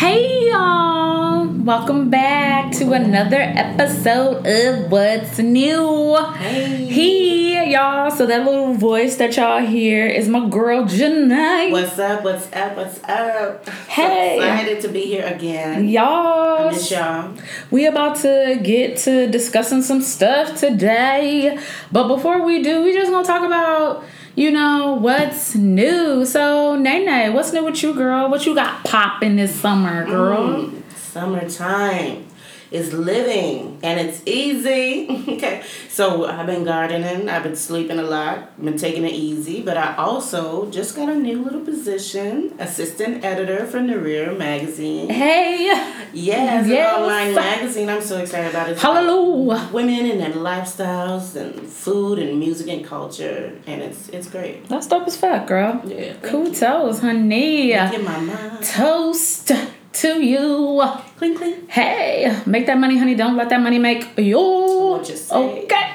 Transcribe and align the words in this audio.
Hey 0.00 0.48
y'all! 0.48 1.46
Welcome 1.46 2.08
back 2.08 2.72
to 2.76 2.94
another 2.94 3.36
episode 3.36 4.46
of 4.46 4.90
What's 4.90 5.38
New. 5.38 6.16
Hey. 6.38 6.86
Hey 6.86 7.72
y'all! 7.72 8.10
So 8.10 8.24
that 8.24 8.46
little 8.46 8.72
voice 8.72 9.16
that 9.16 9.36
y'all 9.36 9.60
hear 9.60 10.06
is 10.06 10.26
my 10.26 10.48
girl 10.48 10.84
Janae. 10.84 11.70
What's 11.70 11.98
up? 11.98 12.24
What's 12.24 12.50
up? 12.54 12.78
What's 12.78 13.04
up? 13.04 13.68
Hey. 13.68 14.38
So 14.38 14.42
excited 14.42 14.80
to 14.80 14.88
be 14.88 15.02
here 15.02 15.26
again. 15.26 15.86
Y'all, 15.86 16.70
miss 16.70 16.90
y'all. 16.90 17.34
we 17.70 17.84
about 17.84 18.16
to 18.22 18.58
get 18.62 18.96
to 19.00 19.26
discussing 19.26 19.82
some 19.82 20.00
stuff 20.00 20.58
today. 20.58 21.58
But 21.92 22.08
before 22.08 22.42
we 22.42 22.62
do, 22.62 22.84
we 22.84 22.94
just 22.94 23.10
gonna 23.10 23.26
talk 23.26 23.42
about, 23.42 24.02
you 24.40 24.50
know, 24.50 24.94
what's 24.94 25.54
new. 25.54 26.24
So, 26.24 26.76
Nene, 26.76 27.34
what's 27.34 27.52
new 27.52 27.64
with 27.64 27.82
you, 27.82 27.92
girl? 27.92 28.30
What 28.30 28.46
you 28.46 28.54
got 28.54 28.84
popping 28.84 29.36
this 29.36 29.54
summer, 29.54 30.06
girl? 30.06 30.64
Mm, 30.64 30.82
summertime 30.94 32.29
is 32.70 32.92
living 32.92 33.78
and 33.82 33.98
it's 34.00 34.22
easy. 34.26 35.06
okay. 35.36 35.62
So 35.88 36.26
I've 36.26 36.46
been 36.46 36.64
gardening, 36.64 37.28
I've 37.28 37.42
been 37.42 37.56
sleeping 37.56 37.98
a 37.98 38.02
lot, 38.02 38.62
been 38.64 38.78
taking 38.78 39.04
it 39.04 39.12
easy, 39.12 39.60
but 39.62 39.76
I 39.76 39.96
also 39.96 40.70
just 40.70 40.94
got 40.94 41.08
a 41.08 41.14
new 41.14 41.42
little 41.42 41.60
position, 41.62 42.54
assistant 42.58 43.24
editor 43.24 43.66
for 43.66 43.78
Narir 43.78 44.36
magazine. 44.38 45.08
Hey, 45.10 45.66
Yes, 46.12 46.66
Yes. 46.66 46.66
an 46.96 47.02
online 47.02 47.34
magazine. 47.34 47.88
I'm 47.88 48.02
so 48.02 48.18
excited 48.18 48.50
about 48.50 48.68
it. 48.70 48.78
hallelujah. 48.78 49.68
Women 49.72 50.10
and 50.10 50.20
their 50.20 50.30
lifestyles 50.30 51.36
and 51.36 51.66
food 51.68 52.18
and 52.18 52.38
music 52.38 52.68
and 52.68 52.84
culture 52.84 53.52
and 53.66 53.82
it's 53.82 54.08
it's 54.10 54.28
great. 54.28 54.68
That's 54.68 54.86
dope 54.86 55.06
as 55.06 55.16
fuck, 55.16 55.46
girl. 55.46 55.80
Yeah. 55.84 56.14
Cool 56.22 56.48
you. 56.48 56.54
toes, 56.54 57.00
honey. 57.00 57.72
Thank 57.72 57.98
you, 57.98 58.02
mama. 58.04 58.58
Toast 58.62 59.52
to 59.92 60.24
you. 60.24 60.82
Clink 61.18 61.38
clink. 61.38 61.68
Hey, 61.70 62.40
make 62.46 62.66
that 62.66 62.78
money, 62.78 62.98
honey. 62.98 63.14
Don't 63.14 63.36
let 63.36 63.48
that 63.50 63.60
money 63.60 63.78
make 63.78 64.06
you. 64.18 65.00
Say. 65.04 65.34
Okay. 65.34 65.92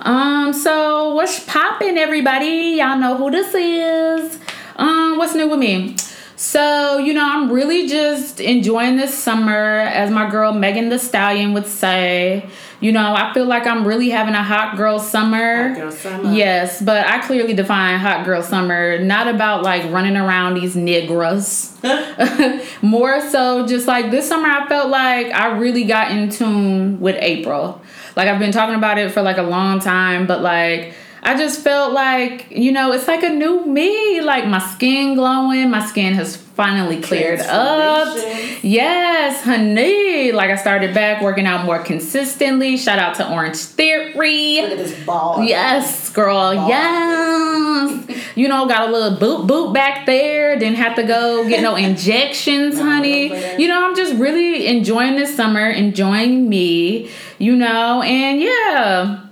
Um. 0.00 0.52
So 0.52 1.14
what's 1.14 1.44
poppin', 1.44 1.98
everybody? 1.98 2.76
Y'all 2.78 2.98
know 2.98 3.16
who 3.16 3.30
this 3.30 3.54
is. 3.54 4.38
Um. 4.76 5.18
What's 5.18 5.34
new 5.34 5.48
with 5.48 5.58
me? 5.58 5.96
So 6.36 6.98
you 6.98 7.14
know, 7.14 7.24
I'm 7.24 7.50
really 7.50 7.88
just 7.88 8.40
enjoying 8.40 8.96
this 8.96 9.16
summer, 9.16 9.80
as 9.80 10.10
my 10.10 10.28
girl 10.28 10.52
Megan 10.52 10.88
Thee 10.88 10.98
Stallion 10.98 11.54
would 11.54 11.66
say. 11.66 12.48
You 12.80 12.92
know, 12.92 13.14
I 13.14 13.32
feel 13.32 13.46
like 13.46 13.66
I'm 13.66 13.86
really 13.86 14.10
having 14.10 14.34
a 14.34 14.42
hot 14.42 14.76
girl 14.76 14.98
summer. 14.98 15.68
Hot 15.68 15.76
girl 15.76 15.90
summer. 15.90 16.32
Yes, 16.32 16.82
but 16.82 17.06
I 17.06 17.20
clearly 17.20 17.54
define 17.54 17.98
hot 17.98 18.24
girl 18.24 18.42
summer 18.42 18.98
not 18.98 19.28
about 19.28 19.62
like 19.62 19.90
running 19.90 20.16
around 20.16 20.54
these 20.54 20.76
niggas. 20.76 21.72
More 22.82 23.20
so, 23.30 23.66
just 23.66 23.86
like 23.86 24.10
this 24.10 24.28
summer, 24.28 24.48
I 24.48 24.68
felt 24.68 24.90
like 24.90 25.28
I 25.28 25.56
really 25.56 25.84
got 25.84 26.10
in 26.10 26.28
tune 26.28 27.00
with 27.00 27.16
April. 27.18 27.80
Like 28.14 28.28
I've 28.28 28.38
been 28.38 28.52
talking 28.52 28.74
about 28.74 28.98
it 28.98 29.10
for 29.12 29.22
like 29.22 29.38
a 29.38 29.42
long 29.42 29.80
time, 29.80 30.26
but 30.26 30.42
like 30.42 30.94
I 31.26 31.36
just 31.36 31.60
felt 31.62 31.92
like 31.92 32.46
you 32.52 32.70
know 32.70 32.92
it's 32.92 33.08
like 33.08 33.24
a 33.24 33.28
new 33.28 33.66
me. 33.66 34.20
Like 34.20 34.46
my 34.46 34.60
skin 34.60 35.16
glowing, 35.16 35.70
my 35.70 35.84
skin 35.84 36.14
has 36.14 36.36
finally 36.36 37.00
cleared 37.00 37.40
up. 37.40 38.16
Yes, 38.62 39.42
honey. 39.42 40.30
Like 40.30 40.50
I 40.50 40.56
started 40.56 40.94
back 40.94 41.20
working 41.20 41.44
out 41.44 41.66
more 41.66 41.80
consistently. 41.80 42.76
Shout 42.76 43.00
out 43.00 43.16
to 43.16 43.28
Orange 43.28 43.56
Theory. 43.56 44.60
Look 44.62 44.70
at 44.70 44.78
this 44.78 45.04
ball. 45.04 45.42
Yes, 45.42 46.10
girl. 46.10 46.54
Yes. 46.68 48.04
You 48.36 48.48
know, 48.48 48.68
got 48.68 48.90
a 48.90 48.92
little 48.92 49.18
boot 49.18 49.46
boot 49.46 49.72
back 49.72 50.04
there. 50.04 50.58
Didn't 50.58 50.76
have 50.76 50.94
to 50.96 51.04
go 51.04 51.48
get 51.48 51.62
no 51.62 51.74
injections, 51.74 52.78
honey. 52.78 53.28
You 53.58 53.66
know, 53.66 53.88
I'm 53.88 53.96
just 53.96 54.14
really 54.16 54.66
enjoying 54.66 55.16
this 55.16 55.34
summer, 55.34 55.70
enjoying 55.70 56.46
me, 56.46 57.10
you 57.38 57.56
know, 57.56 58.02
and 58.02 58.38
yeah. 58.38 59.25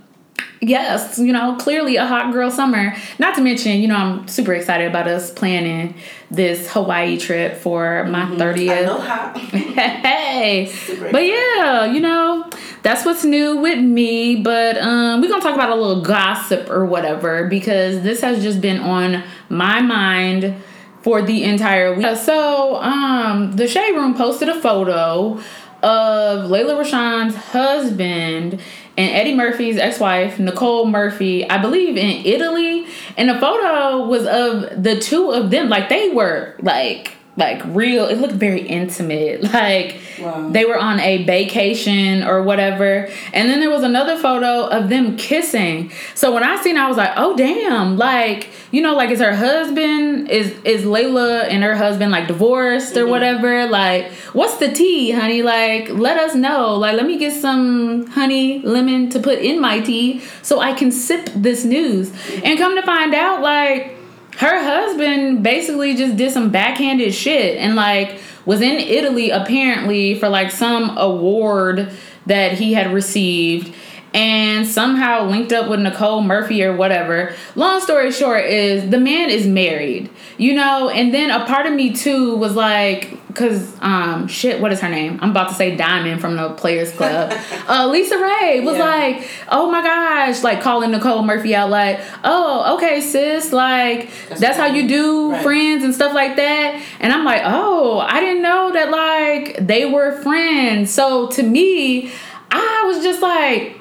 Yes, 0.61 1.19
you 1.19 1.33
know, 1.33 1.55
clearly 1.57 1.95
a 1.97 2.05
hot 2.05 2.31
girl 2.33 2.49
summer. 2.49 2.95
Not 3.19 3.35
to 3.35 3.41
mention, 3.41 3.81
you 3.81 3.87
know, 3.87 3.95
I'm 3.95 4.27
super 4.27 4.53
excited 4.53 4.87
about 4.87 5.07
us 5.07 5.31
planning 5.31 5.95
this 6.31 6.71
Hawaii 6.71 7.17
trip 7.17 7.57
for 7.57 8.05
my 8.05 8.25
30th. 8.25 8.87
Aloha. 8.87 9.33
hey 9.39 10.65
Super 10.67 11.11
but 11.11 11.25
yeah 11.25 11.85
you 11.85 11.99
know 11.99 12.49
that's 12.81 13.05
what's 13.05 13.23
new 13.23 13.57
with 13.57 13.79
me 13.79 14.35
but 14.37 14.77
um 14.77 15.21
we're 15.21 15.29
gonna 15.29 15.41
talk 15.41 15.55
about 15.55 15.69
a 15.69 15.75
little 15.75 16.01
gossip 16.01 16.69
or 16.69 16.85
whatever 16.85 17.47
because 17.47 18.01
this 18.01 18.21
has 18.21 18.41
just 18.41 18.61
been 18.61 18.79
on 18.79 19.23
my 19.49 19.81
mind 19.81 20.55
for 21.01 21.21
the 21.21 21.43
entire 21.43 21.93
week 21.93 22.15
so 22.17 22.75
um 22.77 23.51
the 23.53 23.67
shade 23.67 23.93
room 23.95 24.13
posted 24.15 24.49
a 24.49 24.59
photo 24.59 25.39
of 25.83 26.49
Lela 26.49 26.75
Rochon's 26.75 27.35
husband 27.35 28.59
and 28.97 29.11
Eddie 29.11 29.35
Murphy's 29.35 29.77
ex-wife, 29.77 30.39
Nicole 30.39 30.85
Murphy, 30.85 31.49
I 31.49 31.57
believe 31.57 31.97
in 31.97 32.25
Italy. 32.25 32.85
And 33.17 33.29
the 33.29 33.39
photo 33.39 34.05
was 34.05 34.25
of 34.25 34.81
the 34.81 34.99
two 34.99 35.31
of 35.31 35.51
them. 35.51 35.69
Like 35.69 35.89
they 35.89 36.09
were 36.09 36.55
like 36.61 37.14
like 37.37 37.61
real 37.65 38.05
it 38.05 38.17
looked 38.17 38.35
very 38.35 38.61
intimate. 38.61 39.43
Like 39.55 39.99
Wow. 40.19 40.49
they 40.49 40.65
were 40.65 40.77
on 40.77 40.99
a 40.99 41.23
vacation 41.23 42.23
or 42.23 42.41
whatever. 42.43 43.09
And 43.33 43.49
then 43.49 43.59
there 43.59 43.69
was 43.69 43.83
another 43.83 44.17
photo 44.17 44.67
of 44.67 44.89
them 44.89 45.17
kissing. 45.17 45.91
So 46.13 46.33
when 46.33 46.43
I 46.43 46.61
seen 46.61 46.77
I 46.77 46.87
was 46.87 46.97
like, 46.97 47.11
oh 47.17 47.35
damn. 47.35 47.97
Like, 47.97 48.49
you 48.71 48.81
know, 48.81 48.95
like 48.95 49.09
is 49.09 49.19
her 49.19 49.35
husband 49.35 50.29
is 50.29 50.53
is 50.63 50.85
Lela 50.85 51.43
and 51.43 51.63
her 51.63 51.75
husband 51.75 52.11
like 52.11 52.27
divorced 52.27 52.95
or 52.95 53.01
mm-hmm. 53.01 53.11
whatever? 53.11 53.67
Like, 53.67 54.11
what's 54.33 54.57
the 54.57 54.71
tea, 54.71 55.11
honey? 55.11 55.41
Like, 55.41 55.89
let 55.89 56.17
us 56.17 56.35
know. 56.35 56.75
Like, 56.75 56.95
let 56.95 57.05
me 57.05 57.17
get 57.17 57.33
some 57.33 58.07
honey 58.07 58.59
lemon 58.59 59.09
to 59.11 59.19
put 59.19 59.39
in 59.39 59.59
my 59.59 59.79
tea 59.79 60.21
so 60.41 60.59
I 60.59 60.73
can 60.73 60.91
sip 60.91 61.29
this 61.35 61.65
news. 61.65 62.11
And 62.43 62.57
come 62.57 62.75
to 62.75 62.81
find 62.83 63.13
out, 63.13 63.41
like, 63.41 63.95
her 64.37 64.63
husband 64.63 65.43
basically 65.43 65.95
just 65.95 66.17
did 66.17 66.31
some 66.31 66.49
backhanded 66.49 67.13
shit 67.13 67.57
and 67.57 67.75
like 67.75 68.19
was 68.45 68.61
in 68.61 68.79
Italy 68.79 69.29
apparently 69.29 70.19
for 70.19 70.29
like 70.29 70.51
some 70.51 70.97
award 70.97 71.91
that 72.25 72.53
he 72.53 72.73
had 72.73 72.91
received 72.93 73.73
and 74.15 74.65
somehow 74.65 75.25
linked 75.25 75.51
up 75.51 75.69
with 75.69 75.81
Nicole 75.81 76.21
Murphy 76.21 76.63
or 76.63 76.73
whatever. 76.75 77.35
Long 77.55 77.81
story 77.81 78.11
short 78.13 78.45
is 78.45 78.89
the 78.89 78.97
man 78.99 79.29
is 79.29 79.45
married, 79.45 80.09
you 80.37 80.53
know, 80.55 80.89
and 80.89 81.13
then 81.13 81.29
a 81.29 81.45
part 81.45 81.65
of 81.65 81.73
me 81.73 81.93
too 81.93 82.35
was 82.37 82.55
like 82.55 83.19
cuz 83.35 83.75
um 83.81 84.29
shit 84.29 84.61
what 84.61 84.71
is 84.71 84.79
her 84.79 84.87
name? 84.87 85.19
I'm 85.21 85.31
about 85.31 85.49
to 85.49 85.55
say 85.55 85.75
Diamond 85.75 86.21
from 86.21 86.37
the 86.37 86.51
Players 86.51 86.91
Club. 86.93 87.31
uh 87.67 87.89
LisaRaye 87.89 88.63
was 88.63 88.77
Yeah. 88.77 88.85
like, 88.85 89.27
"Oh 89.51 89.69
my 89.69 89.81
gosh," 89.81 90.41
like 90.43 90.61
calling 90.61 90.91
Nicole 90.91 91.21
Murphy 91.21 91.53
out 91.53 91.69
like, 91.69 91.99
"Oh, 92.23 92.75
okay, 92.77 93.01
sis, 93.01 93.51
like 93.51 94.09
that's, 94.29 94.39
That's 94.39 94.57
how 94.57 94.67
you 94.67 94.87
do 94.87 95.33
right. 95.33 95.43
friends 95.43 95.83
and 95.83 95.93
stuff 95.93 96.13
like 96.13 96.37
that." 96.37 96.81
And 97.01 97.11
I'm 97.11 97.25
like, 97.25 97.41
"Oh, 97.43 97.99
I 97.99 98.21
didn't 98.21 98.41
know 98.43 98.71
that 98.71 98.89
like 98.91 99.67
they 99.67 99.83
were 99.85 100.13
friends." 100.21 100.93
So 100.93 101.27
to 101.35 101.43
me, 101.43 102.09
I 102.49 102.83
was 102.87 103.03
just 103.03 103.21
like, 103.21 103.75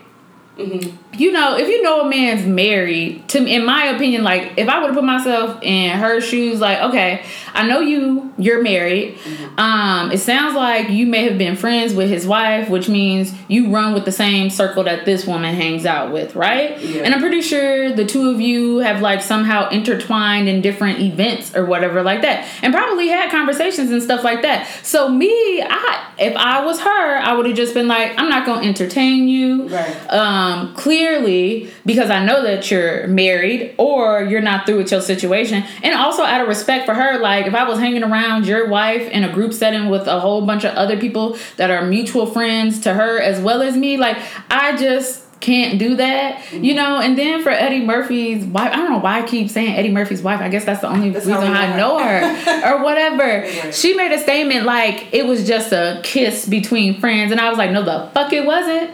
Mm-hmm 0.56 1.03
you 1.18 1.32
know, 1.32 1.56
if 1.56 1.68
you 1.68 1.82
know 1.82 2.02
a 2.02 2.08
man's 2.08 2.46
married, 2.46 3.28
to 3.28 3.44
in 3.44 3.64
my 3.64 3.84
opinion, 3.86 4.22
like 4.24 4.54
if 4.56 4.68
I 4.68 4.78
would 4.80 4.86
have 4.88 4.94
put 4.94 5.04
myself 5.04 5.58
in 5.62 5.98
her 5.98 6.20
shoes, 6.20 6.60
like, 6.60 6.80
okay, 6.80 7.24
I 7.54 7.66
know 7.66 7.80
you, 7.80 8.32
you're 8.38 8.62
married. 8.62 9.18
Um, 9.56 10.10
it 10.10 10.18
sounds 10.18 10.54
like 10.54 10.88
you 10.90 11.06
may 11.06 11.24
have 11.28 11.38
been 11.38 11.56
friends 11.56 11.94
with 11.94 12.08
his 12.08 12.26
wife, 12.26 12.68
which 12.68 12.88
means 12.88 13.32
you 13.48 13.70
run 13.70 13.94
with 13.94 14.04
the 14.04 14.12
same 14.12 14.50
circle 14.50 14.84
that 14.84 15.04
this 15.04 15.26
woman 15.26 15.54
hangs 15.54 15.86
out 15.86 16.12
with, 16.12 16.34
right? 16.34 16.78
Yeah. 16.80 17.02
And 17.02 17.14
I'm 17.14 17.20
pretty 17.20 17.42
sure 17.42 17.92
the 17.94 18.04
two 18.04 18.30
of 18.30 18.40
you 18.40 18.78
have 18.78 19.00
like 19.00 19.22
somehow 19.22 19.68
intertwined 19.70 20.48
in 20.48 20.60
different 20.60 21.00
events 21.00 21.54
or 21.54 21.64
whatever 21.64 22.02
like 22.02 22.22
that, 22.22 22.48
and 22.62 22.74
probably 22.74 23.08
had 23.08 23.30
conversations 23.30 23.90
and 23.90 24.02
stuff 24.02 24.24
like 24.24 24.42
that. 24.42 24.66
So 24.82 25.08
me, 25.08 25.62
I 25.62 26.00
if 26.18 26.36
I 26.36 26.64
was 26.64 26.80
her, 26.80 27.16
I 27.18 27.32
would 27.34 27.46
have 27.46 27.56
just 27.56 27.74
been 27.74 27.88
like, 27.88 28.12
I'm 28.18 28.28
not 28.28 28.46
gonna 28.46 28.66
entertain 28.66 29.28
you 29.28 29.68
Right. 29.68 30.12
um, 30.12 30.74
clearly 31.04 31.70
because 31.84 32.08
I 32.10 32.24
know 32.24 32.42
that 32.42 32.70
you're 32.70 33.06
married 33.08 33.74
or 33.76 34.24
you're 34.24 34.40
not 34.40 34.64
through 34.64 34.78
with 34.78 34.90
your 34.90 35.02
situation. 35.02 35.62
And 35.82 35.94
also 35.94 36.22
out 36.22 36.40
of 36.40 36.48
respect 36.48 36.86
for 36.86 36.94
her, 36.94 37.18
like 37.18 37.46
if 37.46 37.54
I 37.54 37.68
was 37.68 37.78
hanging 37.78 38.02
around 38.02 38.46
your 38.46 38.68
wife 38.68 39.08
in 39.10 39.22
a 39.22 39.32
group 39.32 39.52
setting 39.52 39.90
with 39.90 40.06
a 40.06 40.20
whole 40.20 40.46
bunch 40.46 40.64
of 40.64 40.74
other 40.74 40.98
people 40.98 41.36
that 41.56 41.70
are 41.70 41.84
mutual 41.84 42.26
friends 42.26 42.80
to 42.80 42.94
her 42.94 43.20
as 43.20 43.40
well 43.40 43.60
as 43.60 43.76
me, 43.76 43.98
like 43.98 44.16
I 44.50 44.76
just 44.76 45.23
can't 45.40 45.78
do 45.78 45.96
that, 45.96 46.52
you 46.52 46.74
know. 46.74 46.98
And 47.00 47.18
then 47.18 47.42
for 47.42 47.50
Eddie 47.50 47.84
Murphy's 47.84 48.44
wife, 48.44 48.72
I 48.72 48.76
don't 48.76 48.90
know 48.90 48.98
why 48.98 49.20
I 49.20 49.26
keep 49.26 49.50
saying 49.50 49.74
Eddie 49.76 49.92
Murphy's 49.92 50.22
wife. 50.22 50.40
I 50.40 50.48
guess 50.48 50.64
that's 50.64 50.80
the 50.80 50.88
only 50.88 51.10
That's 51.10 51.26
reason 51.26 51.42
I 51.52 51.76
know 51.76 51.98
her 51.98 52.64
or 52.74 52.82
whatever. 52.82 53.46
She 53.72 53.94
made 53.94 54.12
a 54.12 54.18
statement 54.18 54.64
like 54.64 55.12
it 55.12 55.26
was 55.26 55.46
just 55.46 55.72
a 55.72 56.00
kiss 56.02 56.46
between 56.46 57.00
friends, 57.00 57.32
and 57.32 57.40
I 57.40 57.48
was 57.48 57.58
like, 57.58 57.70
no, 57.70 57.82
the 57.82 58.10
fuck 58.14 58.32
it 58.32 58.44
wasn't. 58.46 58.90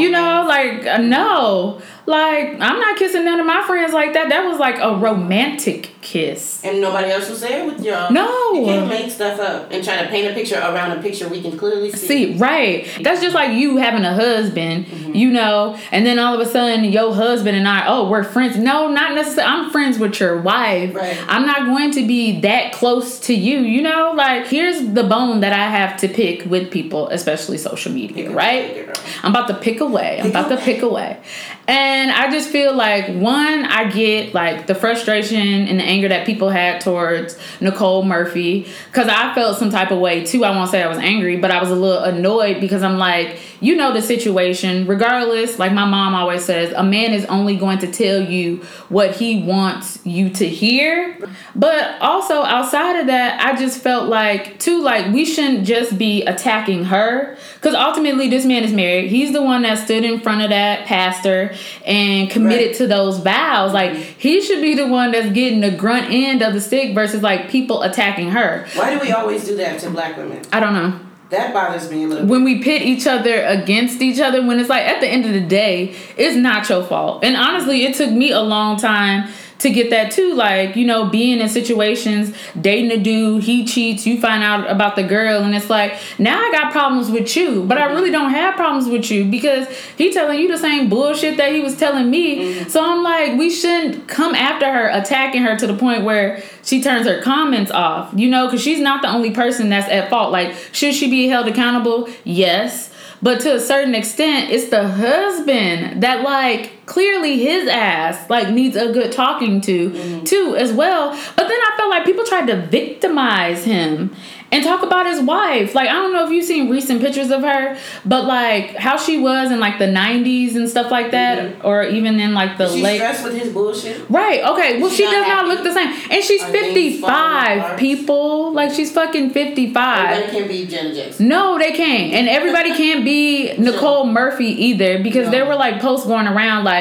You 0.00 0.10
know, 0.10 0.44
like 0.46 0.86
uh, 0.86 0.98
no, 0.98 1.80
Like, 2.04 2.48
I'm 2.60 2.80
not 2.80 2.96
kissing 2.96 3.24
none 3.24 3.38
of 3.38 3.46
my 3.46 3.62
friends 3.66 3.92
like 3.92 4.12
that. 4.14 4.28
That 4.28 4.44
was 4.46 4.58
like 4.58 4.76
a 4.80 4.96
romantic 4.96 5.90
kiss. 6.00 6.64
And 6.64 6.80
nobody 6.80 7.10
else 7.12 7.28
was 7.30 7.40
there 7.42 7.64
with 7.64 7.80
y'all. 7.84 8.12
No. 8.12 8.52
You 8.54 8.64
can't 8.64 8.88
make 8.88 9.10
stuff 9.10 9.38
up 9.38 9.70
and 9.70 9.84
try 9.84 10.02
to 10.02 10.08
paint 10.08 10.28
a 10.30 10.34
picture 10.34 10.56
around 10.56 10.98
a 10.98 11.00
picture 11.02 11.28
we 11.28 11.40
can 11.40 11.56
clearly 11.56 11.92
see. 11.92 12.06
See, 12.32 12.38
right. 12.38 12.88
That's 13.02 13.20
just 13.22 13.34
like 13.34 13.52
you 13.52 13.76
having 13.76 14.04
a 14.04 14.14
husband, 14.14 14.86
Mm-hmm. 14.86 15.14
you 15.14 15.30
know, 15.30 15.78
and 15.92 16.04
then 16.04 16.18
all 16.18 16.34
of 16.34 16.40
a 16.40 16.50
sudden 16.50 16.84
your 16.84 17.14
husband 17.14 17.56
and 17.56 17.68
I, 17.68 17.86
oh, 17.86 18.08
we're 18.10 18.24
friends. 18.24 18.56
No, 18.56 18.88
not 18.88 19.14
necessarily. 19.14 19.52
I'm 19.52 19.70
friends 19.70 19.98
with 19.98 20.18
your 20.20 20.40
wife. 20.40 20.94
Right. 20.94 21.16
I'm 21.28 21.46
not 21.46 21.66
going 21.66 21.92
to 21.92 22.06
be 22.06 22.40
that 22.40 22.72
close 22.72 23.20
to 23.20 23.34
you, 23.34 23.60
you 23.60 23.80
know? 23.82 24.12
Like, 24.16 24.46
here's 24.48 24.92
the 24.92 25.04
bone 25.04 25.40
that 25.40 25.52
I 25.52 25.68
have 25.70 25.98
to 26.00 26.08
pick 26.08 26.46
with 26.46 26.70
people, 26.70 27.08
especially 27.10 27.58
social 27.58 27.92
media, 27.92 28.26
Pick 28.26 28.34
right? 28.36 28.70
away. 28.88 28.92
I'm 29.22 29.30
about 29.30 29.46
to 29.48 29.54
pick 29.54 29.80
away. 29.80 30.16
I'm 30.18 30.22
Pick 30.26 30.30
about 30.34 30.48
to 30.48 30.56
pick 30.56 30.82
away. 30.82 31.20
And 31.68 32.10
I 32.10 32.28
just 32.30 32.50
feel 32.50 32.74
like 32.74 33.06
one, 33.08 33.64
I 33.64 33.88
get 33.88 34.34
like 34.34 34.66
the 34.66 34.74
frustration 34.74 35.38
and 35.38 35.78
the 35.78 35.84
anger 35.84 36.08
that 36.08 36.26
people 36.26 36.50
had 36.50 36.80
towards 36.80 37.38
Nicole 37.60 38.02
Murphy 38.02 38.66
because 38.86 39.06
I 39.06 39.32
felt 39.34 39.58
some 39.58 39.70
type 39.70 39.92
of 39.92 40.00
way 40.00 40.24
too. 40.24 40.44
I 40.44 40.50
won't 40.50 40.70
say 40.70 40.82
I 40.82 40.88
was 40.88 40.98
angry, 40.98 41.36
but 41.36 41.52
I 41.52 41.60
was 41.60 41.70
a 41.70 41.76
little 41.76 42.02
annoyed 42.02 42.60
because 42.60 42.82
I'm 42.82 42.98
like, 42.98 43.38
you 43.60 43.76
know, 43.76 43.92
the 43.92 44.02
situation. 44.02 44.88
Regardless, 44.88 45.60
like 45.60 45.72
my 45.72 45.84
mom 45.84 46.14
always 46.14 46.44
says, 46.44 46.72
a 46.74 46.82
man 46.82 47.12
is 47.12 47.24
only 47.26 47.56
going 47.56 47.78
to 47.78 47.92
tell 47.92 48.20
you 48.20 48.56
what 48.88 49.14
he 49.14 49.44
wants 49.44 50.04
you 50.04 50.30
to 50.30 50.48
hear. 50.48 51.16
But 51.54 52.00
also 52.00 52.42
outside 52.42 52.98
of 52.98 53.06
that, 53.06 53.40
I 53.40 53.56
just 53.56 53.80
felt 53.80 54.08
like 54.08 54.58
too, 54.58 54.82
like 54.82 55.12
we 55.12 55.24
shouldn't 55.24 55.64
just 55.64 55.96
be 55.96 56.24
attacking 56.24 56.86
her 56.86 57.36
because 57.54 57.76
ultimately 57.76 58.28
this 58.28 58.44
man 58.44 58.64
is 58.64 58.72
married. 58.72 59.10
He's 59.10 59.32
the 59.32 59.42
one 59.42 59.62
that 59.62 59.78
stood 59.78 60.02
in 60.02 60.18
front 60.18 60.42
of 60.42 60.50
that 60.50 60.86
pastor 60.86 61.51
and 61.84 62.30
committed 62.30 62.68
Right. 62.68 62.76
to 62.76 62.86
those 62.86 63.18
vows. 63.18 63.72
Like 63.72 63.92
mm-hmm. 63.92 64.18
he 64.18 64.40
should 64.40 64.60
be 64.60 64.74
the 64.74 64.86
one 64.86 65.12
that's 65.12 65.32
getting 65.32 65.60
the 65.60 65.70
grunt 65.70 66.06
end 66.10 66.42
of 66.42 66.54
the 66.54 66.60
stick 66.60 66.94
versus 66.94 67.22
like 67.22 67.50
people 67.50 67.82
attacking 67.82 68.30
her. 68.30 68.66
Why 68.74 68.94
do 68.94 69.00
we 69.00 69.12
always 69.12 69.44
do 69.44 69.56
that 69.56 69.80
to 69.80 69.90
black 69.90 70.16
women? 70.16 70.42
I 70.52 70.60
don't 70.60 70.74
know. 70.74 70.98
That 71.30 71.54
bothers 71.54 71.90
me 71.90 72.04
a 72.04 72.06
little. 72.08 72.26
When 72.26 72.44
we 72.44 72.62
pit 72.62 72.82
each 72.82 73.06
other 73.06 73.42
against 73.44 74.02
each 74.02 74.20
other, 74.20 74.46
when 74.46 74.60
it's 74.60 74.68
like 74.68 74.82
at 74.82 75.00
the 75.00 75.08
end 75.08 75.24
of 75.24 75.32
the 75.32 75.40
day, 75.40 75.96
it's 76.18 76.36
not 76.36 76.68
your 76.68 76.84
fault. 76.84 77.24
And 77.24 77.36
honestly, 77.36 77.84
it 77.84 77.94
took 77.94 78.10
me 78.10 78.32
a 78.32 78.42
long 78.42 78.76
time 78.76 79.30
to 79.58 79.70
get 79.70 79.90
that 79.90 80.10
too. 80.12 80.34
Like, 80.34 80.76
you 80.76 80.84
know, 80.86 81.08
being 81.08 81.40
in 81.40 81.48
situations, 81.48 82.36
dating 82.60 82.90
a 82.90 83.02
dude, 83.02 83.44
he 83.44 83.64
cheats, 83.64 84.06
you 84.06 84.20
find 84.20 84.42
out 84.42 84.70
about 84.70 84.96
the 84.96 85.02
girl, 85.02 85.42
and 85.42 85.54
it's 85.54 85.70
like, 85.70 85.94
now 86.18 86.38
I 86.38 86.50
got 86.52 86.72
problems 86.72 87.10
with 87.10 87.36
you, 87.36 87.64
but 87.64 87.78
I 87.78 87.86
really 87.86 88.10
don't 88.10 88.30
have 88.30 88.56
problems 88.56 88.88
with 88.88 89.10
you 89.10 89.24
because 89.24 89.68
he 89.96 90.12
telling 90.12 90.40
you 90.40 90.48
the 90.48 90.58
same 90.58 90.88
bullshit 90.88 91.36
that 91.36 91.52
he 91.52 91.60
was 91.60 91.76
telling 91.76 92.10
me. 92.10 92.54
Mm-hmm. 92.54 92.68
So 92.68 92.84
I'm 92.84 93.02
like, 93.02 93.38
we 93.38 93.50
shouldn't 93.50 94.08
come 94.08 94.34
after 94.34 94.70
her, 94.70 94.88
attacking 94.88 95.42
her 95.42 95.56
to 95.58 95.66
the 95.66 95.76
point 95.76 96.04
where 96.04 96.42
she 96.64 96.82
turns 96.82 97.06
her 97.06 97.20
comments 97.22 97.70
off, 97.70 98.12
you 98.16 98.28
know, 98.28 98.46
because 98.46 98.62
she's 98.62 98.80
not 98.80 99.02
the 99.02 99.08
only 99.08 99.30
person 99.30 99.68
that's 99.68 99.88
at 99.88 100.10
fault. 100.10 100.32
Like, 100.32 100.54
should 100.72 100.94
she 100.94 101.10
be 101.10 101.28
held 101.28 101.48
accountable? 101.48 102.08
Yes. 102.24 102.90
But 103.22 103.40
to 103.42 103.54
a 103.54 103.60
certain 103.60 103.94
extent, 103.94 104.50
it's 104.50 104.68
the 104.70 104.88
husband 104.88 106.02
that 106.02 106.22
like 106.22 106.72
clearly 106.86 107.38
his 107.38 107.68
ass 107.68 108.28
like 108.28 108.50
needs 108.50 108.76
a 108.76 108.92
good 108.92 109.12
talking 109.12 109.60
to 109.62 109.90
mm-hmm. 109.90 110.24
too 110.24 110.56
as 110.56 110.72
well. 110.72 111.10
But 111.36 111.48
then 111.48 111.58
I 111.60 111.74
felt 111.76 111.90
like 111.90 112.04
people 112.04 112.24
tried 112.24 112.46
to 112.46 112.56
victimize 112.66 113.64
him 113.64 114.14
and 114.50 114.62
talk 114.62 114.82
about 114.82 115.06
his 115.06 115.20
wife. 115.20 115.74
Like 115.74 115.88
I 115.88 115.92
don't 115.94 116.12
know 116.12 116.24
if 116.26 116.30
you've 116.30 116.44
seen 116.44 116.70
recent 116.70 117.00
pictures 117.00 117.30
of 117.30 117.42
her, 117.42 117.78
but 118.04 118.26
like 118.26 118.76
how 118.76 118.96
she 118.98 119.18
was 119.18 119.50
in 119.50 119.60
like 119.60 119.78
the 119.78 119.86
90s 119.86 120.56
and 120.56 120.68
stuff 120.68 120.90
like 120.90 121.12
that 121.12 121.64
or 121.64 121.84
even 121.84 122.20
in 122.20 122.34
like 122.34 122.58
the 122.58 122.68
late 122.68 122.96
stressed 122.96 123.24
with 123.24 123.34
his 123.34 123.52
bullshit. 123.52 124.08
Right. 124.10 124.44
Okay. 124.44 124.80
Well, 124.80 124.90
She's 124.90 124.98
she 124.98 125.04
does 125.04 125.26
not 125.26 125.46
look 125.46 125.62
the 125.64 125.72
same, 125.72 125.88
and 126.10 126.22
she's 126.22 126.42
Are 126.42 126.52
fifty-five. 126.52 127.78
People 127.78 128.52
like 128.52 128.72
she's 128.72 128.92
fucking 128.92 129.30
fifty-five. 129.30 130.10
Everybody 130.10 130.32
can't 130.38 130.48
be 130.48 130.66
Janet 130.66 130.96
Jackson. 130.96 131.28
No, 131.28 131.58
they 131.58 131.72
can't, 131.72 132.12
and 132.12 132.28
everybody 132.28 132.74
can't 132.76 133.04
be 133.04 133.52
Nicole 133.58 134.06
Murphy 134.06 134.46
either 134.46 135.02
because 135.02 135.30
there 135.30 135.44
No. 135.44 135.50
were 135.50 135.56
like 135.56 135.80
posts 135.80 136.06
going 136.06 136.26
around 136.26 136.64
like. 136.64 136.71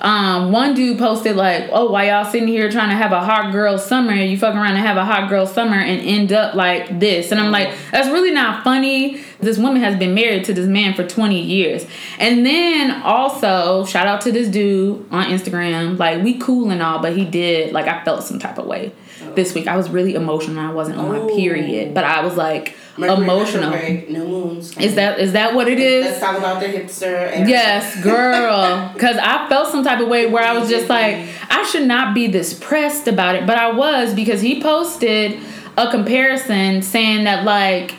Um, 0.00 0.52
one 0.52 0.74
dude 0.74 0.98
posted 0.98 1.36
like, 1.36 1.68
"Oh, 1.72 1.90
why 1.90 2.08
y'all 2.08 2.24
sitting 2.30 2.48
here 2.48 2.70
trying 2.70 2.90
to 2.90 2.94
have 2.96 3.12
a 3.12 3.20
hot 3.20 3.52
girl 3.52 3.78
summer? 3.78 4.12
You 4.12 4.36
fuck 4.36 4.54
around 4.54 4.76
and 4.76 4.78
have 4.78 4.96
a 4.96 5.04
hot 5.04 5.28
girl 5.30 5.46
summer 5.46 5.76
and 5.76 6.00
end 6.02 6.32
up 6.32 6.54
like 6.54 6.98
this." 7.00 7.30
And 7.32 7.40
I'm 7.40 7.50
like, 7.50 7.70
"That's 7.90 8.08
really 8.08 8.30
not 8.30 8.64
funny." 8.64 9.20
This 9.40 9.58
woman 9.58 9.82
has 9.82 9.96
been 9.96 10.14
married 10.14 10.44
to 10.44 10.54
this 10.54 10.66
man 10.66 10.94
for 10.94 11.04
20 11.06 11.40
years, 11.40 11.86
and 12.18 12.44
then 12.44 13.02
also 13.02 13.84
shout 13.84 14.06
out 14.06 14.20
to 14.22 14.32
this 14.32 14.48
dude 14.48 15.04
on 15.10 15.26
Instagram. 15.26 15.98
Like, 15.98 16.22
we 16.22 16.34
cool 16.38 16.70
and 16.70 16.82
all, 16.82 17.00
but 17.00 17.16
he 17.16 17.24
did 17.24 17.72
like 17.72 17.86
I 17.86 18.02
felt 18.04 18.22
some 18.24 18.38
type 18.38 18.58
of 18.58 18.66
way 18.66 18.92
this 19.34 19.54
week. 19.54 19.66
I 19.68 19.76
was 19.76 19.88
really 19.90 20.14
emotional. 20.14 20.58
I 20.60 20.72
wasn't 20.72 20.98
on 20.98 21.08
my 21.08 21.18
Oh. 21.18 21.36
period, 21.36 21.94
but 21.94 22.04
I 22.04 22.22
was 22.24 22.36
like 22.36 22.74
Mercury 22.96 23.24
emotional. 23.24 23.70
new 23.70 24.26
moons. 24.26 24.76
Is 24.78 24.94
that 24.94 25.18
is 25.18 25.32
that 25.32 25.54
what 25.54 25.68
it 25.68 25.80
is? 25.80 26.06
Let's 26.06 26.20
talk 26.20 26.38
about 26.38 26.60
the 26.60 26.66
hipster. 26.66 27.32
And 27.32 27.48
Yes, 27.48 28.00
girl. 28.02 28.90
Because 28.92 29.16
I 29.16 29.48
felt 29.48 29.70
some 29.70 29.82
type 29.84 30.00
of 30.00 30.08
way 30.08 30.26
where 30.26 30.44
I 30.44 30.56
was 30.58 30.68
just 30.68 30.88
like, 30.88 31.26
I 31.50 31.64
should 31.64 31.86
not 31.86 32.14
be 32.14 32.26
this 32.28 32.54
pressed 32.54 33.08
about 33.08 33.34
it. 33.34 33.46
But 33.46 33.58
I 33.58 33.72
was 33.72 34.14
because 34.14 34.40
he 34.40 34.62
posted 34.62 35.38
a 35.76 35.90
comparison 35.90 36.82
saying 36.82 37.24
that, 37.24 37.44
like, 37.44 37.94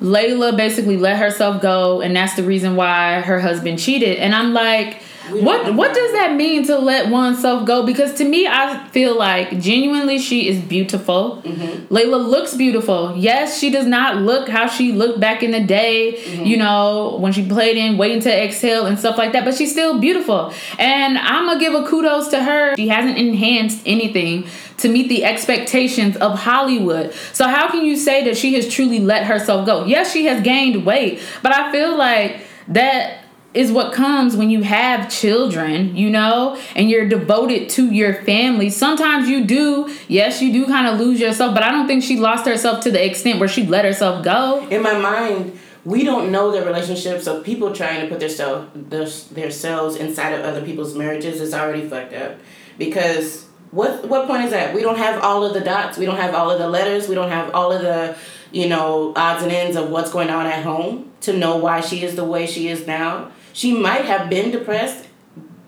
Lela 0.00 0.56
basically 0.56 0.96
let 0.96 1.16
herself 1.16 1.60
go, 1.60 2.00
and 2.00 2.14
that's 2.14 2.36
the 2.36 2.44
reason 2.44 2.76
why 2.76 3.20
her 3.20 3.40
husband 3.40 3.78
cheated. 3.78 4.18
And 4.18 4.34
I'm 4.34 4.52
like, 4.52 5.02
what 5.30 5.74
what 5.74 5.94
does 5.94 6.12
that 6.12 6.34
mean 6.36 6.66
to 6.66 6.78
let 6.78 7.10
oneself 7.10 7.66
go? 7.66 7.84
Because 7.84 8.14
to 8.14 8.24
me, 8.24 8.46
I 8.46 8.86
feel 8.88 9.16
like 9.16 9.60
genuinely 9.60 10.18
she 10.18 10.48
is 10.48 10.60
beautiful. 10.60 11.42
Mm-hmm. 11.44 11.92
Lela 11.92 12.16
looks 12.16 12.54
beautiful. 12.54 13.14
Yes, 13.16 13.58
she 13.58 13.70
does 13.70 13.86
not 13.86 14.16
look 14.18 14.48
how 14.48 14.66
she 14.68 14.92
looked 14.92 15.20
back 15.20 15.42
in 15.42 15.50
the 15.50 15.60
day, 15.62 16.14
Mm-hmm. 16.16 16.44
you 16.44 16.56
know, 16.56 17.16
when 17.20 17.32
she 17.32 17.46
played 17.46 17.76
in 17.76 17.96
Waiting 17.98 18.20
to 18.20 18.44
Exhale 18.44 18.86
and 18.86 18.98
stuff 18.98 19.16
like 19.18 19.32
that, 19.32 19.44
but 19.44 19.54
she's 19.54 19.72
still 19.72 20.00
beautiful. 20.00 20.52
And 20.78 21.18
I'm 21.18 21.46
gonna 21.46 21.60
give 21.60 21.74
a 21.74 21.84
kudos 21.86 22.28
to 22.28 22.42
her. 22.42 22.74
She 22.76 22.88
hasn't 22.88 23.18
enhanced 23.18 23.82
anything 23.86 24.46
to 24.78 24.88
meet 24.88 25.08
the 25.08 25.24
expectations 25.24 26.16
of 26.18 26.38
Hollywood. 26.38 27.14
So 27.32 27.48
how 27.48 27.68
can 27.70 27.84
you 27.84 27.96
say 27.96 28.24
that 28.24 28.36
she 28.36 28.54
has 28.54 28.68
truly 28.68 29.00
let 29.00 29.24
herself 29.24 29.64
go? 29.66 29.84
Yes, 29.86 30.12
she 30.12 30.26
has 30.26 30.42
gained 30.42 30.84
weight, 30.84 31.20
but 31.42 31.52
I 31.52 31.72
feel 31.72 31.96
like 31.96 32.40
that 32.68 33.18
is 33.56 33.72
what 33.72 33.92
comes 33.92 34.36
when 34.36 34.50
you 34.50 34.62
have 34.62 35.10
children, 35.10 35.96
you 35.96 36.10
know, 36.10 36.60
and 36.74 36.90
you're 36.90 37.08
devoted 37.08 37.68
to 37.70 37.90
your 37.90 38.22
family. 38.22 38.68
Sometimes 38.68 39.28
you 39.28 39.44
do, 39.44 39.94
yes, 40.08 40.42
you 40.42 40.52
do 40.52 40.66
kind 40.66 40.86
of 40.86 41.00
lose 41.00 41.18
yourself, 41.18 41.54
but 41.54 41.62
I 41.62 41.70
don't 41.70 41.86
think 41.86 42.02
she 42.02 42.18
lost 42.18 42.46
herself 42.46 42.84
to 42.84 42.90
the 42.90 43.04
extent 43.04 43.40
where 43.40 43.48
she 43.48 43.66
let 43.66 43.84
herself 43.84 44.24
go. 44.24 44.66
in 44.68 44.82
my 44.82 44.98
mind, 44.98 45.58
we 45.86 46.04
don't 46.04 46.32
know 46.32 46.50
the 46.50 46.66
relationship, 46.66 47.22
so 47.22 47.42
people 47.42 47.72
trying 47.72 48.02
to 48.02 48.08
put 48.08 48.18
their 48.20 48.28
self 48.28 48.68
their, 48.74 49.06
their 49.06 49.50
selves 49.50 49.96
inside 49.96 50.32
of 50.32 50.44
other 50.44 50.62
people's 50.62 50.94
marriages 50.94 51.40
is 51.40 51.54
already 51.54 51.88
fucked 51.88 52.12
up. 52.12 52.38
Because 52.76 53.46
what 53.70 54.08
what 54.08 54.26
point 54.26 54.44
is 54.44 54.50
that? 54.50 54.74
We 54.74 54.82
don't 54.82 54.98
have 54.98 55.22
all 55.22 55.44
of 55.44 55.54
the 55.54 55.60
dots. 55.60 55.96
We 55.96 56.04
don't 56.04 56.16
have 56.16 56.34
all 56.34 56.50
of 56.50 56.58
the 56.58 56.68
letters. 56.68 57.08
We 57.08 57.14
don't 57.14 57.30
have 57.30 57.54
all 57.54 57.72
of 57.72 57.82
the 57.82 58.16
you 58.50 58.68
know 58.68 59.12
odds 59.14 59.44
and 59.44 59.52
ends 59.52 59.76
of 59.76 59.90
what's 59.90 60.10
going 60.10 60.28
on 60.28 60.46
at 60.46 60.64
home 60.64 61.12
to 61.22 61.32
know 61.32 61.56
why 61.56 61.80
she 61.80 62.02
is 62.02 62.16
the 62.16 62.24
way 62.24 62.46
she 62.46 62.68
is 62.68 62.86
now. 62.86 63.30
She 63.56 63.72
might 63.72 64.04
have 64.04 64.28
been 64.28 64.50
depressed, 64.50 65.06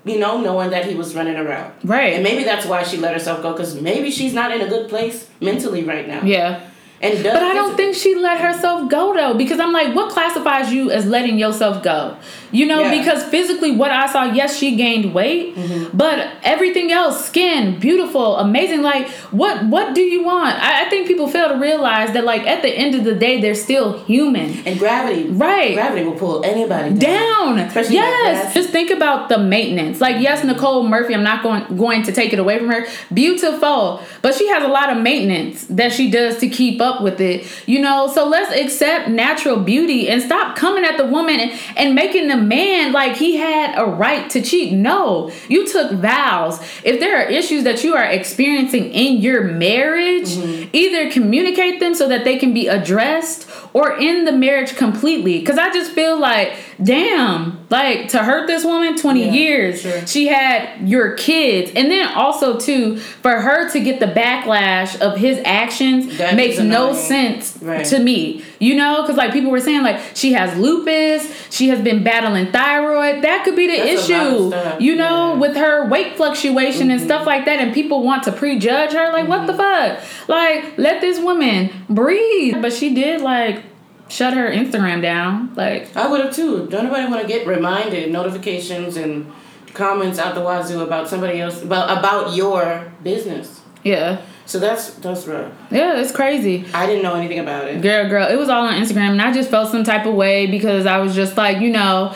you 0.04 0.18
know, 0.18 0.38
knowing 0.42 0.68
that 0.73 0.85
he 0.85 0.95
was 0.95 1.14
running 1.14 1.37
around. 1.37 1.73
Right. 1.83 2.12
And 2.12 2.23
maybe 2.23 2.45
that's 2.45 2.66
why 2.66 2.83
she 2.83 2.99
let 2.99 3.14
herself 3.14 3.40
go 3.40 3.52
because 3.52 3.80
maybe 3.80 4.11
she's 4.11 4.35
not 4.35 4.52
in 4.54 4.61
a 4.61 4.68
good 4.68 4.90
place 4.90 5.26
mentally 5.40 5.83
right 5.85 6.07
now. 6.07 6.23
Yeah. 6.23 6.68
And 7.00 7.23
But 7.23 7.43
I 7.43 7.55
don't 7.55 7.76
think 7.76 7.95
she 7.95 8.14
let 8.17 8.40
herself 8.40 8.90
go 8.90 9.14
though, 9.14 9.35
because 9.35 9.61
I'm 9.61 9.73
like, 9.73 9.95
what 9.95 10.11
classifies 10.11 10.73
you 10.73 10.90
as 10.90 11.07
letting 11.07 11.38
yourself 11.38 11.83
go? 11.83 12.17
You 12.50 12.67
know, 12.67 12.81
Yeah. 12.81 12.99
because 12.99 13.23
physically, 13.25 13.73
what 13.73 13.90
I 13.90 14.07
saw, 14.11 14.25
yes, 14.33 14.57
she 14.57 14.75
gained 14.75 15.14
weight, 15.14 15.55
mm-hmm. 15.55 15.97
but 15.97 16.28
everything 16.43 16.90
else, 16.90 17.26
skin, 17.26 17.78
beautiful, 17.78 18.37
amazing. 18.38 18.83
Like, 18.83 19.09
what 19.31 19.64
what 19.67 19.95
do 19.95 20.00
you 20.00 20.25
want? 20.25 20.57
I, 20.62 20.87
I 20.87 20.88
think 20.88 21.07
people 21.07 21.28
fail 21.28 21.50
to 21.50 21.57
realize 21.57 22.12
that, 22.14 22.25
like, 22.25 22.43
at 22.47 22.62
the 22.62 22.71
end 22.71 22.95
of 22.95 23.05
the 23.05 23.14
day, 23.14 23.40
they're 23.40 23.55
still 23.55 24.02
human. 24.05 24.62
And 24.67 24.78
gravity, 24.78 25.28
Right. 25.28 25.75
Gravity 25.75 26.05
will 26.05 26.19
pull 26.19 26.45
anybody 26.45 26.95
down. 26.95 27.57
Down. 27.57 27.59
Especially 27.59 27.97
yes. 27.97 28.55
Just 28.55 28.71
think 28.71 28.90
about 28.90 29.28
the 29.28 29.38
maintenance. 29.38 30.00
Like, 30.00 30.21
yes, 30.21 30.43
Nicole 30.43 30.83
Murphy, 30.88 31.14
I'm 31.14 31.23
not 31.23 31.43
going 31.43 31.76
going 31.76 32.02
to 32.05 32.12
take 32.12 32.33
it 32.33 32.38
away 32.38 32.59
from 32.59 32.69
her. 32.71 32.87
Beautiful. 33.12 34.02
But 34.23 34.35
she 34.35 34.49
has 34.49 34.62
a 34.64 34.69
lot 34.69 34.90
of 34.90 35.02
maintenance 35.02 35.67
that 35.67 35.93
she 35.93 36.11
does 36.11 36.38
to 36.38 36.49
keep 36.49 36.81
up 36.81 36.88
with 37.02 37.21
it. 37.21 37.47
You 37.66 37.80
know, 37.80 38.11
so 38.12 38.26
let's 38.26 38.52
accept 38.52 39.09
natural 39.09 39.57
beauty 39.61 40.09
and 40.09 40.23
stop 40.23 40.57
coming 40.57 40.85
at 40.85 40.97
the 40.97 41.04
woman 41.04 41.40
and, 41.40 41.61
and 41.76 41.95
making 41.95 42.28
the 42.28 42.37
man 42.37 42.92
like 42.92 43.16
he 43.16 43.37
had 43.37 43.78
a 43.78 43.85
right 43.85 44.28
to 44.30 44.40
cheat. 44.40 44.73
No, 44.73 45.30
you 45.49 45.66
took 45.66 45.92
vows. 45.92 46.61
If 46.85 47.00
there 47.00 47.16
are 47.18 47.28
issues 47.28 47.64
that 47.64 47.85
you 47.85 47.95
are 47.95 48.04
experiencing 48.04 48.92
in 48.92 49.18
your 49.21 49.45
marriage, 49.45 50.30
mm-hmm. 50.30 50.71
either 50.73 51.11
communicate 51.11 51.80
them 51.80 51.95
so 51.95 52.09
that 52.09 52.25
they 52.25 52.38
can 52.38 52.52
be 52.52 52.66
addressed 52.66 53.49
or 53.73 53.97
end 53.99 54.26
the 54.26 54.33
marriage 54.33 54.76
completely. 54.76 55.38
Because 55.38 55.59
I 55.59 55.73
just 55.73 55.92
feel 55.92 56.18
like, 56.18 56.52
damn, 56.82 57.66
like 57.70 58.08
to 58.08 58.18
hurt 58.18 58.47
this 58.47 58.64
woman 58.64 58.97
20 58.97 59.25
yeah, 59.25 59.32
years, 59.32 59.82
sure. 59.82 60.06
she 60.06 60.28
had 60.28 60.88
your 60.88 61.14
kids. 61.14 61.73
And 61.75 61.90
then 61.90 62.08
also, 62.14 62.58
too, 62.58 62.99
for 62.99 63.40
her 63.40 63.70
to 63.70 63.80
get 63.80 64.00
the 64.00 64.06
backlash 64.06 64.99
of 65.00 65.18
his 65.18 65.40
actions 65.44 66.18
that 66.18 66.35
makes 66.35 66.58
no 66.58 66.94
sense 66.94 67.58
right. 67.61 67.85
to 67.87 67.99
me. 67.99 68.44
You 68.61 68.75
know, 68.75 69.02
because 69.02 69.16
like 69.16 69.32
people 69.32 69.50
were 69.50 69.61
saying, 69.61 69.82
like 69.82 70.00
she 70.14 70.32
has 70.32 70.56
lupus, 70.58 71.32
she 71.50 71.68
has 71.68 71.80
been 71.80 72.02
battling 72.02 72.50
thyroid. 72.50 73.23
That 73.23 73.44
could 73.44 73.56
be 73.56 73.66
the 73.68 73.76
That's 73.76 74.08
issue, 74.08 74.82
you 74.82 74.97
know, 74.97 75.35
yeah. 75.35 75.38
with 75.38 75.56
her 75.56 75.88
weight 75.88 76.16
fluctuation 76.16 76.82
mm-hmm. 76.82 76.90
and 76.90 77.00
stuff 77.00 77.26
like 77.26 77.44
that. 77.44 77.61
And 77.61 77.73
people 77.73 78.02
want 78.02 78.25
to 78.25 78.32
prejudge 78.32 78.92
her. 78.92 79.12
Like, 79.12 79.23
mm-hmm. 79.23 79.28
what 79.28 79.47
the 79.47 79.52
mm-hmm. 79.52 80.00
fuck? 80.00 80.28
Like, 80.28 80.78
let 80.78 81.00
this 81.00 81.20
woman 81.20 81.70
breathe. 81.88 82.61
But 82.61 82.73
she 82.73 82.94
did 82.94 83.20
like 83.20 83.62
shut 84.09 84.35
her 84.35 84.50
Instagram 84.50 85.03
down. 85.03 85.55
Like 85.55 85.95
I 85.97 86.09
would 86.09 86.21
have 86.21 86.35
too. 86.35 86.67
Don't 86.67 86.85
nobody 86.85 87.09
want 87.09 87.23
to 87.23 87.29
get 87.29 87.47
reminded, 87.47 88.11
notifications 88.11 88.97
and 88.97 89.31
comments 89.75 90.19
out 90.19 90.35
the 90.35 90.41
wazoo 90.41 90.81
about 90.83 91.09
somebody 91.09 91.41
else 91.41 91.62
about 91.62 91.99
about 91.99 92.35
your 92.35 92.93
business. 93.03 93.61
Yeah. 93.85 94.21
So 94.47 94.59
that's 94.59 94.95
that's 94.95 95.27
rough. 95.27 95.53
Yeah, 95.71 96.00
it's 96.00 96.11
crazy. 96.11 96.65
I 96.73 96.87
didn't 96.87 97.03
know 97.03 97.15
anything 97.15 97.38
about 97.38 97.67
it. 97.67 97.83
Girl, 97.83 98.09
girl, 98.09 98.27
it 98.29 98.37
was 98.37 98.49
all 98.49 98.65
on 98.65 98.75
Instagram, 98.75 99.11
and 99.11 99.23
I 99.23 99.33
just 99.33 99.50
felt 99.50 99.71
some 99.71 99.85
type 99.85 100.07
of 100.07 100.15
way 100.15 100.47
because 100.47 100.87
I 100.87 100.99
was 100.99 101.15
just 101.15 101.37
like, 101.37 101.59
you 101.59 101.69
know, 101.71 102.15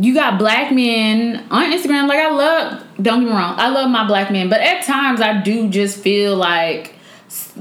you 0.00 0.12
got 0.12 0.38
black 0.38 0.70
men 0.70 1.46
on 1.50 1.72
Instagram. 1.72 2.08
Like 2.08 2.20
I 2.20 2.30
love, 2.30 2.86
don't 3.00 3.20
get 3.20 3.26
me 3.26 3.32
wrong, 3.32 3.58
I 3.58 3.70
love 3.70 3.90
my 3.90 4.06
black 4.06 4.30
men, 4.30 4.50
but 4.50 4.60
at 4.60 4.84
times 4.84 5.22
I 5.22 5.40
do 5.40 5.70
just 5.70 5.98
feel 5.98 6.36
like 6.36 6.94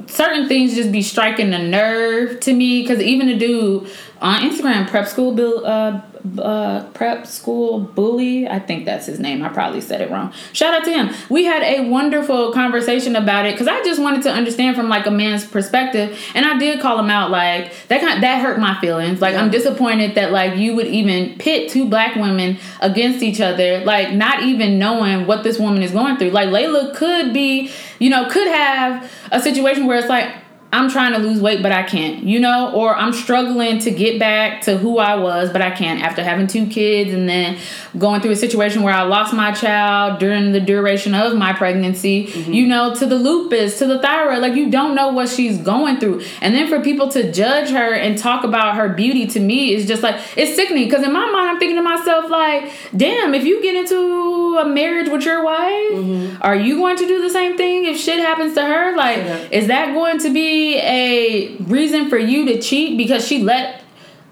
certain 0.07 0.47
things 0.47 0.75
just 0.75 0.91
be 0.91 1.01
striking 1.01 1.49
the 1.51 1.59
nerve 1.59 2.39
to 2.41 2.53
me 2.53 2.81
because 2.81 2.99
even 2.99 3.29
a 3.29 3.37
dude 3.37 3.89
on 4.21 4.41
Instagram, 4.41 4.87
prep 4.87 5.07
school 5.07 5.33
bill, 5.33 5.65
uh, 5.65 6.01
uh, 6.39 6.83
prep 6.93 7.25
school 7.25 7.79
bully. 7.79 8.47
I 8.47 8.59
think 8.59 8.85
that's 8.85 9.05
his 9.05 9.19
name. 9.19 9.43
I 9.43 9.49
probably 9.49 9.81
said 9.81 10.01
it 10.01 10.11
wrong. 10.11 10.33
Shout 10.53 10.73
out 10.73 10.83
to 10.85 10.91
him. 10.91 11.13
We 11.29 11.45
had 11.45 11.63
a 11.63 11.89
wonderful 11.89 12.53
conversation 12.53 13.15
about 13.15 13.45
it 13.45 13.53
because 13.53 13.67
I 13.67 13.83
just 13.83 14.01
wanted 14.01 14.23
to 14.23 14.31
understand 14.31 14.75
from 14.75 14.89
like 14.89 15.05
a 15.05 15.11
man's 15.11 15.45
perspective, 15.45 16.17
and 16.35 16.45
I 16.45 16.57
did 16.57 16.79
call 16.81 16.99
him 16.99 17.09
out. 17.09 17.31
Like 17.31 17.73
that 17.87 18.01
kind 18.01 18.21
that 18.23 18.41
hurt 18.41 18.59
my 18.59 18.79
feelings. 18.79 19.21
Like 19.21 19.33
yeah. 19.33 19.41
I'm 19.41 19.51
disappointed 19.51 20.15
that 20.15 20.31
like 20.31 20.57
you 20.57 20.75
would 20.75 20.87
even 20.87 21.37
pit 21.37 21.69
two 21.69 21.87
black 21.87 22.15
women 22.15 22.57
against 22.81 23.23
each 23.23 23.41
other, 23.41 23.83
like 23.85 24.13
not 24.13 24.43
even 24.43 24.79
knowing 24.79 25.27
what 25.27 25.43
this 25.43 25.59
woman 25.59 25.81
is 25.81 25.91
going 25.91 26.17
through. 26.17 26.31
Like 26.31 26.49
Lela 26.49 26.93
could 26.95 27.33
be, 27.33 27.71
you 27.99 28.09
know, 28.09 28.29
could 28.29 28.47
have 28.47 29.11
a 29.31 29.41
situation 29.41 29.85
where 29.85 29.97
it's 29.97 30.09
like 30.09 30.40
I'm 30.73 30.89
trying 30.89 31.11
to 31.11 31.19
lose 31.19 31.41
weight, 31.41 31.61
but 31.61 31.73
I 31.73 31.83
can't, 31.83 32.23
you 32.23 32.39
know, 32.39 32.71
or 32.73 32.95
I'm 32.95 33.11
struggling 33.11 33.79
to 33.79 33.91
get 33.91 34.19
back 34.19 34.61
to 34.61 34.77
who 34.77 34.99
I 34.99 35.15
was, 35.15 35.51
but 35.51 35.61
I 35.61 35.71
can't 35.71 36.01
after 36.01 36.23
having 36.23 36.47
two 36.47 36.65
kids 36.65 37.13
and 37.13 37.27
then 37.27 37.57
going 37.97 38.21
through 38.21 38.31
a 38.31 38.37
situation 38.37 38.81
where 38.81 38.93
I 38.93 39.01
lost 39.01 39.33
my 39.33 39.51
child 39.51 40.19
during 40.19 40.53
the 40.53 40.61
duration 40.61 41.13
of 41.13 41.35
my 41.35 41.51
pregnancy, 41.51 42.27
mm-hmm. 42.27 42.53
you 42.53 42.67
know, 42.67 42.95
to 42.95 43.05
the 43.05 43.15
lupus, 43.15 43.79
to 43.79 43.85
the 43.85 43.99
thyroid. 43.99 44.41
Like, 44.41 44.55
you 44.55 44.71
don't 44.71 44.95
know 44.95 45.09
what 45.09 45.27
she's 45.27 45.57
going 45.57 45.99
through. 45.99 46.23
And 46.39 46.55
then 46.55 46.69
for 46.69 46.79
people 46.79 47.09
to 47.09 47.33
judge 47.33 47.69
her 47.71 47.93
and 47.93 48.17
talk 48.17 48.45
about 48.45 48.75
her 48.75 48.87
beauty 48.87 49.27
to 49.27 49.41
me 49.41 49.73
is 49.73 49.85
just 49.85 50.01
like, 50.01 50.21
it's 50.37 50.55
sickening. 50.55 50.85
Because 50.85 51.03
in 51.03 51.11
my 51.11 51.29
mind, 51.31 51.49
I'm 51.49 51.59
thinking 51.59 51.75
to 51.75 51.83
myself, 51.83 52.29
like, 52.29 52.71
damn, 52.95 53.33
if 53.35 53.43
you 53.43 53.61
get 53.61 53.75
into 53.75 54.57
a 54.57 54.69
marriage 54.69 55.09
with 55.09 55.25
your 55.25 55.43
wife, 55.43 55.91
mm-hmm. 55.91 56.41
are 56.41 56.55
you 56.55 56.77
going 56.77 56.95
to 56.95 57.05
do 57.05 57.21
the 57.21 57.29
same 57.29 57.57
thing 57.57 57.83
if 57.83 57.97
shit 57.97 58.19
happens 58.19 58.53
to 58.53 58.63
her? 58.63 58.95
Like, 58.95 59.17
yeah. 59.17 59.47
is 59.51 59.67
that 59.67 59.93
going 59.93 60.19
to 60.19 60.31
be 60.31 60.60
a 60.77 61.55
reason 61.57 62.09
for 62.09 62.17
you 62.17 62.45
to 62.45 62.61
cheat 62.61 62.97
because 62.97 63.27
she 63.27 63.43
let 63.43 63.83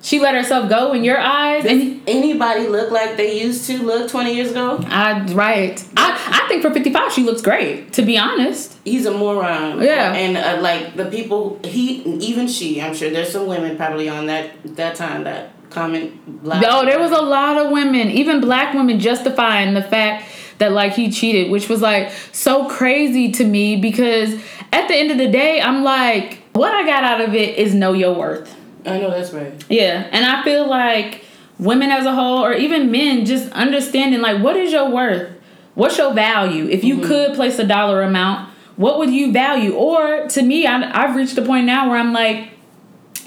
she 0.02 0.20
let 0.20 0.34
herself 0.34 0.70
go 0.70 0.94
in 0.94 1.04
your 1.04 1.20
eyes? 1.20 1.64
Does 1.64 1.72
and 1.74 2.02
anybody 2.08 2.68
look 2.68 2.92
like 2.92 3.18
they 3.18 3.42
used 3.42 3.66
to 3.68 3.84
look 3.84 4.10
20 4.10 4.34
years 4.34 4.52
ago? 4.52 4.80
I 4.88 5.26
right. 5.34 5.84
I, 5.98 6.44
I 6.44 6.48
think 6.48 6.62
for 6.62 6.72
55 6.72 7.12
she 7.12 7.24
looks 7.24 7.42
great 7.42 7.94
to 7.94 8.02
be 8.02 8.18
honest. 8.18 8.78
He's 8.86 9.06
a 9.06 9.12
moron. 9.12 9.82
Yeah. 9.82 10.14
And 10.14 10.38
uh, 10.38 10.62
like 10.62 10.96
the 10.96 11.06
people 11.06 11.60
he 11.64 12.02
even 12.04 12.48
she 12.48 12.82
i'm 12.82 12.94
sure 12.94 13.10
there's 13.10 13.32
some 13.32 13.48
women 13.48 13.78
probably 13.78 14.10
on 14.10 14.28
that 14.28 14.52
that 14.76 14.96
time 14.96 15.24
that 15.24 15.52
comment 15.70 16.44
black 16.44 16.64
oh 16.68 16.86
there 16.86 17.00
was 17.00 17.12
a 17.12 17.22
lot 17.22 17.58
of 17.58 17.72
women 17.72 18.10
even 18.10 18.42
black 18.42 18.74
women 18.74 19.00
justifying 19.00 19.74
the 19.74 19.82
fact 19.82 20.26
that 20.60 20.72
like 20.72 20.94
he 20.94 21.10
cheated 21.10 21.50
which 21.52 21.68
was 21.68 21.82
like 21.82 22.12
so 22.32 22.70
crazy 22.70 23.32
to 23.32 23.44
me 23.44 23.76
because 23.76 24.40
at 24.72 24.88
the 24.88 24.96
end 24.96 25.12
of 25.12 25.18
the 25.18 25.30
day, 25.30 25.62
I'm 25.62 25.84
like, 25.84 26.44
what 26.54 26.74
I 26.74 26.86
got 26.86 27.04
out 27.04 27.22
of 27.22 27.34
it 27.34 27.58
is 27.58 27.74
know 27.74 27.94
your 27.94 28.14
worth. 28.14 28.56
I 28.86 29.00
know 29.00 29.10
that's 29.10 29.34
right. 29.34 29.54
Yeah, 29.70 30.08
and 30.12 30.26
I 30.26 30.44
feel 30.44 30.68
like 30.68 31.26
women 31.58 31.90
as 31.90 32.06
a 32.06 32.14
whole, 32.14 32.44
or 32.44 32.54
even 32.54 32.92
men, 32.92 33.26
just 33.26 33.52
understanding 33.52 34.22
like, 34.22 34.42
what 34.42 34.56
is 34.56 34.72
your 34.72 34.90
worth? 34.90 35.32
What's 35.76 35.98
your 35.98 36.14
value? 36.14 36.68
If 36.68 36.84
you 36.84 36.98
mm-hmm. 36.98 37.08
could 37.08 37.36
place 37.36 37.60
a 37.60 37.66
dollar 37.66 38.02
amount, 38.02 38.50
what 38.76 38.98
would 39.00 39.12
you 39.12 39.32
value? 39.32 39.74
Or 39.74 40.28
to 40.28 40.42
me, 40.42 40.66
I, 40.66 41.04
I've 41.04 41.16
reached 41.16 41.38
a 41.38 41.42
point 41.42 41.66
now 41.66 41.90
where 41.90 41.98
I'm 41.98 42.14
like, 42.14 42.50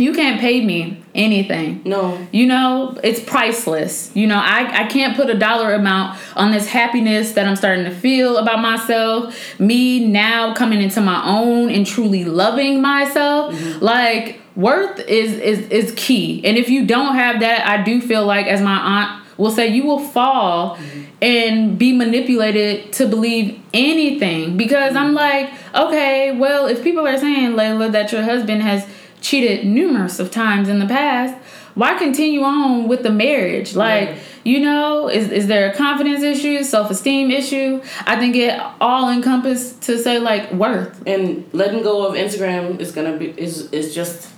you 0.03 0.13
can't 0.13 0.41
pay 0.41 0.65
me 0.65 1.03
anything. 1.15 1.83
No. 1.85 2.27
You 2.33 2.47
know, 2.47 2.99
it's 3.03 3.21
priceless. 3.21 4.11
You 4.15 4.27
know, 4.27 4.37
I, 4.37 4.85
I 4.85 4.87
can't 4.89 5.17
put 5.17 5.31
a 5.31 5.39
dollar 5.39 5.75
amount 5.75 6.19
on 6.37 6.53
this 6.53 6.67
happiness 6.67 7.33
that 7.33 7.47
I'm 7.47 7.57
starting 7.57 7.85
to 7.85 7.91
feel 7.91 8.37
about 8.37 8.61
myself. 8.61 9.61
Me 9.61 10.07
now 10.07 10.55
coming 10.55 10.81
into 10.81 11.01
my 11.01 11.23
own 11.25 11.71
and 11.71 11.87
truly 11.87 12.25
loving 12.25 12.83
myself. 12.83 13.55
Mm-hmm. 13.55 13.85
Like 13.85 14.41
worth 14.57 15.01
is 15.01 15.33
is 15.35 15.61
is 15.69 15.95
key. 15.97 16.45
And 16.45 16.57
if 16.57 16.69
you 16.69 16.87
don't 16.87 17.15
have 17.15 17.41
that, 17.41 17.67
I 17.67 17.83
do 17.83 18.01
feel 18.01 18.25
like 18.27 18.47
as 18.47 18.61
my 18.61 18.77
aunt 18.77 19.23
will 19.37 19.51
say 19.51 19.69
you 19.69 19.85
will 19.85 19.99
fall 19.99 20.77
mm-hmm. 20.77 21.03
and 21.21 21.79
be 21.79 21.93
manipulated 21.93 22.93
to 22.95 23.07
believe 23.07 23.61
anything 23.73 24.57
because 24.57 24.91
mm-hmm. 24.95 24.99
I'm 24.99 25.15
like, 25.15 25.53
okay, 25.75 26.37
well, 26.37 26.67
if 26.67 26.83
people 26.83 27.07
are 27.07 27.19
saying 27.19 27.57
Lela 27.57 27.91
that 27.91 28.13
your 28.13 28.23
husband 28.23 28.63
has 28.63 28.87
cheated 29.23 29.65
numerous 29.65 30.19
of 30.19 30.31
times 30.31 30.69
in 30.69 30.79
the 30.79 30.87
past 30.87 31.35
why 31.75 31.97
continue 31.97 32.43
on 32.43 32.89
with 32.89 33.03
the 33.03 33.11
marriage? 33.11 33.75
Like 33.75 34.11
yeah. 34.11 34.19
you 34.45 34.61
know 34.61 35.09
is, 35.09 35.31
is 35.31 35.47
there 35.47 35.71
a 35.71 35.75
confidence 35.75 36.23
issue 36.23 36.63
self-esteem 36.63 37.31
issue? 37.31 37.83
I 38.01 38.17
think 38.17 38.37
it 38.37 38.61
all 38.81 39.11
encompass 39.11 39.73
to 39.81 39.99
say 39.99 40.19
like 40.19 40.53
worth. 40.53 41.03
And 41.07 41.49
letting 41.53 41.83
go 41.83 42.07
of 42.07 42.15
instagram 42.15 42.81
is 42.81 42.93
gonna 42.93 43.17
be 43.17 43.31
is 43.31 43.71
is 43.73 43.95
just 43.95 44.31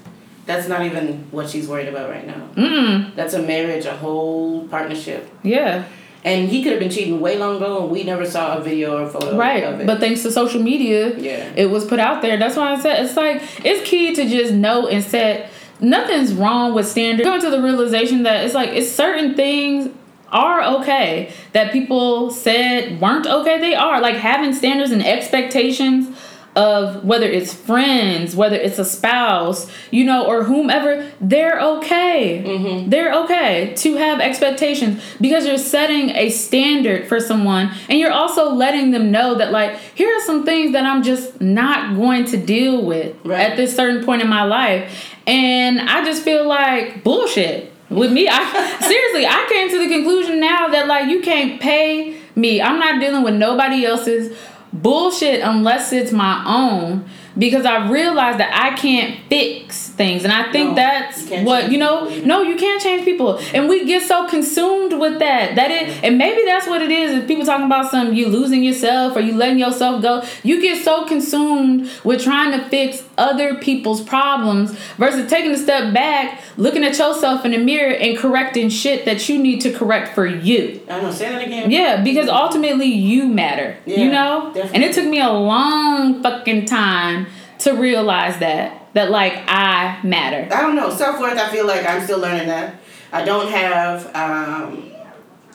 that's 0.47 0.69
not 0.69 0.85
even 0.85 1.27
what 1.31 1.49
she's 1.49 1.67
worried 1.67 1.89
about 1.89 2.11
right 2.11 2.27
now. 2.27 2.49
Mm-mm. 2.55 3.15
that's 3.17 3.35
a 3.35 3.43
marriage 3.43 3.87
a 3.87 3.97
whole 3.97 4.69
partnership. 4.69 5.29
Yeah 5.43 5.85
and 6.25 6.49
he 6.49 6.63
could 6.63 6.73
have 6.73 6.81
been 6.81 6.91
cheating 6.91 7.21
way 7.21 7.39
long 7.39 7.57
ago, 7.57 7.83
and 7.83 7.91
we 7.91 8.03
never 8.03 8.25
saw 8.25 8.57
a 8.57 8.63
video 8.63 8.97
or 8.97 9.09
photo 9.09 9.29
of 9.29 9.35
it. 9.35 9.37
right. 9.37 9.87
But 9.87 10.01
thanks 10.01 10.23
to 10.23 10.33
social 10.33 10.63
media, 10.63 11.17
yeah, 11.19 11.53
it 11.55 11.67
was 11.67 11.85
put 11.85 11.99
out 11.99 12.23
there. 12.23 12.39
That's 12.39 12.57
why 12.57 12.73
I 12.73 12.81
said 12.81 13.05
it's 13.05 13.17
like 13.17 13.43
it's 13.65 13.89
key 13.89 14.15
to 14.15 14.29
just 14.29 14.53
know 14.53 14.89
and 14.89 15.05
set. 15.05 15.51
Nothing's 15.81 16.33
wrong 16.33 16.73
with 16.73 16.87
standards. 16.89 17.29
Going 17.29 17.41
to 17.43 17.51
the 17.51 17.61
realization 17.61 18.23
that 18.23 18.45
it's 18.45 18.55
like 18.55 18.71
it's 18.71 18.91
certain 18.91 19.35
things 19.35 19.93
are 20.31 20.81
okay 20.81 21.33
that 21.53 21.73
people 21.73 22.31
said 22.31 23.01
weren't 23.01 23.27
okay. 23.27 23.61
They 23.61 23.75
are 23.75 24.01
like 24.01 24.17
having 24.17 24.55
standards 24.55 24.93
and 24.93 25.05
expectations 25.05 26.17
of 26.57 27.05
whether 27.05 27.27
it's 27.27 27.53
friends, 27.53 28.37
whether 28.37 28.57
it's 28.57 28.79
a 28.79 28.85
spouse, 28.85 29.71
you 29.91 30.05
know, 30.05 30.25
or 30.25 30.45
whomever, 30.45 31.11
they're 31.21 31.61
okay. 31.61 32.45
Mm-hmm. 32.47 32.91
They're 32.91 33.13
okay 33.25 33.75
to 33.77 33.97
have 33.97 34.21
expectations 34.21 35.03
because 35.21 35.47
you're 35.47 35.59
setting 35.59 36.11
a 36.11 36.31
standard 36.31 37.09
for 37.09 37.19
someone 37.19 37.73
and 37.89 37.99
you're 37.99 38.13
also 38.13 38.51
letting 38.51 38.93
them 38.93 39.11
know 39.11 39.35
that, 39.37 39.51
like, 39.51 39.79
here 39.95 40.09
are 40.17 40.21
some 40.23 40.45
things 40.45 40.73
that 40.73 40.85
I'm 40.85 41.03
just 41.03 41.41
not 41.41 41.97
going 41.97 42.25
to 42.27 42.37
deal 42.37 42.85
with 42.85 43.17
right. 43.25 43.51
at 43.51 43.57
this 43.57 43.75
certain 43.75 44.05
point 44.05 44.23
in 44.23 44.29
my 44.29 44.45
life. 44.45 45.15
And 45.27 45.81
I 45.81 46.05
just 46.05 46.23
feel 46.23 46.47
like 46.47 47.03
bullshit. 47.03 47.73
With 47.91 48.13
me, 48.13 48.29
I 48.29 48.81
seriously, 48.81 49.27
I 49.27 49.47
came 49.49 49.71
to 49.71 49.79
the 49.79 49.95
conclusion 49.95 50.41
now 50.41 50.69
that, 50.69 50.87
like, 50.87 51.09
you 51.09 51.21
can't 51.21 51.61
pay 51.61 52.19
me. 52.35 52.61
I'm 52.61 52.79
not 52.79 53.01
dealing 53.01 53.23
with 53.23 53.35
nobody 53.35 53.85
else's 53.85 54.37
bullshit 54.75 55.41
unless 55.41 55.93
it's 55.93 56.13
my 56.13 56.43
own 56.47 57.05
because 57.39 57.65
I 57.65 57.91
realized 57.91 58.39
that 58.41 58.53
I 58.53 58.77
can't 58.77 59.19
fix 59.29 59.84
things 59.95 60.25
and 60.25 60.33
i 60.33 60.51
think 60.53 60.71
No, 60.71 60.75
that's 60.75 61.31
you 61.31 61.45
what 61.45 61.71
you 61.73 61.79
know 61.79 62.09
people. 62.09 62.27
no 62.27 62.43
you 62.43 62.57
can't 62.57 62.83
change 62.83 63.05
people 63.05 63.39
and 63.55 63.69
we 63.69 63.85
get 63.87 64.03
so 64.03 64.29
consumed 64.29 64.93
with 65.01 65.19
that 65.21 65.55
that 65.57 65.71
it 65.71 66.03
and 66.05 66.19
maybe 66.19 66.43
that's 66.45 66.67
what 66.67 66.83
it 66.83 66.91
is 66.91 67.13
if 67.13 67.29
people 67.29 67.45
talking 67.45 67.67
about 67.67 67.91
some 67.91 68.13
you 68.13 68.27
losing 68.29 68.63
yourself 68.65 69.17
or 69.17 69.21
you 69.21 69.35
letting 69.37 69.59
yourself 69.59 70.03
go 70.03 70.23
you 70.43 70.61
get 70.61 70.83
so 70.85 71.05
consumed 71.07 71.89
with 72.03 72.23
trying 72.23 72.51
to 72.59 72.69
fix 72.69 73.03
other 73.17 73.55
people's 73.55 74.01
problems 74.03 74.73
versus 74.99 75.31
taking 75.31 75.53
a 75.53 75.57
step 75.59 75.95
back 75.95 76.41
looking 76.57 76.83
at 76.85 76.99
yourself 76.99 77.45
in 77.45 77.53
the 77.53 77.59
mirror 77.59 77.95
and 77.95 78.19
correcting 78.19 78.69
shit 78.69 79.05
that 79.05 79.29
you 79.29 79.39
need 79.39 79.61
to 79.61 79.73
correct 79.73 80.15
for 80.15 80.27
you 80.27 80.81
I 80.89 81.01
don't. 81.01 81.13
Say 81.13 81.29
that 81.31 81.43
again. 81.43 81.71
yeah, 81.71 82.03
because 82.03 82.29
ultimately 82.29 82.87
you 82.87 83.27
matter. 83.27 83.77
Yeah, 83.87 83.99
you 84.01 84.11
know? 84.11 84.53
definitely. 84.53 84.75
And 84.75 84.85
it 84.85 84.95
took 84.95 85.07
me 85.07 85.21
a 85.21 85.31
long 85.31 86.23
fucking 86.23 86.65
time 86.67 87.27
to 87.61 87.73
realize 87.73 88.39
that. 88.41 88.84
That 88.95 89.11
like 89.11 89.45
I 89.49 90.01
matter. 90.03 90.49
I 90.55 90.63
don't 90.63 90.77
know. 90.77 90.91
Self 90.91 91.21
worth. 91.21 91.37
I 91.37 91.51
feel 91.51 91.67
like 91.67 91.87
I'm 91.87 92.03
still 92.03 92.21
learning 92.21 92.49
that. 92.49 92.81
I 93.13 93.25
don't 93.25 93.51
have. 93.51 94.07
Um, 94.15 94.93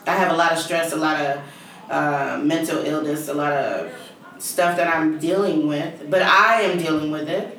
I 0.05 0.15
have 0.15 0.31
a 0.31 0.35
lot 0.35 0.51
of 0.51 0.59
stress, 0.59 0.91
a 0.91 0.97
lot 0.97 1.19
of 1.19 1.41
uh, 1.89 2.39
mental 2.43 2.79
illness, 2.85 3.27
a 3.27 3.33
lot 3.33 3.53
of 3.53 3.91
stuff 4.39 4.77
that 4.77 4.93
I'm 4.93 5.19
dealing 5.19 5.67
with. 5.67 6.09
But 6.09 6.21
I 6.21 6.61
am 6.61 6.77
dealing 6.77 7.11
with 7.11 7.29
it. 7.29 7.57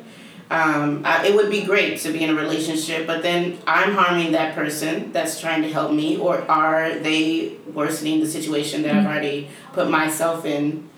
Um, 0.50 1.02
I, 1.04 1.28
it 1.28 1.34
would 1.36 1.48
be 1.48 1.62
great 1.62 2.00
to 2.00 2.12
be 2.12 2.24
in 2.24 2.30
a 2.30 2.34
relationship, 2.34 3.06
but 3.06 3.22
then 3.22 3.58
I'm 3.68 3.94
harming 3.94 4.32
that 4.32 4.54
person 4.54 5.12
that's 5.12 5.40
trying 5.40 5.62
to 5.62 5.72
help 5.72 5.92
me, 5.92 6.16
or 6.16 6.42
are 6.50 6.98
they 6.98 7.56
worsening 7.72 8.18
the 8.18 8.26
situation 8.26 8.82
that 8.82 8.96
I've 8.96 9.06
already 9.06 9.48
put 9.72 9.88
myself 9.88 10.44
in 10.44 10.90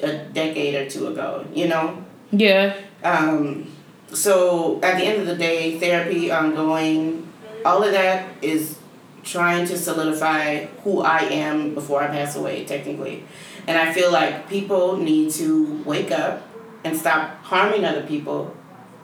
a 0.00 0.18
decade 0.26 0.74
or 0.76 0.88
two 0.88 1.08
ago? 1.08 1.44
You 1.52 1.66
know. 1.66 2.04
Yeah. 2.30 2.76
Um, 3.02 3.71
so 4.14 4.80
at 4.82 4.98
the 4.98 5.04
end 5.04 5.20
of 5.20 5.26
the 5.26 5.36
day, 5.36 5.78
therapy, 5.78 6.30
ongoing, 6.30 7.28
all 7.64 7.82
of 7.82 7.92
that 7.92 8.28
is 8.42 8.78
trying 9.24 9.66
to 9.66 9.78
solidify 9.78 10.64
who 10.84 11.00
I 11.00 11.20
am 11.20 11.74
before 11.74 12.02
I 12.02 12.08
pass 12.08 12.36
away, 12.36 12.64
technically. 12.64 13.24
And 13.66 13.78
I 13.78 13.92
feel 13.92 14.10
like 14.12 14.48
people 14.48 14.96
need 14.96 15.30
to 15.32 15.82
wake 15.84 16.10
up 16.10 16.48
and 16.84 16.96
stop 16.96 17.42
harming 17.44 17.84
other 17.84 18.02
people 18.02 18.54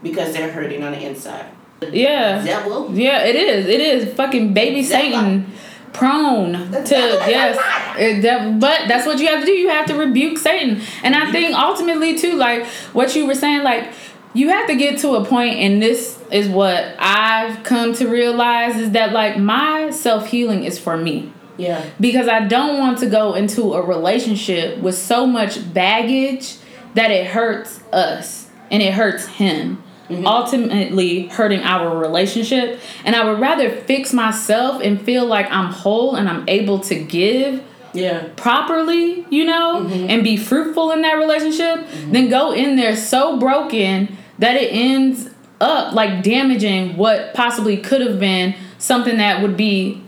because 0.02 0.32
they're 0.32 0.50
hurting 0.50 0.82
on 0.82 0.92
the 0.92 1.00
inside. 1.06 1.46
Yeah. 1.92 2.44
Devil. 2.44 2.92
Yeah, 2.92 3.22
it 3.24 3.36
is. 3.36 3.66
It 3.66 3.80
is 3.80 4.14
fucking 4.14 4.52
baby 4.54 4.82
Satan 4.82 5.52
prone 5.92 6.52
to 6.70 6.94
yes 6.94 7.56
uh, 7.56 7.98
It- 7.98 8.22
that- 8.22 8.60
but 8.60 8.82
that's 8.88 9.06
what 9.06 9.18
you 9.18 9.26
have 9.28 9.40
to 9.40 9.46
do 9.46 9.52
you 9.52 9.70
have 9.70 9.86
to 9.86 9.94
rebuke 9.94 10.36
satan 10.36 10.82
and 11.02 11.14
i 11.14 11.32
think 11.32 11.56
ultimately 11.56 12.16
too 12.16 12.34
like 12.34 12.66
what 12.92 13.16
you 13.16 13.26
were 13.26 13.34
saying 13.34 13.62
like 13.62 13.90
you 14.34 14.48
have 14.50 14.66
to 14.68 14.76
get 14.76 14.98
to 15.00 15.14
a 15.16 15.24
point 15.24 15.54
and 15.54 15.80
this 15.82 16.18
is 16.30 16.48
what 16.48 16.94
i've 16.98 17.62
come 17.64 17.94
to 17.94 18.06
realize 18.08 18.76
is 18.76 18.90
that 18.92 19.12
like 19.12 19.38
my 19.38 19.90
self-healing 19.90 20.64
is 20.64 20.78
for 20.78 20.96
me 20.96 21.32
Yeah. 21.56 21.84
because 21.98 22.28
I 22.28 22.46
don't 22.46 22.78
want 22.78 22.98
to 22.98 23.06
go 23.06 23.34
into 23.34 23.74
a 23.74 23.82
relationship 23.82 24.78
with 24.78 24.96
so 24.96 25.26
much 25.26 25.72
baggage 25.74 26.56
that 26.94 27.10
it 27.10 27.26
hurts 27.26 27.80
us 27.92 28.48
and 28.70 28.80
it 28.82 28.92
hurts 28.94 29.26
him. 29.26 29.82
Mm-hmm. 30.08 30.26
Ultimately, 30.26 31.26
hurting 31.28 31.60
our 31.62 31.96
relationship. 31.98 32.80
And 33.04 33.14
I 33.16 33.24
would 33.28 33.40
rather 33.40 33.70
fix 33.70 34.12
myself 34.14 34.80
and 34.82 35.00
feel 35.00 35.26
like 35.26 35.50
I'm 35.50 35.70
whole 35.72 36.14
and 36.16 36.28
I'm 36.28 36.44
able 36.48 36.78
to 36.80 36.94
give 36.94 37.62
Yeah. 37.98 38.28
properly, 38.36 39.26
you 39.30 39.44
know, 39.44 39.82
Mm-hmm. 39.82 40.10
and 40.10 40.24
be 40.24 40.36
fruitful 40.36 40.92
in 40.92 41.02
that 41.02 41.14
relationship 41.14 41.86
Then 42.12 42.28
go 42.28 42.52
in 42.52 42.76
there 42.76 42.96
so 42.96 43.38
broken 43.38 44.16
that 44.38 44.56
it 44.56 44.68
ends 44.72 45.28
up 45.60 45.92
like 45.94 46.22
damaging 46.22 46.96
what 46.96 47.34
possibly 47.34 47.76
could 47.76 48.00
have 48.00 48.18
been 48.20 48.54
something 48.78 49.16
that 49.18 49.42
would 49.42 49.56
be 49.56 50.02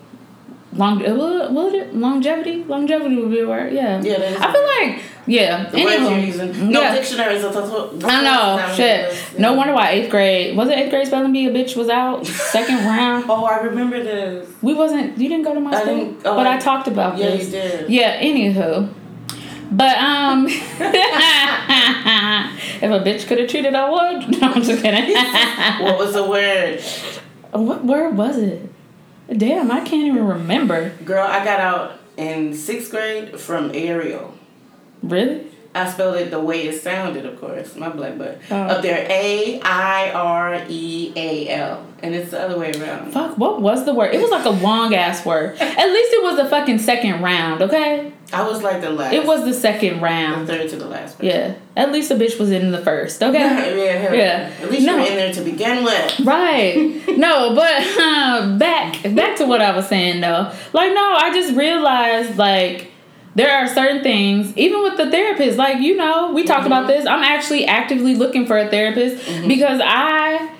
long 0.73 1.01
what, 1.01 1.51
what 1.53 1.75
it, 1.75 1.93
longevity 1.95 2.63
longevity 2.65 3.17
would 3.17 3.31
be 3.33 3.41
a 3.41 3.49
word 3.49 3.73
yeah 3.73 4.01
Yeah, 4.01 4.37
i 4.41 4.53
feel 4.53 4.67
like 4.91 5.03
yeah 5.31 5.69
The 5.71 5.85
words 5.85 5.97
anywho. 5.97 6.11
you're 6.11 6.19
using. 6.19 6.71
No 6.71 6.81
yeah. 6.83 6.95
dictionaries. 6.95 7.43
That's 7.43 7.57
what, 7.57 8.05
I 8.05 8.23
know, 8.23 8.75
shit. 8.75 9.39
No 9.39 9.55
wonder 9.55 9.73
why 9.75 9.91
eighth 9.91 10.11
grade 10.11 10.57
was 10.57 10.69
it 10.69 10.79
eighth 10.79 10.91
grade 10.91 11.07
spelling 11.07 11.33
bee 11.33 11.47
a 11.47 11.51
bitch 11.51 11.77
was 11.77 11.89
out 11.89 12.27
second 12.27 12.85
round. 12.85 13.25
Oh, 13.31 13.45
I 13.45 13.59
remember 13.61 14.03
this. 14.03 14.49
We 14.63 14.75
wasn't. 14.75 15.19
You 15.19 15.29
didn't 15.29 15.45
go 15.45 15.55
to 15.55 15.61
my 15.61 15.73
I 15.77 15.83
school, 15.83 16.17
oh, 16.25 16.37
but 16.37 16.47
I, 16.47 16.57
I- 16.57 16.59
talked 16.59 16.89
about 16.89 17.19
Yeah, 17.19 17.31
this. 17.31 17.47
you 17.47 17.51
did. 17.53 17.91
Yeah. 17.91 18.21
Anywho, 18.21 18.93
but 19.71 19.97
um, 19.99 20.47
if 20.49 20.61
a 22.83 23.01
bitch 23.05 23.27
could 23.27 23.39
have 23.39 23.49
cheated, 23.49 23.75
I 23.75 23.89
would. 23.91 24.41
No, 24.41 24.53
I'm 24.53 24.63
just 24.63 24.83
kidding. 24.83 25.15
What 25.85 25.99
was 25.99 26.15
the 26.15 26.25
word? 26.29 26.81
what 27.53 27.85
word 27.85 28.17
was 28.17 28.39
it? 28.39 28.71
Damn, 29.37 29.71
I 29.71 29.81
can't 29.81 30.07
even 30.09 30.27
remember. 30.27 30.91
Girl, 31.05 31.25
I 31.27 31.45
got 31.45 31.61
out 31.61 31.93
in 32.17 32.55
sixth 32.55 32.91
grade 32.91 33.39
from 33.39 33.71
aerial. 33.75 34.35
Really? 35.03 35.47
I 35.73 35.89
spelled 35.89 36.17
it 36.17 36.33
the 36.33 36.41
way 36.41 36.67
it 36.67 36.81
sounded, 36.83 37.25
of 37.25 37.41
course. 37.41 37.77
My 37.77 37.91
black 37.91 38.19
butt. 38.19 38.41
Oh. 38.51 38.57
Up 38.57 38.83
there, 38.83 39.07
A 39.09 39.61
I 39.63 40.11
R 40.11 40.65
E 40.69 41.13
A 41.15 41.49
L, 41.51 41.87
and 42.03 42.13
it's 42.13 42.33
the 42.33 42.41
other 42.41 42.59
way 42.59 42.73
around. 42.73 43.13
Fuck. 43.13 43.39
What 43.39 43.63
was 43.63 43.85
the 43.85 43.95
word? 43.95 44.13
It 44.13 44.21
was 44.21 44.33
like 44.33 44.45
a 44.47 44.51
long 44.51 44.95
ass 44.97 45.25
word. 45.25 45.57
At 45.61 45.89
least 45.93 46.13
it 46.13 46.25
was 46.25 46.37
the 46.39 46.49
fucking 46.49 46.81
second 46.81 47.23
round. 47.23 47.63
Okay. 47.63 48.13
I 48.33 48.43
was 48.49 48.65
like 48.65 48.81
the 48.81 48.91
last. 48.91 49.15
It 49.15 49.25
was 49.25 49.45
the 49.45 49.55
second 49.55 50.01
round. 50.01 50.49
the 50.49 50.55
third 50.57 50.71
to 50.71 50.77
the 50.77 50.87
last. 50.87 51.19
person. 51.19 51.27
Yeah. 51.27 51.55
At 51.77 51.93
least 51.93 52.09
the 52.09 52.17
bitch 52.17 52.37
was 52.41 52.51
in 52.51 52.73
the 52.73 52.83
first. 52.83 53.23
Okay. 53.23 53.39
yeah, 53.39 54.13
yeah. 54.13 54.13
Yeah. 54.13 54.55
At 54.63 54.71
least 54.73 54.87
No. 54.87 54.97
you 54.97 55.03
were 55.03 55.09
in 55.09 55.15
there 55.17 55.33
to 55.35 55.41
begin 55.43 55.85
with. 55.85 56.21
Right. 56.21 56.97
No, 57.21 57.55
but 57.55 57.83
uh, 58.01 58.57
back 58.59 59.03
back 59.15 59.37
to 59.37 59.45
what 59.45 59.61
I 59.61 59.77
was 59.77 59.87
saying 59.89 60.21
though. 60.21 60.51
Like 60.73 60.95
no, 60.95 61.15
I 61.17 61.31
just 61.35 61.55
realized 61.55 62.39
like 62.39 62.91
there 63.35 63.57
are 63.57 63.69
certain 63.69 64.03
things, 64.03 64.57
even 64.57 64.83
with 64.83 64.97
the 64.97 65.11
therapist, 65.11 65.57
like 65.57 65.81
you 65.81 65.97
know, 65.97 66.33
we 66.33 66.45
talked 66.45 66.67
about 66.67 66.89
mm-hmm. 66.89 66.99
this. 66.99 67.07
I'm 67.07 67.23
actually 67.23 67.67
actively 67.67 68.15
looking 68.15 68.47
for 68.47 68.59
a 68.59 68.69
therapist 68.69 69.25
mm-hmm. 69.25 69.49
because 69.49 69.81
I 69.83 70.51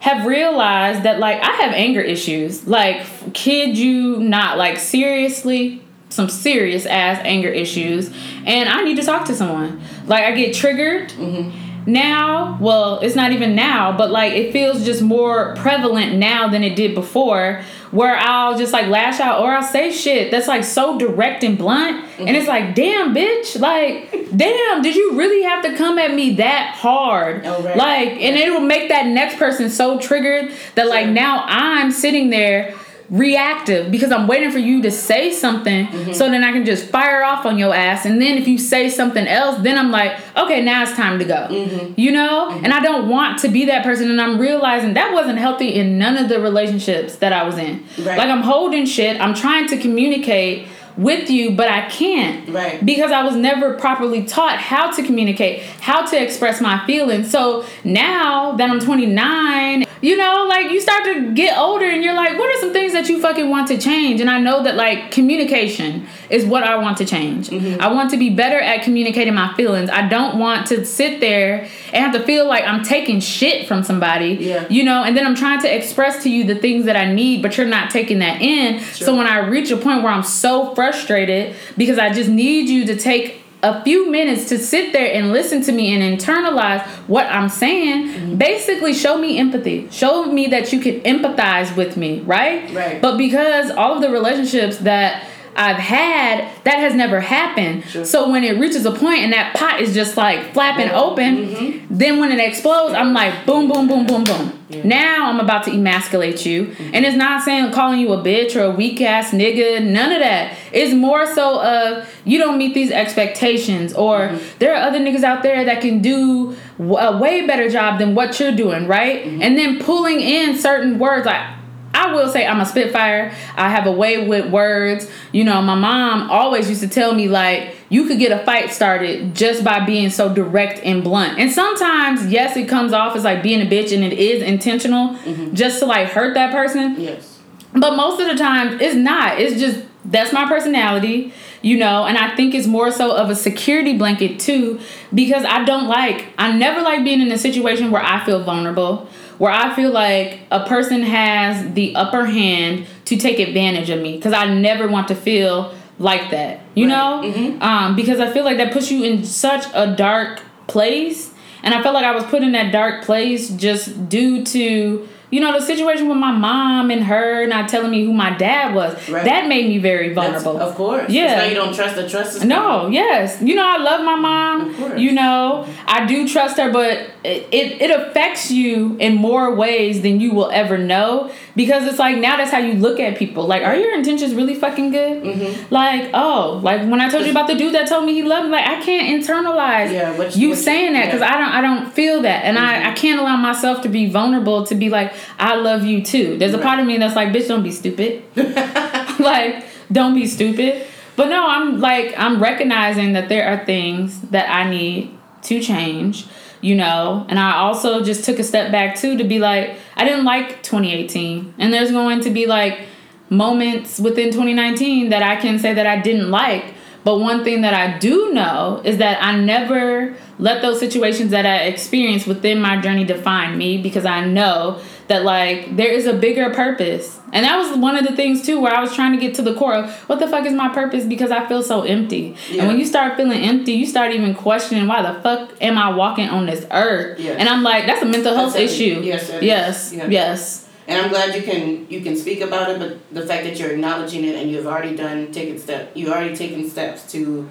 have 0.00 0.26
realized 0.26 1.02
that 1.02 1.18
like 1.18 1.42
I 1.42 1.52
have 1.62 1.72
anger 1.72 2.00
issues. 2.00 2.66
Like 2.66 3.34
kid 3.34 3.76
you 3.76 4.18
not, 4.18 4.58
like 4.58 4.78
seriously 4.78 5.82
some 6.08 6.28
serious 6.28 6.86
ass 6.86 7.20
anger 7.24 7.48
issues 7.48 8.12
and 8.44 8.68
I 8.68 8.82
need 8.82 8.96
to 8.96 9.02
talk 9.02 9.26
to 9.26 9.34
someone. 9.34 9.80
Like 10.06 10.24
I 10.24 10.32
get 10.32 10.54
triggered 10.54 11.10
mm-hmm. 11.10 11.90
now 11.90 12.58
well 12.60 12.98
it's 13.00 13.14
not 13.14 13.32
even 13.32 13.54
now 13.54 13.96
but 13.96 14.10
like 14.10 14.32
it 14.32 14.52
feels 14.52 14.84
just 14.84 15.02
more 15.02 15.54
prevalent 15.56 16.16
now 16.16 16.48
than 16.48 16.64
it 16.64 16.74
did 16.74 16.94
before 16.94 17.62
where 17.90 18.16
i'll 18.16 18.56
just 18.56 18.72
like 18.72 18.86
lash 18.86 19.20
out 19.20 19.40
or 19.40 19.52
i'll 19.52 19.62
say 19.62 19.90
shit 19.90 20.30
that's 20.30 20.46
like 20.46 20.64
so 20.64 20.98
direct 20.98 21.42
and 21.42 21.58
blunt 21.58 22.04
and 22.18 22.30
it's 22.36 22.46
mm-hmm. 22.46 22.66
like 22.66 22.74
damn 22.74 23.14
bitch 23.14 23.58
like 23.60 24.10
damn 24.36 24.82
did 24.82 24.94
you 24.94 25.16
really 25.18 25.42
have 25.42 25.62
to 25.62 25.76
come 25.76 25.98
at 25.98 26.14
me 26.14 26.34
that 26.34 26.74
hard 26.76 27.44
Oh, 27.44 27.62
right. 27.62 27.76
like 27.76 28.08
and 28.08 28.36
it 28.36 28.50
will 28.52 28.60
make 28.60 28.88
that 28.90 29.06
next 29.06 29.36
person 29.38 29.70
so 29.70 29.98
triggered 29.98 30.52
that 30.74 30.88
like 30.88 31.06
Sure. 31.06 31.14
now 31.14 31.44
i'm 31.46 31.90
sitting 31.90 32.30
there 32.30 32.74
reactive 33.10 33.90
because 33.90 34.12
I'm 34.12 34.26
waiting 34.26 34.50
for 34.50 34.58
you 34.58 34.80
to 34.82 34.90
say 34.90 35.32
something 35.32 35.80
Mm-hmm. 35.90 36.12
so 36.12 36.30
then 36.30 36.44
I 36.44 36.52
can 36.52 36.64
just 36.64 36.86
fire 36.86 37.24
off 37.24 37.44
on 37.44 37.58
your 37.58 37.74
ass. 37.74 38.04
And 38.04 38.20
then 38.20 38.38
if 38.38 38.46
you 38.46 38.58
say 38.58 38.88
something 38.88 39.26
else, 39.26 39.60
then 39.62 39.76
I'm 39.76 39.90
like, 39.90 40.18
okay, 40.36 40.62
now 40.62 40.82
it's 40.82 40.92
time 40.92 41.18
to 41.18 41.24
go. 41.24 41.48
Mm-hmm. 41.50 41.94
You 41.98 42.12
know? 42.12 42.50
And 42.50 42.72
I 42.72 42.80
don't 42.80 43.08
want 43.08 43.38
to 43.40 43.48
be 43.48 43.64
that 43.66 43.82
person. 43.82 44.10
And 44.10 44.20
I'm 44.20 44.38
realizing 44.38 44.94
that 44.94 45.12
wasn't 45.12 45.38
healthy 45.38 45.74
in 45.74 45.98
none 45.98 46.16
of 46.16 46.28
the 46.28 46.40
relationships 46.40 47.16
that 47.16 47.32
I 47.32 47.42
was 47.44 47.58
in. 47.58 47.84
Right. 47.98 48.18
Like 48.18 48.28
I'm 48.28 48.42
holding 48.42 48.86
shit, 48.86 49.20
I'm 49.20 49.34
trying 49.34 49.66
to 49.68 49.76
communicate 49.76 50.68
with 50.96 51.30
you, 51.30 51.52
but 51.52 51.68
I 51.68 51.88
can't. 51.88 52.48
Right. 52.48 52.84
Because 52.84 53.12
I 53.12 53.22
was 53.22 53.36
never 53.36 53.74
properly 53.74 54.24
taught 54.24 54.58
how 54.58 54.90
to 54.90 55.02
communicate, 55.02 55.62
how 55.80 56.06
to 56.06 56.22
express 56.22 56.60
my 56.60 56.84
feelings. 56.86 57.30
So 57.30 57.64
now 57.84 58.52
that 58.52 58.70
I'm 58.70 58.80
29, 58.80 59.84
you 60.02 60.16
know, 60.16 60.46
like 60.48 60.70
you 60.70 60.80
start 60.80 61.04
to 61.04 61.32
get 61.32 61.58
older 61.58 61.86
and 61.86 62.02
you're 62.02 62.14
like, 62.14 62.38
what 62.38 62.54
are 62.54 62.60
some 62.60 62.72
things 62.72 62.92
that 62.92 63.08
you 63.08 63.20
fucking 63.20 63.48
want 63.48 63.68
to 63.68 63.78
change? 63.78 64.20
And 64.20 64.30
I 64.30 64.40
know 64.40 64.62
that 64.62 64.76
like 64.76 65.10
communication 65.10 66.06
is 66.30 66.44
what 66.44 66.62
I 66.62 66.76
want 66.76 66.98
to 66.98 67.04
change. 67.04 67.48
Mm-hmm. 67.48 67.80
I 67.80 67.92
want 67.92 68.10
to 68.10 68.16
be 68.16 68.30
better 68.30 68.58
at 68.58 68.82
communicating 68.82 69.34
my 69.34 69.52
feelings. 69.54 69.90
I 69.90 70.08
don't 70.08 70.38
want 70.38 70.68
to 70.68 70.84
sit 70.84 71.20
there 71.20 71.68
and 71.92 71.96
have 72.04 72.12
to 72.14 72.22
feel 72.24 72.46
like 72.46 72.64
I'm 72.64 72.82
taking 72.84 73.20
shit 73.20 73.66
from 73.66 73.82
somebody. 73.82 74.34
Yeah. 74.40 74.66
You 74.70 74.84
know, 74.84 75.02
and 75.04 75.16
then 75.16 75.26
I'm 75.26 75.34
trying 75.34 75.60
to 75.62 75.74
express 75.76 76.22
to 76.22 76.30
you 76.30 76.44
the 76.44 76.54
things 76.54 76.86
that 76.86 76.96
I 76.96 77.12
need, 77.12 77.42
but 77.42 77.56
you're 77.56 77.66
not 77.66 77.90
taking 77.90 78.20
that 78.20 78.40
in. 78.40 78.80
So 78.80 79.16
when 79.16 79.26
I 79.26 79.38
reach 79.48 79.70
a 79.70 79.76
point 79.76 80.02
where 80.02 80.12
I'm 80.12 80.22
so 80.22 80.74
frustrated 80.74 81.56
because 81.76 81.98
I 81.98 82.12
just 82.12 82.30
need 82.30 82.68
you 82.68 82.86
to 82.86 82.96
take 82.96 83.38
a 83.62 83.82
few 83.84 84.10
minutes 84.10 84.48
to 84.48 84.58
sit 84.58 84.90
there 84.94 85.12
and 85.12 85.32
listen 85.32 85.60
to 85.62 85.70
me 85.72 85.92
and 85.94 86.18
internalize 86.18 86.80
what 87.08 87.26
I'm 87.26 87.48
saying, 87.50 88.08
Mm-hmm. 88.10 88.36
basically 88.36 88.94
show 88.94 89.18
me 89.18 89.38
empathy. 89.38 89.88
Show 89.90 90.24
me 90.32 90.46
that 90.48 90.72
you 90.72 90.80
can 90.80 91.00
empathize 91.00 91.76
with 91.76 91.96
me, 91.96 92.20
right? 92.20 92.72
Right. 92.74 93.02
But 93.02 93.18
because 93.18 93.70
all 93.70 93.94
of 93.96 94.00
the 94.00 94.10
relationships 94.10 94.78
that 94.78 95.24
I've 95.56 95.76
had, 95.76 96.48
that 96.64 96.78
has 96.78 96.94
never 96.94 97.20
happened. 97.20 97.84
Sure. 97.84 98.04
So 98.04 98.30
when 98.30 98.44
it 98.44 98.58
reaches 98.58 98.86
a 98.86 98.92
point 98.92 99.20
and 99.20 99.32
that 99.32 99.54
pot 99.56 99.80
is 99.80 99.94
just 99.94 100.16
like 100.16 100.52
flapping 100.54 100.90
open, 100.90 101.20
Mm-hmm. 101.50 101.86
then 101.96 102.20
when 102.20 102.30
it 102.32 102.38
explodes, 102.38 102.94
I'm 102.94 103.12
like 103.12 103.44
boom, 103.46 103.68
boom, 103.68 103.86
boom, 103.88 104.06
boom, 104.06 104.24
boom. 104.24 104.56
Now 104.84 105.28
I'm 105.28 105.40
about 105.40 105.64
to 105.64 105.72
emasculate 105.72 106.46
you. 106.46 106.66
Mm-hmm. 106.66 106.94
And 106.94 107.04
it's 107.04 107.16
not 107.16 107.42
saying 107.42 107.72
calling 107.72 107.98
you 107.98 108.12
a 108.12 108.18
bitch 108.22 108.54
or 108.54 108.62
a 108.62 108.70
weak 108.70 109.00
ass 109.00 109.32
nigga, 109.32 109.84
none 109.84 110.12
of 110.12 110.20
that. 110.20 110.56
It's 110.72 110.94
more 110.94 111.26
so 111.26 111.60
of 111.60 112.08
you 112.24 112.38
don't 112.38 112.56
meet 112.56 112.72
these 112.74 112.90
expectations 112.92 113.92
or 113.94 114.20
Mm-hmm. 114.20 114.58
there 114.60 114.72
are 114.74 114.82
other 114.86 114.98
niggas 115.00 115.24
out 115.24 115.42
there 115.42 115.64
that 115.64 115.80
can 115.80 116.00
do 116.00 116.56
a 116.78 117.16
way 117.18 117.46
better 117.46 117.68
job 117.68 117.98
than 117.98 118.14
what 118.14 118.38
you're 118.38 118.54
doing, 118.54 118.86
right? 118.86 119.24
Mm-hmm. 119.24 119.42
And 119.42 119.58
then 119.58 119.80
pulling 119.80 120.20
in 120.20 120.56
certain 120.56 120.98
words 120.98 121.26
like 121.26 121.42
I 121.92 122.12
will 122.12 122.28
say 122.28 122.46
I'm 122.46 122.60
a 122.60 122.66
spitfire. 122.66 123.34
I 123.56 123.68
have 123.68 123.86
a 123.86 123.92
way 123.92 124.26
with 124.26 124.50
words. 124.50 125.10
You 125.32 125.44
know, 125.44 125.60
my 125.60 125.74
mom 125.74 126.30
always 126.30 126.68
used 126.68 126.82
to 126.82 126.88
tell 126.88 127.14
me 127.14 127.28
like 127.28 127.76
you 127.88 128.06
could 128.06 128.18
get 128.18 128.32
a 128.32 128.44
fight 128.44 128.70
started 128.70 129.34
just 129.34 129.64
by 129.64 129.84
being 129.84 130.10
so 130.10 130.32
direct 130.32 130.80
and 130.84 131.02
blunt. 131.02 131.38
And 131.38 131.50
sometimes, 131.50 132.26
yes, 132.26 132.56
it 132.56 132.68
comes 132.68 132.92
off 132.92 133.16
as 133.16 133.24
like 133.24 133.42
being 133.42 133.60
a 133.60 133.68
bitch 133.68 133.92
and 133.92 134.04
it 134.04 134.12
is 134.12 134.42
intentional 134.42 135.14
mm-hmm. 135.14 135.54
just 135.54 135.80
to 135.80 135.86
like 135.86 136.08
hurt 136.08 136.34
that 136.34 136.52
person. 136.52 137.00
Yes. 137.00 137.38
But 137.72 137.96
most 137.96 138.20
of 138.20 138.28
the 138.28 138.36
time, 138.36 138.80
it's 138.80 138.96
not. 138.96 139.40
It's 139.40 139.60
just 139.60 139.84
that's 140.04 140.32
my 140.32 140.46
personality, 140.48 141.32
you 141.62 141.76
know, 141.76 142.04
and 142.04 142.16
I 142.16 142.34
think 142.34 142.54
it's 142.54 142.66
more 142.66 142.90
so 142.90 143.14
of 143.14 143.30
a 143.30 143.36
security 143.36 143.96
blanket 143.96 144.40
too, 144.40 144.80
because 145.14 145.44
I 145.44 145.64
don't 145.64 145.88
like, 145.88 146.28
I 146.38 146.52
never 146.56 146.80
like 146.80 147.04
being 147.04 147.20
in 147.20 147.30
a 147.30 147.38
situation 147.38 147.90
where 147.90 148.02
I 148.02 148.24
feel 148.24 148.42
vulnerable, 148.42 149.08
where 149.40 149.50
I 149.50 149.74
feel 149.74 149.90
like 149.90 150.40
a 150.50 150.66
person 150.66 151.02
has 151.02 151.72
the 151.72 151.96
upper 151.96 152.26
hand 152.26 152.86
to 153.06 153.16
take 153.16 153.38
advantage 153.38 153.88
of 153.88 154.00
me, 154.02 154.16
because 154.16 154.34
I 154.34 154.52
never 154.52 154.86
want 154.86 155.08
to 155.08 155.14
feel 155.14 155.74
like 155.98 156.30
that, 156.30 156.60
you 156.74 156.86
Right. 156.86 157.24
Mm-hmm. 157.24 157.58
know, 157.58 157.66
um, 157.66 157.96
because 157.96 158.20
I 158.20 158.30
feel 158.30 158.44
like 158.44 158.58
that 158.58 158.70
puts 158.72 158.90
you 158.90 159.02
in 159.02 159.24
such 159.24 159.64
a 159.74 159.94
dark 159.96 160.42
place, 160.66 161.32
and 161.62 161.74
I 161.74 161.82
felt 161.82 161.94
like 161.94 162.04
I 162.04 162.14
was 162.14 162.24
put 162.24 162.42
in 162.42 162.52
that 162.52 162.70
dark 162.70 163.02
place 163.04 163.48
just 163.48 164.08
due 164.10 164.44
to 164.44 165.08
you 165.30 165.40
know 165.40 165.52
the 165.58 165.64
situation 165.64 166.08
with 166.08 166.18
my 166.18 166.32
mom 166.32 166.90
and 166.90 167.04
her 167.04 167.46
not 167.46 167.68
telling 167.68 167.90
me 167.90 168.04
who 168.04 168.12
my 168.12 168.36
dad 168.36 168.74
was. 168.74 168.92
Right. 169.08 169.24
That 169.24 169.46
made 169.48 169.68
me 169.68 169.78
very 169.78 170.12
That's- 170.12 170.42
vulnerable. 170.42 170.68
of 170.68 170.74
course. 170.74 171.10
Yeah. 171.10 171.44
You 171.46 171.54
don't 171.54 171.74
trust 171.74 171.96
the 171.96 172.08
trust 172.08 172.44
No, 172.44 172.88
yes. 172.88 173.40
You 173.40 173.54
know, 173.54 173.66
I 173.66 173.78
love 173.78 174.04
my 174.04 174.16
mom. 174.16 174.70
Of 174.70 174.76
course. 174.76 175.00
You 175.00 175.12
know, 175.12 175.66
I 175.86 176.06
do 176.06 176.28
trust 176.28 176.56
her, 176.58 176.70
but 176.72 177.10
it, 177.22 177.46
it, 177.52 177.82
it 177.82 177.90
affects 177.90 178.50
you 178.50 178.96
in 178.98 179.14
more 179.14 179.54
ways 179.54 180.02
than 180.02 180.20
you 180.20 180.32
will 180.32 180.50
ever 180.50 180.78
know 180.78 181.30
because 181.54 181.84
it's 181.86 181.98
like 181.98 182.16
now 182.18 182.36
that's 182.36 182.50
how 182.50 182.58
you 182.58 182.74
look 182.74 182.98
at 182.98 183.16
people. 183.18 183.46
Like, 183.46 183.62
are 183.62 183.76
your 183.76 183.94
intentions 183.94 184.34
really 184.34 184.54
fucking 184.54 184.90
good? 184.90 185.22
Mm-hmm. 185.22 185.72
Like, 185.72 186.10
oh, 186.14 186.60
like 186.62 186.80
when 186.90 187.00
I 187.00 187.08
told 187.08 187.24
you 187.26 187.30
about 187.30 187.46
the 187.46 187.54
dude 187.56 187.74
that 187.74 187.88
told 187.88 188.04
me 188.04 188.14
he 188.14 188.22
loved 188.22 188.46
me, 188.46 188.52
like 188.52 188.66
I 188.66 188.80
can't 188.82 189.22
internalize 189.22 189.92
Yeah, 189.92 190.16
what- 190.16 190.34
you 190.36 190.54
saying 190.54 190.94
that 190.94 191.06
because 191.06 191.20
yeah. 191.20 191.34
I 191.34 191.38
don't 191.38 191.52
I 191.52 191.60
don't 191.60 191.92
feel 191.92 192.22
that, 192.22 192.44
and 192.44 192.56
Mm-hmm. 192.56 192.66
I 192.86 192.90
I 192.90 192.94
can't 192.94 193.20
allow 193.20 193.36
myself 193.36 193.82
to 193.82 193.88
be 193.88 194.08
vulnerable 194.10 194.64
to 194.66 194.74
be 194.74 194.88
like 194.90 195.12
I 195.38 195.56
love 195.56 195.84
you 195.84 196.02
too. 196.04 196.38
There's 196.38 196.54
a 196.54 196.58
Right. 196.58 196.66
part 196.66 196.80
of 196.80 196.86
me 196.86 196.98
that's 196.98 197.16
like, 197.16 197.28
bitch, 197.28 197.48
don't 197.48 197.62
be 197.62 197.70
stupid. 197.70 198.22
like 199.20 199.64
don't 199.92 200.14
be 200.14 200.26
stupid 200.26 200.86
but 201.16 201.26
no 201.28 201.46
i'm 201.46 201.80
like 201.80 202.14
i'm 202.16 202.40
recognizing 202.42 203.12
that 203.12 203.28
there 203.28 203.46
are 203.46 203.64
things 203.64 204.20
that 204.30 204.48
i 204.48 204.68
need 204.68 205.16
to 205.42 205.60
change 205.60 206.26
you 206.60 206.74
know 206.74 207.26
and 207.28 207.38
i 207.38 207.56
also 207.56 208.02
just 208.02 208.24
took 208.24 208.38
a 208.38 208.44
step 208.44 208.70
back 208.72 208.96
too 208.96 209.16
to 209.18 209.24
be 209.24 209.38
like 209.38 209.76
i 209.96 210.04
didn't 210.04 210.24
like 210.24 210.62
2018 210.62 211.54
and 211.58 211.72
there's 211.72 211.90
going 211.90 212.20
to 212.20 212.30
be 212.30 212.46
like 212.46 212.86
moments 213.28 213.98
within 213.98 214.26
2019 214.26 215.10
that 215.10 215.22
i 215.22 215.36
can 215.36 215.58
say 215.58 215.74
that 215.74 215.86
i 215.86 216.00
didn't 216.00 216.30
like 216.30 216.74
but 217.04 217.18
one 217.18 217.42
thing 217.44 217.62
that 217.62 217.74
i 217.74 217.98
do 217.98 218.32
know 218.32 218.80
is 218.84 218.98
that 218.98 219.22
i 219.22 219.38
never 219.38 220.14
let 220.38 220.62
those 220.62 220.78
situations 220.78 221.30
that 221.30 221.46
i 221.46 221.58
experienced 221.64 222.26
within 222.26 222.60
my 222.60 222.80
journey 222.80 223.04
define 223.04 223.56
me 223.56 223.80
because 223.80 224.04
i 224.04 224.24
know 224.24 224.80
that 225.10 225.24
like 225.24 225.76
there 225.76 225.90
is 225.90 226.06
a 226.06 226.14
bigger 226.14 226.50
purpose. 226.50 227.18
And 227.32 227.44
that 227.44 227.56
was 227.58 227.76
one 227.76 227.96
of 227.96 228.06
the 228.06 228.14
things 228.16 228.44
too 228.46 228.60
where 228.60 228.72
i 228.74 228.80
was 228.80 228.94
trying 228.94 229.12
to 229.12 229.18
get 229.18 229.34
to 229.34 229.42
the 229.42 229.54
core 229.54 229.74
of 229.74 229.90
what 230.08 230.18
the 230.20 230.26
fuck 230.28 230.46
is 230.46 230.52
my 230.54 230.68
purpose? 230.68 231.04
Because 231.04 231.30
i 231.30 231.46
feel 231.46 231.62
so 231.62 231.82
empty. 231.82 232.34
Yeah. 232.48 232.60
and 232.60 232.68
when 232.68 232.78
you 232.78 232.86
start 232.86 233.16
feeling 233.16 233.40
empty 233.42 233.72
you 233.72 233.86
start 233.86 234.12
even 234.12 234.34
questioning 234.34 234.86
why 234.86 235.02
the 235.02 235.20
fuck 235.20 235.50
am 235.60 235.76
i 235.76 235.90
walking 235.94 236.28
on 236.28 236.46
this 236.46 236.64
earth? 236.70 237.18
Yes. 237.18 237.36
and 237.38 237.48
i'm 237.48 237.62
like 237.62 237.86
that's 237.86 238.02
a 238.02 238.06
mental 238.06 238.34
health 238.34 238.54
That's 238.54 238.72
issue. 238.72 239.00
Yes, 239.02 239.28
is. 239.28 239.42
yes 239.42 239.92
yes. 239.92 240.66
And 240.88 241.00
I'm 241.00 241.10
glad 241.10 241.34
you 241.36 241.42
can 241.42 241.86
you 241.88 242.00
can 242.00 242.16
speak 242.16 242.40
about 242.40 242.68
it, 242.70 242.78
but 242.80 242.98
the 243.14 243.24
fact 243.24 243.44
that 243.44 243.56
you're 243.60 243.70
acknowledging 243.70 244.24
it 244.24 244.34
and 244.34 244.50
you've 244.50 244.66
already 244.66 244.96
done 244.96 245.30
taken 245.32 245.58
step 245.58 245.90
you've 245.94 246.10
already 246.10 246.34
taken 246.36 246.68
steps 246.70 247.10
to 247.12 247.48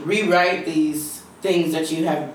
rewrite 0.00 0.64
these 0.64 1.22
things 1.42 1.72
that 1.72 1.90
you 1.92 2.06
have 2.06 2.32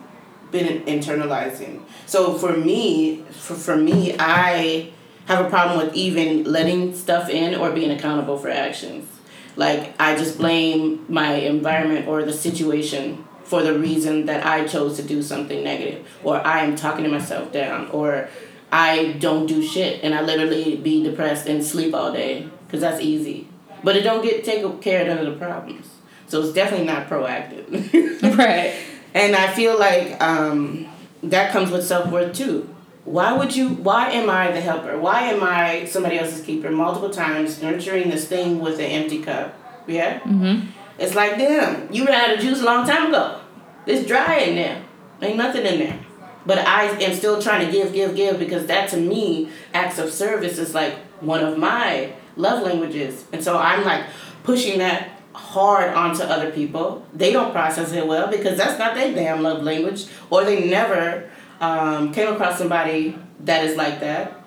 been 0.53 0.83
internalizing. 0.83 1.81
So 2.05 2.35
for 2.35 2.55
me, 2.55 3.17
for, 3.31 3.55
for 3.55 3.75
me, 3.75 4.15
I 4.17 4.91
have 5.25 5.45
a 5.45 5.49
problem 5.49 5.85
with 5.85 5.95
even 5.95 6.45
letting 6.45 6.95
stuff 6.95 7.29
in 7.29 7.55
or 7.55 7.71
being 7.71 7.91
accountable 7.91 8.37
for 8.37 8.49
actions. 8.49 9.09
Like 9.57 9.99
I 9.99 10.15
just 10.15 10.37
blame 10.37 11.05
my 11.09 11.33
environment 11.33 12.07
or 12.07 12.23
the 12.23 12.31
situation 12.31 13.25
for 13.43 13.61
the 13.61 13.77
reason 13.77 14.27
that 14.27 14.45
I 14.45 14.65
chose 14.65 14.95
to 14.97 15.03
do 15.03 15.21
something 15.21 15.63
negative 15.63 16.07
or 16.23 16.45
I 16.45 16.61
am 16.61 16.75
talking 16.75 17.03
to 17.03 17.09
myself 17.09 17.51
down 17.51 17.89
or 17.89 18.29
I 18.71 19.13
don't 19.19 19.45
do 19.45 19.61
shit 19.61 20.03
and 20.03 20.15
I 20.15 20.21
literally 20.21 20.77
be 20.77 21.03
depressed 21.03 21.47
and 21.47 21.63
sleep 21.63 21.93
all 21.93 22.13
day 22.13 22.47
because 22.65 22.81
that's 22.81 23.01
easy. 23.01 23.47
But 23.83 23.97
it 23.97 24.01
don't 24.01 24.23
get 24.23 24.43
take 24.43 24.81
care 24.81 25.01
of 25.01 25.07
none 25.07 25.25
of 25.25 25.25
the 25.25 25.45
problems. 25.45 25.87
So 26.27 26.41
it's 26.41 26.53
definitely 26.53 26.87
not 26.87 27.07
proactive. 27.09 28.37
right 28.37 28.73
And 29.13 29.35
I 29.35 29.53
feel 29.53 29.77
like 29.77 30.21
um, 30.21 30.87
that 31.21 31.51
comes 31.51 31.71
with 31.71 31.85
self 31.85 32.11
worth 32.11 32.35
too. 32.35 32.73
Why 33.05 33.33
would 33.33 33.55
you? 33.55 33.69
Why 33.69 34.11
am 34.11 34.29
I 34.29 34.51
the 34.51 34.61
helper? 34.61 34.97
Why 34.97 35.23
am 35.23 35.43
I 35.43 35.85
somebody 35.85 36.17
else's 36.17 36.45
keeper 36.45 36.71
multiple 36.71 37.09
times, 37.09 37.61
nurturing 37.61 38.09
this 38.09 38.27
thing 38.27 38.59
with 38.59 38.75
an 38.75 38.85
empty 38.85 39.21
cup? 39.21 39.57
Yeah. 39.87 40.19
mm-hmm. 40.19 40.67
It's 40.97 41.15
like 41.15 41.37
damn, 41.37 41.91
you 41.91 42.05
ran 42.05 42.29
out 42.29 42.37
of 42.37 42.39
juice 42.39 42.61
a 42.61 42.65
long 42.65 42.87
time 42.87 43.09
ago. 43.09 43.41
It's 43.85 44.07
dry 44.07 44.37
in 44.37 44.55
there. 44.55 44.81
Ain't 45.21 45.37
nothing 45.37 45.65
in 45.65 45.79
there. 45.79 45.99
But 46.45 46.59
I 46.59 46.85
am 47.01 47.15
still 47.15 47.41
trying 47.41 47.65
to 47.65 47.71
give, 47.71 47.93
give, 47.93 48.15
give 48.15 48.37
because 48.37 48.65
that 48.67 48.89
to 48.89 48.97
me, 48.97 49.49
acts 49.73 49.97
of 49.97 50.11
service 50.11 50.57
is 50.57 50.73
like 50.73 50.95
one 51.21 51.43
of 51.43 51.57
my 51.57 52.13
love 52.35 52.63
languages. 52.63 53.25
And 53.31 53.43
so 53.43 53.57
I'm 53.57 53.85
like 53.85 54.05
pushing 54.43 54.79
that 54.79 55.09
hard 55.33 55.93
onto 55.93 56.23
other 56.23 56.51
people. 56.51 57.05
They 57.13 57.31
don't 57.31 57.51
process 57.51 57.91
it 57.91 58.05
well 58.05 58.29
because 58.29 58.57
that's 58.57 58.77
not 58.79 58.95
their 58.95 59.13
damn 59.13 59.41
love 59.41 59.63
language. 59.63 60.07
Or 60.29 60.43
they 60.43 60.69
never 60.69 61.29
um, 61.59 62.13
came 62.13 62.33
across 62.33 62.57
somebody 62.57 63.17
that 63.41 63.65
is 63.65 63.75
like 63.75 63.99
that. 63.99 64.39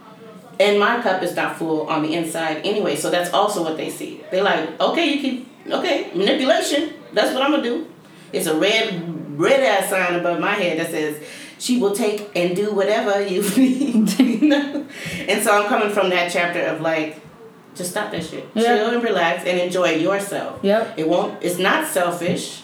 And 0.58 0.80
my 0.80 1.02
cup 1.02 1.22
is 1.22 1.36
not 1.36 1.56
full 1.58 1.86
on 1.86 2.02
the 2.02 2.14
inside 2.14 2.64
anyway, 2.64 2.96
so 2.96 3.10
that's 3.10 3.32
also 3.32 3.62
what 3.62 3.76
they 3.76 3.90
see. 3.90 4.22
They're 4.30 4.42
like, 4.42 4.80
okay, 4.80 5.12
you 5.12 5.20
keep, 5.20 5.48
okay, 5.70 6.10
manipulation. 6.14 6.94
That's 7.12 7.34
what 7.34 7.42
I'm 7.42 7.50
gonna 7.50 7.62
do. 7.62 7.86
It's 8.32 8.46
a 8.46 8.58
red, 8.58 9.38
red 9.38 9.60
ass 9.60 9.90
sign 9.90 10.14
above 10.18 10.40
my 10.40 10.52
head 10.52 10.78
that 10.78 10.90
says, 10.90 11.22
she 11.58 11.78
will 11.78 11.94
take 11.94 12.30
and 12.34 12.56
do 12.56 12.72
whatever 12.72 13.26
you 13.26 13.42
need. 13.56 14.08
And 15.28 15.42
so 15.42 15.60
I'm 15.60 15.68
coming 15.68 15.90
from 15.90 16.10
that 16.10 16.30
chapter 16.32 16.60
of 16.62 16.80
like, 16.80 17.20
just 17.76 17.90
stop 17.90 18.10
that 18.10 18.24
shit. 18.24 18.48
Yeah. 18.54 18.76
Chill 18.76 18.94
and 18.94 19.02
relax 19.02 19.44
and 19.44 19.60
enjoy 19.60 19.90
yourself. 19.92 20.60
Yep. 20.62 20.98
It 20.98 21.08
won't. 21.08 21.42
It's 21.42 21.58
not 21.58 21.86
selfish 21.86 22.62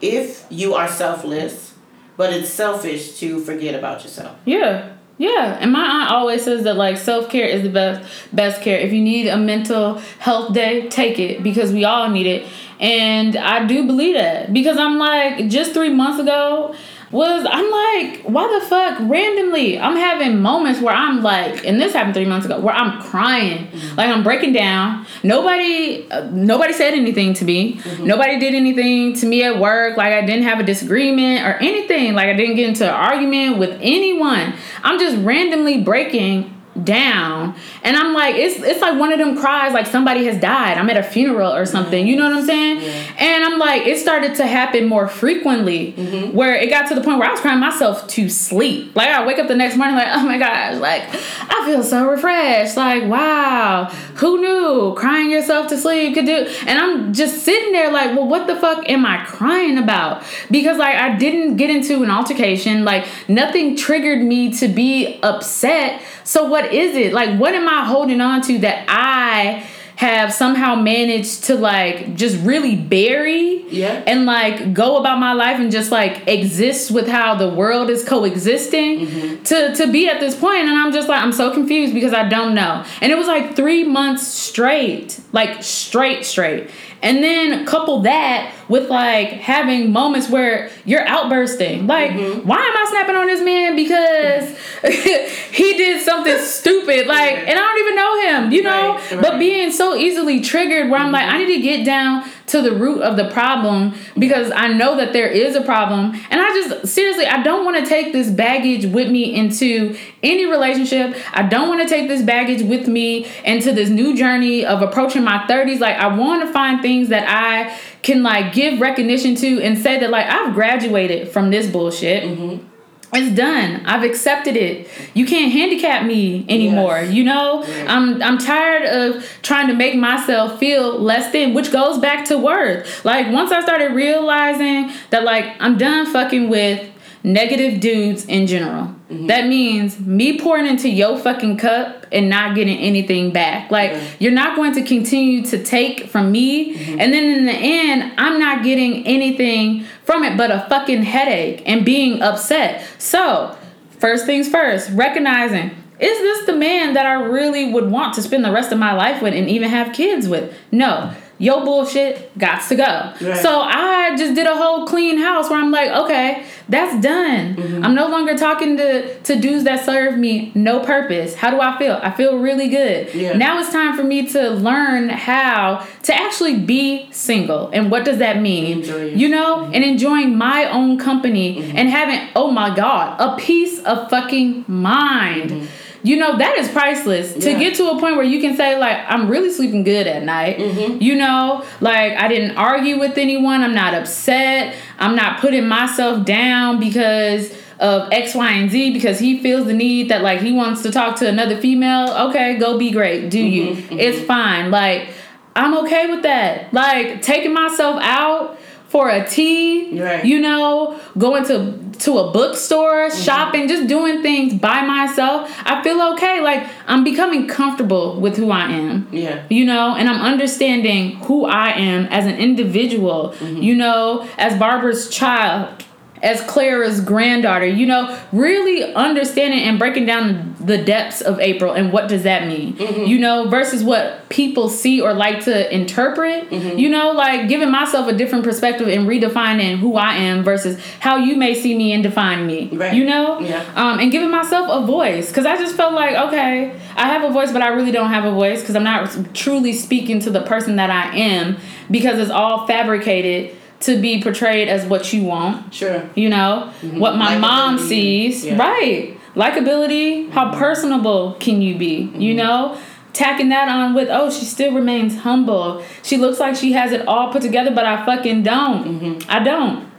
if 0.00 0.46
you 0.50 0.74
are 0.74 0.88
selfless, 0.88 1.74
but 2.16 2.32
it's 2.32 2.50
selfish 2.50 3.18
to 3.20 3.40
forget 3.40 3.74
about 3.74 4.02
yourself. 4.02 4.36
Yeah. 4.44 4.92
Yeah. 5.18 5.58
And 5.60 5.72
my 5.72 5.84
aunt 5.84 6.10
always 6.10 6.44
says 6.44 6.64
that 6.64 6.76
like 6.76 6.98
self 6.98 7.30
care 7.30 7.46
is 7.46 7.62
the 7.62 7.70
best 7.70 8.10
best 8.32 8.62
care. 8.62 8.78
If 8.78 8.92
you 8.92 9.00
need 9.00 9.28
a 9.28 9.36
mental 9.36 9.98
health 10.18 10.52
day, 10.52 10.88
take 10.88 11.18
it 11.18 11.42
because 11.42 11.72
we 11.72 11.84
all 11.84 12.10
need 12.10 12.26
it. 12.26 12.46
And 12.80 13.36
I 13.36 13.64
do 13.66 13.86
believe 13.86 14.16
that. 14.16 14.52
Because 14.52 14.76
I'm 14.76 14.98
like, 14.98 15.48
just 15.48 15.72
three 15.72 15.90
months 15.90 16.20
ago 16.20 16.74
was 17.12 17.46
I'm 17.48 17.70
like, 17.70 18.22
why 18.22 18.58
the 18.58 18.66
fuck 18.66 18.98
randomly? 19.00 19.78
I'm 19.78 19.96
having 19.96 20.40
moments 20.40 20.80
where 20.80 20.94
I'm 20.94 21.22
like, 21.22 21.64
and 21.66 21.80
this 21.80 21.92
happened 21.92 22.14
three 22.14 22.24
months 22.24 22.46
ago, 22.46 22.58
where 22.58 22.74
I'm 22.74 23.02
crying, 23.02 23.68
like 23.96 24.08
I'm 24.08 24.22
breaking 24.22 24.54
down. 24.54 25.06
Nobody, 25.22 26.10
uh, 26.10 26.30
nobody 26.30 26.72
said 26.72 26.94
anything 26.94 27.34
to 27.34 27.44
me. 27.44 27.80
Nobody 28.00 28.38
did 28.38 28.54
anything 28.54 29.12
to 29.14 29.26
me 29.26 29.44
at 29.44 29.58
work. 29.58 29.96
Like 29.98 30.14
I 30.14 30.22
didn't 30.24 30.44
have 30.44 30.58
a 30.58 30.64
disagreement 30.64 31.46
or 31.46 31.54
anything. 31.56 32.14
Like 32.14 32.28
I 32.28 32.32
didn't 32.32 32.56
get 32.56 32.68
into 32.68 32.84
an 32.84 32.94
argument 32.94 33.58
with 33.58 33.78
anyone. 33.82 34.54
I'm 34.82 34.98
just 34.98 35.16
randomly 35.18 35.82
breaking 35.82 36.61
down. 36.84 37.54
And 37.82 37.96
i'm 37.96 38.14
like 38.14 38.34
it's 38.36 38.56
it's 38.62 38.80
like 38.80 38.98
one 38.98 39.12
of 39.12 39.18
them 39.18 39.36
cries 39.36 39.72
like 39.72 39.86
somebody 39.86 40.24
has 40.26 40.40
died. 40.40 40.78
I'm 40.78 40.88
at 40.90 40.96
a 40.96 41.02
funeral 41.02 41.52
or 41.52 41.66
something. 41.66 42.06
You 42.06 42.16
know 42.16 42.24
what 42.30 42.38
i'm 42.38 42.46
saying? 42.46 42.80
Yeah. 42.80 43.14
and 43.18 43.44
i'm 43.44 43.58
like 43.58 43.86
it 43.86 43.98
started 43.98 44.34
to 44.36 44.46
happen 44.46 44.86
more 44.86 45.08
frequently 45.08 45.92
Mm-hmm. 45.92 46.34
where 46.36 46.54
it 46.54 46.70
got 46.70 46.88
to 46.88 46.94
the 46.94 47.00
point 47.02 47.18
where 47.18 47.28
i 47.28 47.32
was 47.32 47.40
crying 47.40 47.60
myself 47.60 48.06
to 48.08 48.28
sleep. 48.28 48.96
Like 48.96 49.08
i 49.08 49.26
wake 49.26 49.38
up 49.38 49.48
the 49.48 49.54
next 49.56 49.76
morning 49.76 49.96
like 49.96 50.08
oh 50.10 50.24
my 50.24 50.38
gosh 50.38 50.76
like 50.80 51.02
i 51.50 51.62
feel 51.66 51.82
so 51.82 52.08
refreshed. 52.08 52.76
Like 52.76 53.04
wow. 53.04 53.84
Who 54.16 54.40
knew? 54.40 54.94
Crying 54.96 55.30
yourself 55.30 55.68
to 55.68 55.76
sleep 55.78 56.14
could 56.14 56.26
do. 56.26 56.46
And 56.66 56.78
i'm 56.78 57.12
just 57.12 57.42
sitting 57.44 57.72
there 57.72 57.92
like 57.92 58.16
well 58.16 58.26
what 58.28 58.46
the 58.46 58.56
fuck 58.56 58.88
am 58.88 59.04
i 59.04 59.24
crying 59.24 59.76
about? 59.78 60.22
Because 60.50 60.78
like 60.78 60.96
i 60.96 61.16
didn't 61.16 61.56
get 61.56 61.68
into 61.70 62.02
an 62.02 62.10
altercation. 62.10 62.84
Like 62.84 63.06
nothing 63.28 63.76
triggered 63.76 64.22
me 64.22 64.52
to 64.58 64.68
be 64.68 65.18
upset. 65.22 66.00
So 66.24 66.44
what 66.44 66.61
is 66.70 66.94
it 66.94 67.12
like 67.12 67.38
what 67.38 67.54
am 67.54 67.66
i 67.68 67.84
holding 67.84 68.20
on 68.20 68.42
to 68.42 68.58
that 68.58 68.84
i 68.88 69.66
have 69.96 70.32
somehow 70.32 70.74
managed 70.74 71.44
to 71.44 71.54
like 71.54 72.16
just 72.16 72.36
really 72.44 72.74
bury 72.74 73.64
Yeah. 73.68 74.02
and 74.06 74.26
like 74.26 74.74
go 74.74 74.96
about 74.96 75.20
my 75.20 75.32
life 75.32 75.60
and 75.60 75.70
just 75.70 75.92
like 75.92 76.26
exist 76.26 76.90
with 76.90 77.06
how 77.06 77.36
the 77.36 77.48
world 77.48 77.88
is 77.88 78.02
coexisting 78.02 79.06
mm-hmm. 79.06 79.42
to 79.44 79.74
to 79.76 79.92
be 79.92 80.08
at 80.08 80.18
this 80.18 80.34
point 80.34 80.66
and 80.68 80.70
I'm 80.70 80.92
just 80.92 81.08
like 81.08 81.22
I'm 81.22 81.30
so 81.30 81.52
confused 81.52 81.94
because 81.94 82.12
I 82.12 82.28
don't 82.28 82.54
know. 82.54 82.84
And 83.00 83.12
it 83.12 83.16
was 83.16 83.28
like 83.28 83.54
3 83.54 83.84
months 83.84 84.26
straight, 84.26 85.20
like 85.32 85.62
straight 85.62 86.26
straight. 86.26 86.68
And 87.02 87.22
then 87.22 87.66
couple 87.66 88.00
that 88.02 88.54
with 88.68 88.88
like 88.88 89.28
having 89.28 89.92
moments 89.92 90.30
where 90.30 90.70
you're 90.84 91.06
outbursting. 91.06 91.86
Like, 91.86 92.12
mm-hmm. 92.12 92.46
why 92.46 92.58
am 92.58 92.76
I 92.76 92.86
snapping 92.90 93.16
on 93.16 93.26
this 93.26 93.42
man 93.42 93.74
because 93.74 94.56
he 95.50 95.76
did 95.76 96.02
something 96.02 96.38
stupid? 96.38 97.06
Like, 97.06 97.34
and 97.38 97.50
I 97.50 97.54
don't 97.54 97.78
even 97.80 97.96
know 97.96 98.20
him, 98.20 98.52
you 98.52 98.62
know? 98.62 98.94
Right, 98.94 99.20
But 99.20 99.38
being 99.38 99.72
so 99.72 99.96
easily 99.96 100.40
triggered 100.40 100.90
where 100.90 101.00
I'm 101.00 101.12
like, 101.12 101.26
I 101.26 101.38
mm-hmm. 101.40 101.48
need 101.48 101.56
to 101.56 101.60
get 101.62 101.84
down 101.84 102.24
to 102.46 102.60
the 102.60 102.72
root 102.72 103.02
of 103.02 103.16
the 103.16 103.30
problem 103.30 103.94
because 104.18 104.50
I 104.54 104.68
know 104.68 104.96
that 104.96 105.12
there 105.12 105.28
is 105.28 105.56
a 105.56 105.62
problem. 105.62 106.14
And 106.30 106.40
I 106.40 106.48
just 106.48 106.92
seriously, 106.92 107.26
I 107.26 107.42
don't 107.42 107.64
want 107.64 107.82
to 107.82 107.86
take 107.86 108.12
this 108.12 108.30
baggage 108.30 108.86
with 108.86 109.10
me 109.10 109.34
into 109.34 109.96
any 110.22 110.46
relationship. 110.46 111.16
I 111.32 111.42
don't 111.42 111.68
want 111.68 111.82
to 111.82 111.88
take 111.88 112.08
this 112.08 112.22
baggage 112.22 112.62
with 112.62 112.88
me 112.88 113.30
into 113.44 113.72
this 113.72 113.88
new 113.88 114.16
journey 114.16 114.64
of 114.64 114.82
approaching 114.82 115.24
my 115.24 115.46
30s. 115.48 115.80
Like, 115.80 115.96
I 115.96 116.14
want 116.14 116.46
to 116.46 116.52
find 116.52 116.80
things 116.80 117.08
that 117.08 117.24
I 117.28 117.78
can 118.02 118.22
like 118.22 118.52
give 118.52 118.80
recognition 118.80 119.34
to 119.36 119.62
and 119.62 119.78
say 119.78 120.00
that 120.00 120.10
like 120.10 120.26
I've 120.26 120.54
graduated 120.54 121.28
from 121.28 121.50
this 121.50 121.70
bullshit. 121.70 122.24
Mm-hmm. 122.24 122.71
It's 123.14 123.36
done. 123.36 123.84
I've 123.84 124.02
accepted 124.04 124.56
it. 124.56 124.88
You 125.12 125.26
can't 125.26 125.52
handicap 125.52 126.06
me 126.06 126.46
anymore. 126.48 126.98
Yes. 126.98 127.12
You 127.12 127.24
know, 127.24 127.60
Right. 127.62 127.88
I'm 127.88 128.22
I'm 128.22 128.38
tired 128.38 128.84
of 128.84 129.24
trying 129.42 129.66
to 129.68 129.74
make 129.74 129.94
myself 129.96 130.58
feel 130.58 130.98
less 130.98 131.30
than, 131.32 131.52
which 131.52 131.70
goes 131.70 131.98
back 131.98 132.24
to 132.26 132.38
worth. 132.38 133.04
Like 133.04 133.30
once 133.30 133.52
I 133.52 133.60
started 133.62 133.92
realizing 133.92 134.90
that 135.10 135.24
like 135.24 135.44
I'm 135.60 135.76
done 135.76 136.06
fucking 136.06 136.48
with 136.48 136.88
negative 137.22 137.80
dudes 137.80 138.24
in 138.26 138.46
general. 138.46 138.94
Mm-hmm. 139.12 139.26
That 139.26 139.46
means 139.46 139.98
me 140.00 140.38
pouring 140.38 140.66
into 140.66 140.88
your 140.88 141.18
fucking 141.18 141.58
cup 141.58 142.06
and 142.12 142.28
not 142.28 142.54
getting 142.54 142.78
anything 142.78 143.32
back. 143.32 143.70
Like 143.70 143.92
Right. 143.92 144.16
you're 144.18 144.32
not 144.32 144.56
going 144.56 144.74
to 144.74 144.82
continue 144.82 145.44
to 145.46 145.62
take 145.62 146.06
from 146.06 146.32
me 146.32 146.74
mm-hmm. 146.74 147.00
and 147.00 147.12
then 147.12 147.38
in 147.38 147.46
the 147.46 147.52
end 147.52 148.12
I'm 148.18 148.38
not 148.38 148.64
getting 148.64 149.06
anything 149.06 149.84
from 150.04 150.24
it 150.24 150.36
but 150.36 150.50
a 150.50 150.66
fucking 150.68 151.02
headache 151.02 151.62
and 151.66 151.84
being 151.84 152.22
upset. 152.22 152.84
So, 152.98 153.56
first 153.98 154.26
things 154.26 154.48
first, 154.48 154.90
recognizing 154.90 155.70
is 156.00 156.18
this 156.18 156.46
the 156.46 156.54
man 156.54 156.94
that 156.94 157.06
I 157.06 157.12
really 157.12 157.72
would 157.72 157.88
want 157.88 158.14
to 158.14 158.22
spend 158.22 158.44
the 158.44 158.50
rest 158.50 158.72
of 158.72 158.78
my 158.78 158.92
life 158.92 159.22
with 159.22 159.34
and 159.34 159.48
even 159.48 159.70
have 159.70 159.94
kids 159.94 160.26
with? 160.26 160.52
No. 160.72 161.14
Yo 161.42 161.64
bullshit 161.64 162.36
got 162.38 162.58
to 162.68 162.74
go. 162.76 162.84
Right. 163.20 163.36
So 163.42 163.60
I 163.60 164.14
just 164.16 164.34
did 164.34 164.46
a 164.46 164.56
whole 164.56 164.86
clean 164.86 165.18
house 165.18 165.50
where 165.50 165.58
I'm 165.58 165.72
like, 165.72 165.90
okay, 165.90 166.46
that's 166.68 166.94
done. 167.02 167.56
Mm-hmm. 167.56 167.84
I'm 167.84 167.94
no 167.96 168.06
longer 168.08 168.36
talking 168.38 168.76
to 168.76 169.18
to 169.28 169.32
dudes 169.44 169.64
that 169.64 169.84
serve 169.84 170.16
me 170.16 170.52
no 170.54 170.74
purpose. 170.80 171.34
How 171.34 171.50
do 171.50 171.60
I 171.60 171.76
feel? 171.78 171.98
I 172.00 172.10
feel 172.12 172.38
really 172.38 172.68
good. 172.68 173.12
Yeah. 173.12 173.32
Now 173.36 173.58
it's 173.60 173.72
time 173.72 173.96
for 173.96 174.04
me 174.04 174.18
to 174.28 174.50
learn 174.50 175.08
how 175.08 175.84
to 176.04 176.14
actually 176.14 176.58
be 176.60 177.10
single. 177.12 177.68
And 177.70 177.90
what 177.90 178.04
does 178.04 178.18
that 178.18 178.40
mean? 178.40 178.82
You 179.18 179.28
know, 179.28 179.64
and 179.74 179.82
enjoying 179.82 180.36
my 180.38 180.70
own 180.70 180.96
company 180.98 181.42
Mm-hmm. 181.52 181.76
and 181.78 181.88
having, 181.88 182.20
oh 182.36 182.50
my 182.50 182.74
God, 182.74 183.20
a 183.20 183.36
peace 183.36 183.80
of 183.80 184.08
fucking 184.10 184.64
mind. 184.68 185.68
You 186.04 186.16
know, 186.16 186.36
that 186.38 186.58
is 186.58 186.68
priceless. 186.68 187.32
To 187.34 187.38
Mm-hmm. 187.38 187.60
Get 187.60 187.74
to 187.76 187.90
a 187.90 188.00
point 188.00 188.16
where 188.16 188.24
you 188.24 188.40
can 188.40 188.56
say, 188.56 188.76
like, 188.78 188.98
I'm 189.06 189.28
really 189.28 189.50
sleeping 189.50 189.84
good 189.84 190.06
at 190.06 190.22
night. 190.24 190.58
Mm-hmm. 190.58 191.00
You 191.00 191.16
know, 191.16 191.64
like, 191.80 192.14
I 192.14 192.28
didn't 192.28 192.56
argue 192.56 192.98
with 192.98 193.16
anyone. 193.18 193.62
I'm 193.62 193.74
not 193.74 193.94
upset. 193.94 194.74
I'm 194.98 195.14
not 195.14 195.40
putting 195.40 195.68
myself 195.68 196.24
down 196.24 196.80
because 196.80 197.54
of 197.78 198.12
X, 198.12 198.34
Y, 198.34 198.50
and 198.50 198.70
Z 198.70 198.92
because 198.92 199.18
he 199.18 199.40
feels 199.42 199.66
the 199.66 199.74
need 199.74 200.08
that, 200.08 200.22
like, 200.22 200.40
he 200.40 200.52
wants 200.52 200.82
to 200.82 200.90
talk 200.90 201.16
to 201.16 201.28
another 201.28 201.56
female. 201.56 202.12
Okay, 202.28 202.56
go 202.58 202.78
be 202.78 202.90
great. 202.90 203.28
Do 203.30 203.40
you? 203.40 203.76
Mm-hmm. 203.76 204.00
It's 204.00 204.24
fine. 204.26 204.70
Like, 204.70 205.10
I'm 205.54 205.76
okay 205.84 206.10
with 206.10 206.22
that. 206.22 206.72
Like, 206.72 207.22
taking 207.22 207.52
myself 207.52 208.00
out 208.02 208.58
for 208.92 209.08
a 209.08 209.26
tea, 209.26 209.98
Right. 209.98 210.22
you 210.22 210.38
know, 210.38 211.00
going 211.16 211.46
to 211.46 211.78
to 212.00 212.18
a 212.18 212.30
bookstore, 212.30 213.08
mm-hmm. 213.08 213.22
shopping, 213.22 213.66
just 213.66 213.86
doing 213.88 214.20
things 214.20 214.52
by 214.54 214.82
myself. 214.82 215.50
I 215.64 215.82
feel 215.82 216.00
okay. 216.12 216.40
Like 216.40 216.68
I'm 216.86 217.02
becoming 217.02 217.48
comfortable 217.48 218.20
with 218.20 218.36
who 218.36 218.50
I 218.50 218.70
am. 218.70 219.08
Yeah. 219.10 219.44
You 219.48 219.64
know, 219.64 219.94
and 219.96 220.10
I'm 220.10 220.20
understanding 220.20 221.16
who 221.26 221.46
I 221.46 221.70
am 221.70 222.04
as 222.06 222.26
an 222.26 222.36
individual, 222.36 223.34
mm-hmm. 223.38 223.62
you 223.62 223.74
know, 223.76 224.28
as 224.36 224.58
Barbara's 224.58 225.08
child, 225.08 225.84
as 226.22 226.40
Clara's 226.42 227.00
granddaughter, 227.00 227.66
you 227.66 227.84
know, 227.84 228.16
really 228.32 228.94
understanding 228.94 229.58
and 229.60 229.76
breaking 229.78 230.06
down 230.06 230.54
the 230.60 230.78
depths 230.78 231.20
of 231.20 231.40
April 231.40 231.72
and 231.72 231.92
what 231.92 232.08
does 232.08 232.22
that 232.22 232.46
mean, 232.46 232.76
you 233.08 233.18
know, 233.18 233.48
versus 233.48 233.82
what 233.82 234.28
people 234.28 234.68
see 234.68 235.00
or 235.00 235.12
like 235.12 235.42
to 235.44 235.74
interpret, 235.74 236.50
you 236.52 236.88
know, 236.88 237.10
like 237.10 237.48
giving 237.48 237.72
myself 237.72 238.06
a 238.08 238.12
different 238.12 238.44
perspective 238.44 238.86
and 238.86 239.08
redefining 239.08 239.78
who 239.78 239.96
I 239.96 240.14
am 240.14 240.44
versus 240.44 240.78
how 241.00 241.16
you 241.16 241.34
may 241.34 241.54
see 241.54 241.76
me 241.76 241.92
and 241.92 242.04
define 242.04 242.46
me, 242.46 242.68
Right. 242.72 242.94
you 242.94 243.04
know, 243.04 243.40
Yeah. 243.40 243.64
um, 243.74 243.98
and 243.98 244.12
giving 244.12 244.30
myself 244.30 244.68
a 244.70 244.86
voice 244.86 245.28
because 245.28 245.44
I 245.44 245.56
just 245.56 245.74
felt 245.74 245.92
like 245.92 246.14
okay, 246.28 246.72
I 246.96 247.08
have 247.08 247.24
a 247.24 247.30
voice, 247.32 247.50
but 247.50 247.62
I 247.62 247.68
really 247.68 247.90
don't 247.90 248.10
have 248.10 248.24
a 248.24 248.30
voice 248.30 248.60
because 248.60 248.76
I'm 248.76 248.84
not 248.84 249.34
truly 249.34 249.72
speaking 249.72 250.20
to 250.20 250.30
the 250.30 250.42
person 250.42 250.76
that 250.76 250.90
I 250.90 251.16
am 251.16 251.56
because 251.90 252.20
it's 252.20 252.30
all 252.30 252.66
fabricated 252.68 253.56
to 253.82 254.00
be 254.00 254.22
portrayed 254.22 254.68
as 254.68 254.86
what 254.86 255.12
you 255.12 255.24
want. 255.24 255.72
Sure. 255.74 256.08
You 256.14 256.28
know 256.28 256.72
mm-hmm. 256.80 256.98
what 256.98 257.16
my 257.16 257.38
mom 257.38 257.78
sees, 257.78 258.44
Yeah. 258.44 258.58
right? 258.58 259.18
Likability. 259.34 260.30
How 260.30 260.46
mm-hmm. 260.50 260.58
personable 260.58 261.34
can 261.40 261.62
you 261.62 261.76
be? 261.76 262.10
You 262.14 262.34
mm-hmm. 262.34 262.36
know. 262.36 262.78
Tacking 263.12 263.50
that 263.50 263.68
on 263.68 263.92
with, 263.92 264.08
oh, 264.10 264.30
she 264.30 264.46
still 264.46 264.72
remains 264.72 265.18
humble. 265.18 265.84
She 266.02 266.16
looks 266.16 266.40
like 266.40 266.56
she 266.56 266.72
has 266.72 266.92
it 266.92 267.06
all 267.06 267.30
put 267.30 267.42
together, 267.42 267.70
but 267.70 267.84
I 267.84 268.06
fucking 268.06 268.42
don't. 268.42 269.22
I 269.28 269.44
don't. 269.44 269.91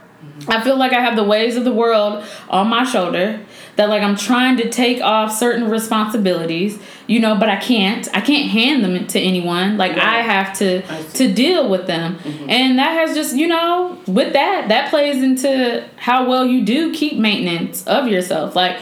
I 0.48 0.62
feel 0.62 0.76
like 0.76 0.92
I 0.92 1.00
have 1.00 1.16
the 1.16 1.24
ways 1.24 1.56
of 1.56 1.64
the 1.64 1.72
world 1.72 2.24
on 2.48 2.68
my 2.68 2.84
shoulder. 2.84 3.40
That 3.76 3.88
like 3.88 4.02
I'm 4.02 4.14
trying 4.14 4.56
to 4.58 4.70
take 4.70 5.02
off 5.02 5.32
certain 5.32 5.68
responsibilities, 5.68 6.78
you 7.08 7.18
know, 7.18 7.34
but 7.34 7.48
I 7.48 7.56
can't. 7.56 8.08
I 8.16 8.20
can't 8.20 8.48
hand 8.48 8.84
them 8.84 9.04
to 9.08 9.18
anyone. 9.20 9.76
Like 9.76 9.98
I 9.98 10.22
have 10.22 10.56
to 10.58 10.82
I 10.88 11.02
to 11.02 11.32
deal 11.32 11.68
with 11.68 11.88
them. 11.88 12.16
Mm-hmm. 12.18 12.50
And 12.50 12.78
that 12.78 12.92
has 12.92 13.16
just, 13.16 13.34
you 13.34 13.48
know, 13.48 13.98
with 14.06 14.32
that, 14.34 14.68
that 14.68 14.90
plays 14.90 15.20
into 15.20 15.84
how 15.96 16.28
well 16.28 16.46
you 16.46 16.64
do 16.64 16.92
keep 16.94 17.18
maintenance 17.18 17.84
of 17.88 18.06
yourself. 18.06 18.54
Like 18.54 18.78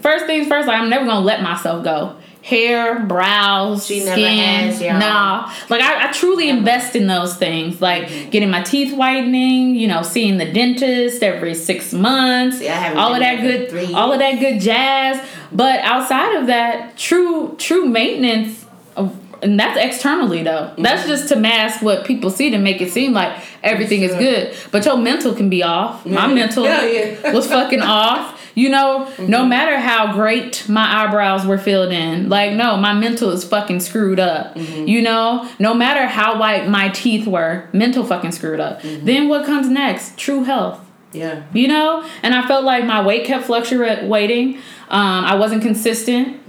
first 0.00 0.26
things 0.26 0.48
first, 0.48 0.66
like 0.66 0.80
I'm 0.80 0.88
never 0.88 1.04
gonna 1.04 1.20
let 1.20 1.42
myself 1.42 1.84
go. 1.84 2.16
Hair, 2.42 3.00
brows, 3.00 3.86
She 3.86 4.00
skin, 4.00 4.16
never 4.16 4.26
has, 4.26 4.80
nah. 4.80 5.52
Like 5.68 5.82
I, 5.82 6.08
I 6.08 6.12
truly 6.12 6.48
invest 6.48 6.96
in 6.96 7.06
those 7.06 7.36
things, 7.36 7.80
like 7.82 8.04
Mm-hmm. 8.04 8.30
getting 8.30 8.50
my 8.50 8.62
teeth 8.62 8.96
whitening, 8.96 9.74
you 9.74 9.86
know, 9.86 10.02
seeing 10.02 10.38
the 10.38 10.50
dentist 10.50 11.22
every 11.22 11.54
six 11.54 11.92
months, 11.92 12.58
See, 12.58 12.68
all 12.68 13.12
of 13.14 13.20
that 13.20 13.40
good, 13.42 13.68
three 13.70 13.92
all 13.92 14.10
of 14.12 14.18
that 14.20 14.40
good 14.40 14.58
jazz. 14.60 15.22
But 15.52 15.80
outside 15.80 16.36
of 16.36 16.46
that, 16.46 16.96
true, 16.96 17.54
true 17.58 17.84
maintenance, 17.86 18.64
of- 18.96 19.14
and 19.42 19.58
that's 19.60 19.78
externally 19.78 20.42
though. 20.42 20.72
That's 20.78 21.06
just 21.06 21.28
to 21.28 21.36
mask 21.36 21.82
what 21.82 22.04
people 22.06 22.30
see 22.30 22.50
to 22.50 22.58
make 22.58 22.80
it 22.80 22.90
seem 22.90 23.12
like 23.12 23.36
everything 23.62 24.02
is 24.02 24.12
good. 24.14 24.54
But 24.70 24.84
your 24.86 24.96
mental 24.96 25.34
can 25.34 25.50
be 25.50 25.62
off. 25.62 26.06
My 26.06 26.26
mental 26.32 26.64
Hell 26.64 26.88
yeah. 26.88 27.32
was 27.32 27.46
fucking 27.48 27.80
off. 27.82 28.39
You 28.54 28.68
know, 28.68 29.04
no 29.18 29.40
mm-hmm. 29.40 29.48
matter 29.48 29.78
how 29.78 30.12
great 30.12 30.68
my 30.68 31.04
eyebrows 31.04 31.46
were 31.46 31.58
filled 31.58 31.92
in, 31.92 32.28
like, 32.28 32.52
no, 32.52 32.76
my 32.76 32.92
mental 32.92 33.30
is 33.30 33.44
fucking 33.44 33.80
screwed 33.80 34.20
up. 34.20 34.54
Mm-hmm. 34.54 34.86
You 34.86 35.02
know, 35.02 35.48
no 35.58 35.74
matter 35.74 36.06
how 36.06 36.38
white 36.38 36.68
my 36.68 36.88
teeth 36.88 37.26
were, 37.26 37.68
mental 37.72 38.04
fucking 38.04 38.32
screwed 38.32 38.60
up. 38.60 38.82
Mm-hmm. 38.82 39.06
Then 39.06 39.28
what 39.28 39.46
comes 39.46 39.68
next? 39.68 40.16
True 40.16 40.44
health. 40.44 40.80
Yeah. 41.12 41.42
You 41.52 41.68
know, 41.68 42.08
and 42.22 42.34
I 42.34 42.46
felt 42.46 42.64
like 42.64 42.84
my 42.84 43.04
weight 43.04 43.24
kept 43.24 43.46
fluctuating. 43.46 44.56
Um, 44.88 45.24
I 45.24 45.34
wasn't 45.34 45.62
consistent. 45.62 46.40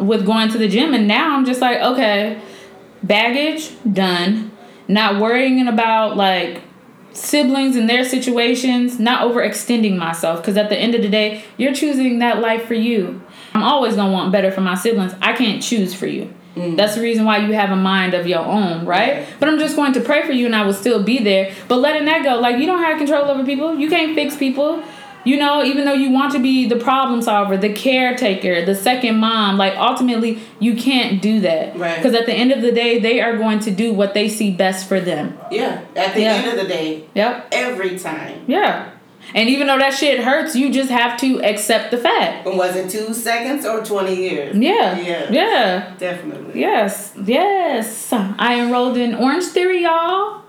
with 0.00 0.24
going 0.24 0.48
to 0.50 0.58
the 0.58 0.68
gym 0.68 0.94
and 0.94 1.08
now 1.08 1.36
I'm 1.36 1.44
just 1.44 1.60
like, 1.60 1.78
okay, 1.78 2.40
baggage 3.02 3.70
done. 3.92 4.52
Not 4.86 5.20
worrying 5.20 5.66
about 5.68 6.16
like 6.16 6.62
siblings 7.18 7.76
and 7.76 7.88
their 7.88 8.04
situations, 8.04 8.98
not 8.98 9.28
overextending 9.28 9.96
myself 9.96 10.40
because 10.40 10.56
at 10.56 10.68
the 10.68 10.76
end 10.76 10.94
of 10.94 11.02
the 11.02 11.08
day, 11.08 11.44
you're 11.56 11.74
choosing 11.74 12.18
that 12.20 12.40
life 12.40 12.64
for 12.66 12.74
you. 12.74 13.22
I'm 13.54 13.62
always 13.62 13.96
going 13.96 14.08
to 14.08 14.12
want 14.12 14.32
better 14.32 14.50
for 14.50 14.60
my 14.60 14.74
siblings. 14.74 15.14
I 15.20 15.32
can't 15.32 15.62
choose 15.62 15.94
for 15.94 16.06
you. 16.06 16.32
Mm. 16.54 16.76
That's 16.76 16.94
the 16.94 17.00
reason 17.00 17.24
why 17.24 17.38
you 17.38 17.52
have 17.52 17.70
a 17.70 17.76
mind 17.76 18.14
of 18.14 18.26
your 18.26 18.44
own, 18.44 18.84
right? 18.84 19.26
But 19.38 19.48
I'm 19.48 19.58
just 19.58 19.76
going 19.76 19.92
to 19.94 20.00
pray 20.00 20.26
for 20.26 20.32
you 20.32 20.46
and 20.46 20.56
I 20.56 20.64
will 20.64 20.74
still 20.74 21.02
be 21.02 21.18
there. 21.18 21.54
But 21.68 21.76
letting 21.76 22.04
that 22.06 22.24
go, 22.24 22.38
like 22.40 22.58
you 22.58 22.66
don't 22.66 22.82
have 22.82 22.98
control 22.98 23.24
over 23.24 23.44
people. 23.44 23.78
You 23.78 23.88
can't 23.88 24.14
fix 24.14 24.36
people. 24.36 24.82
You 25.24 25.36
know, 25.36 25.62
even 25.64 25.84
though 25.84 25.92
you 25.94 26.10
want 26.10 26.32
to 26.32 26.38
be 26.38 26.66
the 26.68 26.76
problem 26.76 27.20
solver, 27.22 27.56
the 27.56 27.72
caretaker, 27.72 28.64
the 28.64 28.74
second 28.74 29.16
mom, 29.18 29.58
like 29.58 29.74
ultimately 29.76 30.40
you 30.60 30.74
can't 30.76 31.20
do 31.20 31.40
that. 31.40 31.76
Right. 31.76 31.96
Because 31.96 32.14
at 32.14 32.26
the 32.26 32.32
end 32.32 32.52
of 32.52 32.62
the 32.62 32.72
day, 32.72 32.98
they 32.98 33.20
are 33.20 33.36
going 33.36 33.58
to 33.60 33.70
do 33.70 33.92
what 33.92 34.14
they 34.14 34.28
see 34.28 34.50
best 34.50 34.88
for 34.88 35.00
them. 35.00 35.38
Yeah. 35.50 35.80
At 35.96 36.14
the 36.14 36.20
Yeah. 36.22 36.34
end 36.34 36.46
of 36.48 36.56
the 36.56 36.68
day. 36.68 37.04
Yep. 37.14 37.48
Every 37.52 37.98
time. 37.98 38.44
Yeah. 38.46 38.90
And 39.34 39.48
even 39.50 39.66
though 39.66 39.78
that 39.78 39.92
shit 39.92 40.20
hurts, 40.20 40.56
you 40.56 40.72
just 40.72 40.90
have 40.90 41.18
to 41.20 41.42
accept 41.42 41.90
the 41.90 41.98
fact. 41.98 42.46
It 42.46 42.88
two 42.88 43.12
seconds 43.12 43.66
or 43.66 43.84
20 43.84 44.14
years? 44.14 44.56
Yeah. 44.56 44.98
Yeah. 44.98 45.26
Yeah. 45.30 45.94
Definitely. 45.98 46.58
Yes. 46.60 47.12
Yes. 47.22 48.08
I 48.12 48.60
enrolled 48.60 48.96
in 48.96 49.14
Orange 49.14 49.44
Theory, 49.44 49.82
y'all. 49.82 50.42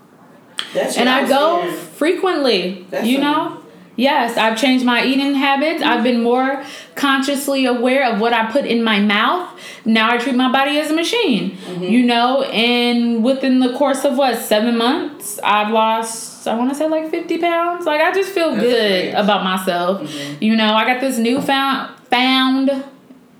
That's 0.73 0.97
and 0.97 1.09
I 1.09 1.27
go 1.27 1.69
frequently. 1.71 2.85
That's 2.89 3.05
you 3.05 3.17
know? 3.19 3.58
Yes, 3.99 4.37
I've 4.37 4.57
changed 4.57 4.85
my 4.85 5.03
eating 5.03 5.35
habits. 5.35 5.83
I've 5.83 6.03
been 6.03 6.23
more 6.23 6.63
consciously 6.95 7.65
aware 7.65 8.09
of 8.09 8.21
what 8.21 8.31
I 8.31 8.49
put 8.49 8.65
in 8.65 8.81
my 8.81 9.01
mouth. 9.01 9.49
Now 9.83 10.09
I 10.09 10.17
treat 10.17 10.35
my 10.35 10.49
body 10.49 10.79
as 10.79 10.89
a 10.89 10.93
machine. 10.93 11.57
Mm-hmm. 11.57 11.83
You 11.83 12.05
know, 12.05 12.43
and 12.43 13.25
within 13.25 13.59
the 13.59 13.73
course 13.73 14.05
of 14.05 14.17
what, 14.17 14.37
seven 14.37 14.77
months, 14.77 15.37
I've 15.43 15.73
lost, 15.73 16.47
I 16.47 16.55
want 16.55 16.69
to 16.69 16.75
say 16.75 16.87
like 16.87 17.11
50 17.11 17.39
pounds. 17.39 17.85
Like, 17.85 17.99
I 17.99 18.13
just 18.13 18.31
feel 18.31 18.51
That's 18.51 18.63
good 18.63 18.89
great. 18.89 19.11
Mm-hmm. 19.11 19.21
about 19.21 19.43
myself. 19.43 20.41
You 20.41 20.55
know, 20.55 20.73
I 20.73 20.85
got 20.85 21.01
this 21.01 21.17
newfound 21.17 21.99
found 22.05 22.85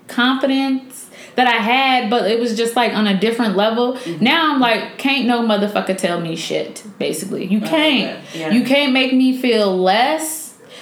confidence 0.08 1.08
that 1.36 1.46
I 1.46 1.62
had, 1.62 2.10
but 2.10 2.30
it 2.30 2.38
was 2.38 2.54
just 2.54 2.76
like 2.76 2.92
on 2.92 3.06
a 3.06 3.18
different 3.18 3.56
level. 3.56 3.94
Mm-hmm. 3.94 4.22
Now 4.22 4.52
I'm 4.52 4.60
like, 4.60 4.98
can't 4.98 5.26
no 5.26 5.40
motherfucker 5.40 5.96
tell 5.96 6.20
me 6.20 6.36
shit, 6.36 6.84
basically. 6.98 7.46
You 7.46 7.60
can't. 7.62 8.22
Yeah. 8.34 8.50
You 8.50 8.62
can't 8.64 8.92
make 8.92 9.14
me 9.14 9.40
feel 9.40 9.74
less. 9.74 10.39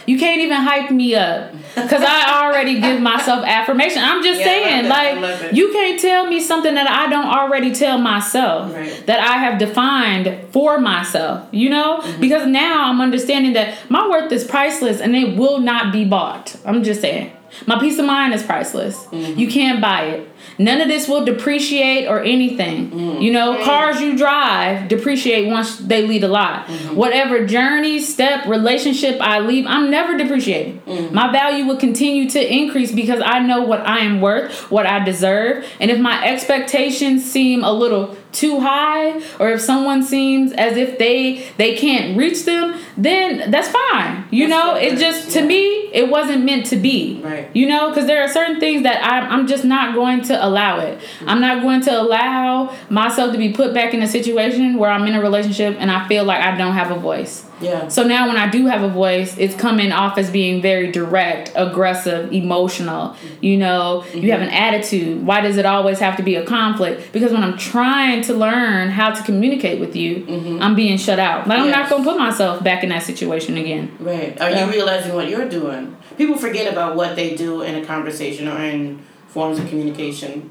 You 0.08 0.18
can't 0.18 0.40
even 0.40 0.56
hype 0.56 0.90
me 0.90 1.14
up. 1.14 1.52
Cause 1.74 2.02
I 2.02 2.42
already 2.42 2.80
give 2.80 2.98
myself 2.98 3.44
affirmation. 3.44 4.02
I'm 4.02 4.24
just 4.24 4.40
Yeah, 4.40 4.46
saying, 4.46 4.88
that. 4.88 4.92
I 4.92 5.20
love 5.20 5.42
like, 5.42 5.52
you 5.52 5.70
can't 5.70 6.00
tell 6.00 6.26
me 6.26 6.40
something 6.40 6.74
that 6.74 6.88
I 6.88 7.10
don't 7.10 7.26
already 7.26 7.74
tell 7.74 7.98
myself. 7.98 8.74
Right. 8.74 9.06
That 9.06 9.20
I 9.20 9.36
have 9.36 9.58
defined 9.58 10.46
for 10.50 10.78
myself. 10.78 11.46
You 11.52 11.68
know? 11.68 11.98
Mm-hmm. 11.98 12.20
Because 12.22 12.46
now 12.46 12.90
I'm 12.90 13.02
understanding 13.02 13.52
that 13.52 13.78
my 13.90 14.08
worth 14.08 14.32
is 14.32 14.44
priceless 14.44 15.02
and 15.02 15.14
it 15.14 15.36
will 15.36 15.58
not 15.58 15.92
be 15.92 16.06
bought. 16.06 16.56
I'm 16.64 16.82
just 16.82 17.02
saying. 17.02 17.30
My 17.66 17.78
peace 17.78 17.98
of 17.98 18.06
mind 18.06 18.32
is 18.32 18.42
priceless. 18.42 18.96
Mm-hmm. 19.06 19.38
You 19.38 19.48
can't 19.48 19.80
buy 19.80 20.04
it. 20.06 20.30
None 20.58 20.80
of 20.80 20.88
this 20.88 21.08
will 21.08 21.24
depreciate 21.24 22.06
or 22.08 22.22
anything. 22.22 22.90
Mm-hmm. 22.90 23.22
You 23.22 23.32
know, 23.32 23.64
cars 23.64 24.00
you 24.00 24.16
drive 24.16 24.88
depreciate 24.88 25.48
once 25.48 25.78
they 25.78 26.06
lead 26.06 26.24
a 26.24 26.28
lot. 26.28 26.66
Mm-hmm. 26.66 26.96
Whatever 26.96 27.46
journey, 27.46 28.00
step, 28.00 28.46
relationship 28.46 29.20
I 29.20 29.40
leave, 29.40 29.66
I'm 29.66 29.90
never 29.90 30.16
depreciating. 30.16 30.80
Mm-hmm. 30.80 31.14
My 31.14 31.30
value 31.30 31.66
will 31.66 31.76
continue 31.76 32.28
to 32.30 32.52
increase 32.52 32.92
because 32.92 33.22
I 33.24 33.38
know 33.40 33.62
what 33.62 33.86
I 33.86 33.98
am 34.00 34.20
worth, 34.20 34.70
what 34.70 34.86
I 34.86 35.04
deserve. 35.04 35.64
And 35.80 35.90
if 35.90 35.98
my 36.00 36.24
expectations 36.26 37.24
seem 37.24 37.62
a 37.62 37.72
little 37.72 38.16
too 38.32 38.60
high 38.60 39.20
or 39.38 39.50
if 39.50 39.60
someone 39.60 40.02
seems 40.02 40.52
as 40.52 40.76
if 40.76 40.98
they 40.98 41.46
they 41.56 41.74
can't 41.76 42.16
reach 42.16 42.44
them 42.44 42.78
then 42.96 43.50
that's 43.50 43.68
fine 43.68 44.24
you 44.30 44.46
That's 44.46 44.50
know 44.50 44.74
it 44.76 44.98
just 44.98 45.30
to 45.30 45.40
yeah. 45.40 45.46
me 45.46 45.64
it 45.94 46.10
wasn't 46.10 46.44
meant 46.44 46.66
to 46.66 46.76
be 46.76 47.22
Right. 47.24 47.48
you 47.54 47.66
know 47.66 47.88
because 47.88 48.06
there 48.06 48.22
are 48.22 48.28
certain 48.28 48.60
things 48.60 48.82
that 48.82 49.02
I'm, 49.02 49.32
I'm 49.32 49.46
just 49.46 49.64
not 49.64 49.94
going 49.94 50.22
to 50.24 50.46
allow 50.48 50.78
it 50.80 50.98
i'm 51.26 51.40
not 51.40 51.62
going 51.62 51.80
to 51.80 51.90
allow 51.90 52.74
myself 52.90 53.32
to 53.32 53.38
be 53.38 53.52
put 53.52 53.72
back 53.74 53.94
in 53.94 54.02
a 54.02 54.08
situation 54.08 54.78
where 54.78 54.90
i'm 54.90 55.06
in 55.06 55.14
a 55.14 55.20
relationship 55.20 55.76
and 55.78 55.90
i 55.90 56.06
feel 56.08 56.24
like 56.24 56.40
i 56.40 56.56
don't 56.56 56.74
have 56.74 56.90
a 56.90 56.98
voice 56.98 57.44
Yeah. 57.60 57.88
so 57.88 58.04
now 58.04 58.28
when 58.28 58.36
I 58.36 58.48
do 58.48 58.66
have 58.66 58.82
a 58.82 58.88
voice, 58.88 59.36
it's 59.36 59.54
coming 59.54 59.90
off 59.92 60.16
as 60.16 60.30
being 60.30 60.62
very 60.62 60.92
direct, 60.92 61.50
aggressive, 61.56 62.32
emotional. 62.32 63.16
You 63.40 63.56
know, 63.56 64.04
you 64.14 64.20
mm-hmm. 64.20 64.30
have 64.30 64.42
an 64.42 64.50
attitude. 64.50 65.26
Why 65.26 65.40
does 65.40 65.56
it 65.56 65.66
always 65.66 65.98
have 65.98 66.16
to 66.18 66.22
be 66.22 66.36
a 66.36 66.44
conflict? 66.44 67.12
Because 67.12 67.32
when 67.32 67.42
I'm 67.42 67.58
trying 67.58 68.22
to 68.22 68.34
learn 68.34 68.90
how 68.90 69.10
to 69.10 69.22
communicate 69.24 69.80
with 69.80 69.96
you, 69.96 70.24
mm-hmm. 70.24 70.62
I'm 70.62 70.74
being 70.74 70.98
shut 70.98 71.18
out. 71.18 71.48
Like 71.48 71.58
I'm 71.58 71.70
not 71.70 71.90
gonna 71.90 72.04
put 72.04 72.18
myself 72.18 72.62
back 72.62 72.84
in 72.84 72.90
that 72.90 73.02
situation 73.02 73.56
again. 73.56 73.90
Right. 73.98 74.40
Are 74.40 74.50
Yeah. 74.50 74.66
you 74.66 74.70
realizing 74.72 75.14
what 75.14 75.28
you're 75.28 75.48
doing? 75.48 75.96
People 76.16 76.36
forget 76.36 76.72
about 76.72 76.96
what 76.96 77.16
they 77.16 77.34
do 77.34 77.62
in 77.62 77.74
a 77.74 77.84
conversation 77.84 78.46
or 78.48 78.58
in 78.62 79.00
forms 79.38 79.60
of 79.60 79.68
communication. 79.68 80.50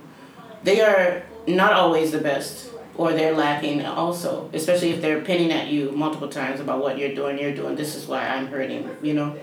They 0.64 0.80
are 0.80 1.24
not 1.46 1.74
always 1.74 2.14
the 2.14 2.20
best, 2.20 2.72
or 2.96 3.12
they're 3.12 3.36
lacking 3.36 3.86
also, 3.86 4.50
especially 4.54 4.92
if 4.92 5.02
they're 5.02 5.20
pinning 5.20 5.52
at 5.52 5.68
you 5.68 5.92
multiple 5.92 6.30
times 6.30 6.62
about 6.62 6.80
what 6.80 6.98
you're 6.98 7.14
doing. 7.14 7.38
You're 7.38 7.54
doing 7.54 7.76
this 7.76 7.96
is 7.96 8.08
why 8.08 8.26
I'm 8.26 8.48
hurting. 8.48 8.90
You 9.02 9.14
know, 9.14 9.36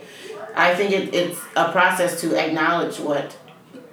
I 0.57 0.74
think 0.74 0.92
it, 0.92 1.14
it's 1.14 1.38
a 1.57 1.70
process 1.72 2.22
to 2.22 2.35
acknowledge 2.42 2.98
what 2.98 3.37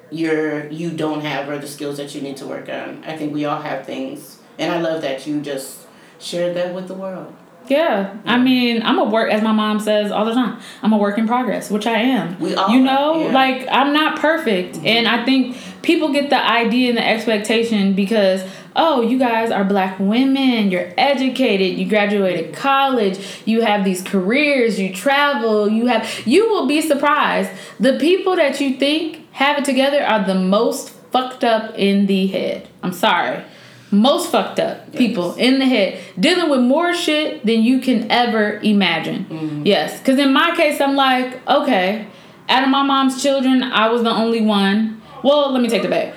you're 0.09 0.69
you 0.69 0.89
don't 0.91 1.19
have 1.19 1.49
or 1.49 1.57
the 1.57 1.67
skills 1.67 1.97
that 1.97 2.15
you 2.15 2.21
need 2.21 2.37
to 2.37 2.47
work 2.47 2.69
on. 2.69 3.03
I 3.05 3.17
think 3.17 3.33
we 3.33 3.43
all 3.43 3.61
have 3.61 3.85
things, 3.85 4.39
and 4.57 4.71
I 4.71 4.79
love 4.79 5.01
that 5.01 5.27
you 5.27 5.41
just 5.41 5.85
shared 6.17 6.55
that 6.55 6.73
with 6.73 6.87
the 6.87 6.93
world. 6.93 7.35
Yeah, 7.71 8.17
I 8.25 8.37
mean, 8.37 8.83
I'm 8.83 8.99
a 8.99 9.05
work, 9.05 9.31
as 9.31 9.41
my 9.41 9.53
mom 9.53 9.79
says 9.79 10.11
all 10.11 10.25
the 10.25 10.33
time. 10.33 10.59
I'm 10.83 10.91
a 10.91 10.97
work 10.97 11.17
in 11.17 11.25
progress, 11.25 11.71
which 11.71 11.87
I 11.87 11.99
am. 11.99 12.37
We 12.37 12.53
all 12.53 12.69
you 12.69 12.81
know, 12.81 13.21
yeah. 13.21 13.31
like 13.31 13.65
I'm 13.71 13.93
not 13.93 14.19
perfect, 14.19 14.75
mm-hmm. 14.75 14.87
and 14.87 15.07
I 15.07 15.23
think 15.23 15.55
people 15.81 16.11
get 16.11 16.29
the 16.29 16.37
idea 16.37 16.89
and 16.89 16.97
the 16.97 17.07
expectation 17.07 17.93
because 17.93 18.43
oh, 18.75 19.01
you 19.01 19.17
guys 19.17 19.51
are 19.51 19.63
black 19.63 19.97
women, 19.99 20.69
you're 20.69 20.93
educated, 20.97 21.77
you 21.77 21.87
graduated 21.87 22.53
college, 22.53 23.25
you 23.45 23.61
have 23.61 23.85
these 23.85 24.01
careers, 24.01 24.77
you 24.77 24.93
travel, 24.93 25.69
you 25.69 25.87
have. 25.87 26.27
You 26.27 26.49
will 26.49 26.67
be 26.67 26.81
surprised. 26.81 27.51
The 27.79 27.97
people 27.99 28.35
that 28.35 28.59
you 28.59 28.75
think 28.75 29.31
have 29.31 29.57
it 29.57 29.63
together 29.63 30.03
are 30.03 30.25
the 30.25 30.35
most 30.35 30.89
fucked 30.89 31.45
up 31.45 31.73
in 31.77 32.07
the 32.07 32.27
head. 32.27 32.67
I'm 32.83 32.91
sorry. 32.91 33.45
Most 33.93 34.31
fucked 34.31 34.59
up 34.59 34.93
people 34.93 35.35
in 35.35 35.59
the 35.59 35.65
head 35.65 35.99
dealing 36.17 36.49
with 36.49 36.61
more 36.61 36.93
shit 36.93 37.45
than 37.45 37.61
you 37.61 37.79
can 37.79 38.09
ever 38.09 38.59
imagine. 38.59 39.25
Mm-hmm. 39.25 39.65
Yes, 39.65 39.99
because 39.99 40.17
in 40.17 40.31
my 40.31 40.55
case, 40.55 40.79
I'm 40.79 40.95
like, 40.95 41.45
okay, 41.47 42.07
out 42.47 42.63
of 42.63 42.69
my 42.69 42.83
mom's 42.83 43.21
children, 43.21 43.63
I 43.63 43.89
was 43.89 44.03
the 44.03 44.11
only 44.11 44.41
one. 44.41 45.01
Well, 45.23 45.51
let 45.51 45.61
me 45.61 45.67
take 45.67 45.83
it 45.83 45.89
back. 45.89 46.13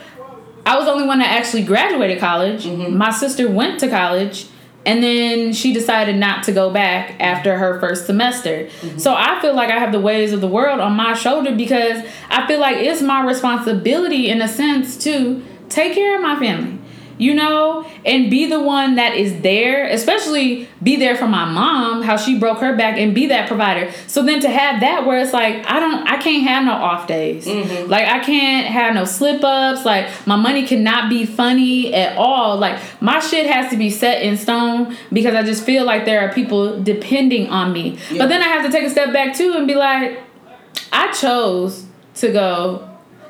I 0.66 0.76
was 0.76 0.86
the 0.86 0.92
only 0.92 1.06
one 1.06 1.18
that 1.18 1.30
actually 1.30 1.64
graduated 1.64 2.20
college. 2.20 2.64
Mm-hmm. 2.64 2.96
My 2.96 3.10
sister 3.10 3.50
went 3.50 3.80
to 3.80 3.88
college 3.88 4.46
and 4.86 5.02
then 5.02 5.52
she 5.52 5.72
decided 5.72 6.16
not 6.16 6.42
to 6.44 6.52
go 6.52 6.70
back 6.70 7.20
after 7.20 7.56
her 7.58 7.80
first 7.80 8.06
semester. 8.06 8.64
Mm-hmm. 8.64 8.98
So 8.98 9.14
I 9.14 9.40
feel 9.40 9.54
like 9.54 9.70
I 9.70 9.78
have 9.78 9.92
the 9.92 10.00
ways 10.00 10.32
of 10.32 10.40
the 10.40 10.48
world 10.48 10.80
on 10.80 10.92
my 10.92 11.14
shoulder 11.14 11.54
because 11.54 12.04
I 12.28 12.46
feel 12.46 12.60
like 12.60 12.76
it's 12.76 13.02
my 13.02 13.24
responsibility 13.24 14.28
in 14.28 14.42
a 14.42 14.48
sense 14.48 14.96
to 15.04 15.42
take 15.68 15.94
care 15.94 16.16
of 16.16 16.22
my 16.22 16.38
family. 16.38 16.78
You 17.16 17.32
know, 17.34 17.88
and 18.04 18.28
be 18.28 18.46
the 18.46 18.60
one 18.60 18.96
that 18.96 19.14
is 19.14 19.40
there, 19.42 19.86
especially 19.86 20.68
be 20.82 20.96
there 20.96 21.16
for 21.16 21.28
my 21.28 21.44
mom, 21.44 22.02
how 22.02 22.16
she 22.16 22.38
broke 22.38 22.58
her 22.58 22.76
back 22.76 22.98
and 22.98 23.14
be 23.14 23.26
that 23.26 23.46
provider. 23.46 23.92
So 24.08 24.24
then 24.24 24.40
to 24.40 24.50
have 24.50 24.80
that 24.80 25.06
where 25.06 25.20
it's 25.20 25.32
like, 25.32 25.64
I 25.70 25.78
don't, 25.78 26.08
I 26.08 26.16
can't 26.16 26.42
have 26.42 26.64
no 26.64 26.72
off 26.72 27.06
days. 27.06 27.46
Mm-hmm. 27.46 27.88
Like, 27.88 28.08
I 28.08 28.18
can't 28.18 28.66
have 28.66 28.94
no 28.94 29.04
slip 29.04 29.44
ups. 29.44 29.84
Like, 29.84 30.08
my 30.26 30.34
money 30.34 30.66
cannot 30.66 31.08
be 31.08 31.24
funny 31.24 31.94
at 31.94 32.16
all. 32.16 32.58
Like, 32.58 32.80
my 33.00 33.20
shit 33.20 33.48
has 33.48 33.70
to 33.70 33.76
be 33.76 33.90
set 33.90 34.22
in 34.22 34.36
stone 34.36 34.96
because 35.12 35.36
I 35.36 35.44
just 35.44 35.64
feel 35.64 35.84
like 35.84 36.04
there 36.04 36.20
are 36.28 36.32
people 36.32 36.82
depending 36.82 37.48
on 37.48 37.72
me. 37.72 37.96
Yeah. 38.10 38.18
But 38.18 38.28
then 38.28 38.42
I 38.42 38.48
have 38.48 38.64
to 38.64 38.72
take 38.72 38.84
a 38.84 38.90
step 38.90 39.12
back 39.12 39.36
too 39.36 39.52
and 39.54 39.68
be 39.68 39.76
like, 39.76 40.20
I 40.92 41.12
chose 41.12 41.86
to 42.16 42.32
go 42.32 42.88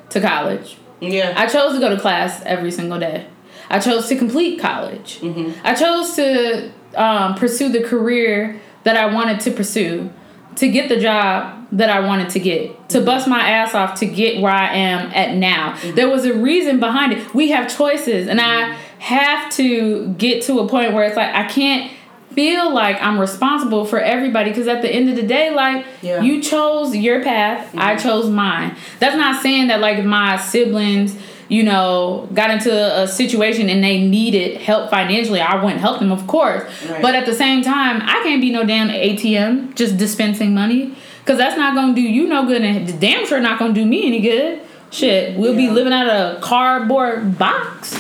to 0.09 0.21
college. 0.21 0.79
Yeah. 1.01 1.35
I 1.37 1.47
chose 1.47 1.75
to 1.75 1.81
go 1.81 1.91
to 1.91 2.01
class 2.01 2.43
every 2.47 2.71
single 2.71 2.99
day. 2.99 3.27
I 3.71 3.79
chose 3.79 4.09
to 4.09 4.17
complete 4.17 4.61
college. 4.61 5.21
Mm-hmm. 5.21 5.67
I 5.67 5.75
chose 5.75 6.15
to 6.17 6.71
um, 6.97 7.35
pursue 7.35 7.71
the 7.71 7.83
career 7.83 8.61
that 8.85 8.97
I 8.97 9.07
wanted 9.07 9.41
to 9.41 9.51
pursue, 9.51 10.11
to 10.57 10.69
get 10.69 10.89
the 10.89 11.01
job 11.01 11.67
that 11.73 11.91
I 11.91 12.01
wanted 12.01 12.31
to 12.31 12.41
get, 12.41 12.89
to 12.91 12.99
mm-hmm. 12.99 13.07
bust 13.07 13.27
my 13.27 13.41
ass 13.41 13.75
off 13.75 13.99
to 14.01 14.07
get 14.07 14.41
where 14.41 14.53
I 14.53 14.75
am 14.75 15.11
at 15.13 15.37
now. 15.37 15.73
Mm-hmm. 15.73 15.97
There 15.97 16.09
was 16.09 16.25
a 16.25 16.35
reason 16.35 16.79
behind 16.79 17.13
it. 17.13 17.35
We 17.35 17.51
have 17.51 17.75
choices, 17.75 18.29
and 18.29 18.41
I 18.41 18.77
have 18.99 19.51
to 19.55 20.09
get 20.15 20.43
to 20.45 20.61
a 20.61 20.69
point 20.69 20.93
where 20.93 21.05
it's 21.05 21.17
like 21.17 21.35
I 21.35 21.47
can't 21.49 21.91
feel 22.35 22.73
like 22.73 23.01
I'm 23.01 23.19
responsible 23.19 23.85
for 23.85 24.01
everybody 24.01 24.51
because 24.51 24.67
at 24.67 24.83
the 24.83 24.91
end 24.91 25.09
of 25.09 25.17
the 25.17 25.23
day, 25.23 25.51
like 25.55 25.87
Yeah. 26.03 26.21
you 26.21 26.43
chose 26.43 26.95
your 26.97 27.23
path, 27.23 27.73
I 27.77 27.97
chose 27.97 28.29
mine. 28.29 28.77
That's 28.99 29.17
not 29.17 29.43
saying 29.43 29.69
that 29.69 29.81
like 29.81 30.05
my 30.05 30.37
siblings, 30.37 31.17
you 31.49 31.63
know, 31.63 32.29
got 32.33 32.51
into 32.51 32.73
a 32.73 33.07
situation 33.07 33.69
and 33.69 33.83
they 33.83 34.01
needed 34.07 34.61
help 34.61 34.91
financially, 34.91 35.41
I 35.41 35.63
wouldn't 35.63 35.81
help 35.81 35.99
them, 36.01 36.11
of 36.11 36.27
course. 36.27 36.63
Right. 36.89 37.03
But 37.03 37.15
at 37.15 37.27
the 37.27 37.35
same 37.35 37.63
time, 37.63 38.01
I 38.03 38.23
can't 38.23 38.41
be 38.41 38.51
no 38.51 38.65
damn 38.65 38.89
ATM 38.89 39.75
just 39.75 39.97
dispensing 39.97 40.55
money. 40.55 40.95
Cause 41.27 41.39
that's 41.39 41.57
not 41.57 41.75
gonna 41.75 41.95
do 41.95 42.03
you 42.03 42.27
no 42.27 42.45
good 42.47 42.61
and 42.63 43.01
damn 43.01 43.27
sure 43.27 43.41
not 43.41 43.59
gonna 43.59 43.73
do 43.73 43.87
me 43.87 44.07
any 44.07 44.21
good. 44.21 44.61
Shit, 44.91 45.39
we'll 45.39 45.57
be 45.57 45.69
living 45.71 45.93
out 45.93 46.07
of 46.07 46.37
a 46.37 46.41
cardboard 46.41 47.39
box. 47.39 47.99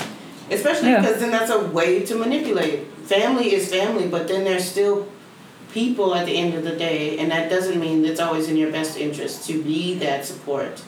Especially 0.50 0.90
Yeah. 0.90 1.00
because 1.00 1.20
then 1.20 1.30
that's 1.30 1.50
a 1.50 1.58
way 1.58 2.00
to 2.04 2.14
manipulate. 2.16 2.80
Family 3.04 3.54
is 3.54 3.68
family, 3.68 4.06
but 4.06 4.28
then 4.28 4.44
there's 4.44 4.64
still 4.64 5.06
people 5.72 6.14
at 6.14 6.26
the 6.26 6.36
end 6.36 6.54
of 6.54 6.62
the 6.64 6.76
day, 6.76 7.18
and 7.18 7.30
that 7.30 7.50
doesn't 7.50 7.80
mean 7.80 8.04
it's 8.04 8.20
always 8.20 8.48
in 8.48 8.56
your 8.56 8.70
best 8.70 8.96
interest 8.96 9.46
to 9.48 9.60
be 9.62 9.94
that 9.98 10.24
support. 10.24 10.82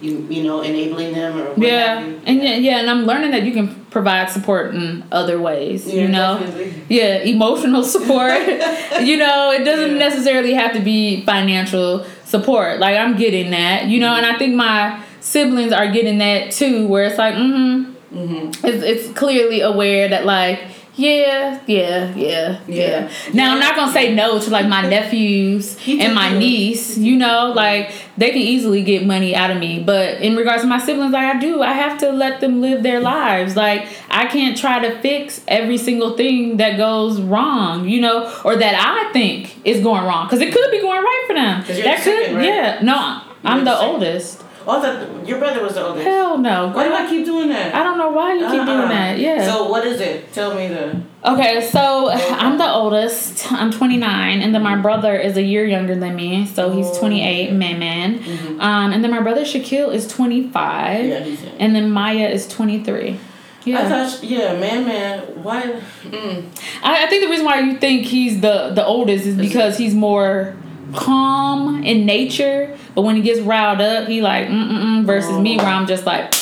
You 0.00 0.26
you 0.30 0.42
know, 0.44 0.62
enabling 0.62 1.12
them 1.12 1.38
or 1.38 1.52
Yeah, 1.62 1.98
and 2.24 2.42
yeah, 2.42 2.56
yeah, 2.56 2.78
and 2.80 2.88
I'm 2.88 3.04
learning 3.04 3.32
that 3.32 3.42
you 3.42 3.52
can 3.52 3.84
provide 3.90 4.30
support 4.30 4.74
in 4.74 5.04
other 5.12 5.38
ways. 5.40 5.86
Yeah, 5.86 6.02
you 6.02 6.08
know, 6.08 6.38
definitely. 6.40 6.82
yeah, 6.88 7.18
emotional 7.18 7.82
support. 7.82 8.38
you 9.02 9.16
know, 9.18 9.50
it 9.52 9.64
doesn't 9.64 9.92
Yeah. 9.92 10.08
necessarily 10.08 10.54
have 10.54 10.72
to 10.72 10.80
be 10.80 11.22
financial 11.26 12.04
support. 12.24 12.78
Like 12.80 12.96
I'm 12.96 13.16
getting 13.16 13.50
that, 13.50 13.86
you 13.88 14.00
know, 14.00 14.14
and 14.14 14.24
I 14.24 14.38
think 14.38 14.54
my 14.54 15.02
siblings 15.20 15.72
are 15.72 15.90
getting 15.92 16.18
that 16.18 16.52
too, 16.52 16.86
where 16.86 17.04
it's 17.04 17.18
like, 17.18 17.34
mm-hmm, 17.34 17.92
Mm-hmm. 18.16 18.66
it's, 18.66 18.82
it's 18.82 19.18
clearly 19.18 19.60
aware 19.60 20.08
that 20.08 20.24
like. 20.24 20.60
Yeah, 20.96 21.60
yeah, 21.66 22.14
yeah, 22.14 22.14
yeah. 22.14 22.60
Yeah. 22.66 23.10
Now 23.32 23.54
I'm 23.54 23.60
not 23.60 23.76
gonna 23.76 23.92
say 23.92 24.14
no 24.14 24.38
to 24.40 24.50
like 24.50 24.66
my 24.66 24.82
nephews 24.88 25.76
and 25.86 26.14
my 26.14 26.36
niece. 26.36 26.98
You 26.98 27.16
know, 27.16 27.52
like 27.54 27.92
they 28.16 28.30
can 28.30 28.38
easily 28.40 28.82
get 28.82 29.06
money 29.06 29.34
out 29.34 29.50
of 29.50 29.58
me. 29.58 29.82
But 29.82 30.20
in 30.20 30.36
regards 30.36 30.62
to 30.62 30.68
my 30.68 30.78
siblings, 30.78 31.12
like 31.12 31.36
I 31.36 31.38
do, 31.40 31.62
I 31.62 31.72
have 31.72 31.98
to 32.00 32.10
let 32.10 32.40
them 32.40 32.60
live 32.60 32.82
their 32.82 33.00
lives. 33.00 33.56
Like 33.56 33.86
I 34.10 34.26
can't 34.26 34.56
try 34.56 34.78
to 34.80 35.00
fix 35.00 35.42
every 35.48 35.78
single 35.78 36.16
thing 36.16 36.56
that 36.58 36.76
goes 36.76 37.20
wrong, 37.20 37.88
you 37.88 38.00
know, 38.00 38.24
or 38.44 38.56
that 38.56 38.74
I 38.74 39.12
think 39.12 39.64
is 39.66 39.82
going 39.82 40.04
wrong, 40.04 40.26
because 40.26 40.40
it 40.40 40.52
could 40.52 40.70
be 40.70 40.80
going 40.80 41.02
right 41.02 41.24
for 41.26 41.34
them. 41.34 41.60
That 41.84 41.96
could, 42.02 42.04
second, 42.04 42.36
right? 42.36 42.44
yeah. 42.46 42.80
No, 42.82 43.22
I'm 43.44 43.58
You're 43.58 43.64
the 43.64 43.70
the 43.70 43.76
second. 43.76 43.88
oldest. 43.94 44.44
Oh, 44.72 44.80
the, 44.80 45.26
your 45.28 45.38
brother 45.38 45.62
was 45.62 45.74
the 45.74 45.84
oldest. 45.84 46.06
Hell 46.06 46.38
no. 46.38 46.68
Why 46.68 46.84
do 46.86 46.94
I 46.94 47.08
keep 47.08 47.24
doing 47.24 47.48
that? 47.48 47.74
I 47.74 47.82
don't 47.82 47.98
know 47.98 48.10
why 48.10 48.34
you 48.34 48.40
keep 48.46 48.64
doing 48.64 48.68
Uh-uh. 48.68 48.88
that. 48.88 49.18
Yeah. 49.18 49.44
So 49.44 49.68
what 49.68 49.84
is 49.86 50.00
it? 50.00 50.32
Tell 50.32 50.54
me 50.54 50.68
the. 50.68 51.00
Okay, 51.24 51.68
so 51.68 52.08
I'm 52.10 52.56
the 52.56 52.70
oldest. 52.70 53.50
I'm 53.52 53.70
29, 53.72 54.40
and 54.40 54.54
then 54.54 54.62
my 54.62 54.76
brother 54.76 55.14
is 55.16 55.36
a 55.36 55.42
year 55.42 55.66
younger 55.66 55.94
than 55.94 56.14
me, 56.16 56.46
so 56.46 56.70
he's 56.70 56.86
Oh, 56.86 56.98
28, 57.00 57.52
man, 57.52 57.78
man. 57.78 58.60
Um, 58.60 58.92
and 58.92 59.02
then 59.04 59.10
my 59.10 59.20
brother 59.20 59.42
Shaquille 59.42 59.92
is 59.92 60.06
25, 60.08 61.04
Yeah, 61.06 61.20
he's 61.20 61.42
and 61.58 61.74
then 61.76 61.90
Maya 61.90 62.28
is 62.28 62.48
23. 62.48 63.18
Yeah, 63.64 63.80
I 63.80 63.88
thought, 63.90 64.22
yeah, 64.24 64.58
man, 64.58 64.86
man. 64.86 65.20
Why? 65.42 65.62
Mm. 66.04 66.46
I, 66.82 67.04
I 67.04 67.06
think 67.08 67.24
the 67.24 67.28
reason 67.28 67.44
why 67.44 67.60
you 67.60 67.76
think 67.76 68.06
he's 68.06 68.40
the 68.40 68.70
the 68.74 68.84
oldest 68.84 69.26
is 69.26 69.36
because 69.36 69.76
he's 69.76 69.94
more 69.94 70.56
calm 70.94 71.82
in 71.84 72.06
nature, 72.06 72.76
but 72.94 73.02
when 73.02 73.16
he 73.16 73.22
gets 73.22 73.40
riled 73.40 73.80
up, 73.80 74.08
he 74.08 74.20
like 74.22 74.48
mm 74.48 74.70
mm. 74.70 75.04
Versus 75.04 75.38
me, 75.38 75.56
where 75.56 75.66
I'm 75.66 75.86
just 75.86 76.06
like 76.06 76.34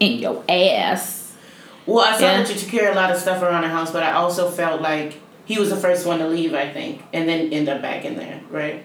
in 0.00 0.18
your 0.18 0.44
ass. 0.48 1.34
Well, 1.86 2.04
I 2.04 2.12
saw 2.18 2.20
Yeah. 2.26 2.42
that 2.42 2.48
you 2.52 2.58
took 2.58 2.68
care 2.68 2.90
of 2.90 2.96
a 2.96 3.00
lot 3.00 3.10
of 3.10 3.18
stuff 3.18 3.42
around 3.42 3.62
the 3.62 3.68
house, 3.68 3.92
but 3.92 4.02
I 4.02 4.12
also 4.12 4.50
felt 4.50 4.80
like 4.82 5.20
he 5.44 5.58
was 5.58 5.70
the 5.70 5.76
first 5.76 6.04
one 6.06 6.18
to 6.18 6.26
leave, 6.26 6.52
I 6.54 6.68
think, 6.72 7.02
and 7.12 7.28
then 7.28 7.52
end 7.52 7.68
up 7.68 7.80
back 7.80 8.04
in 8.04 8.16
there, 8.16 8.40
right? 8.50 8.84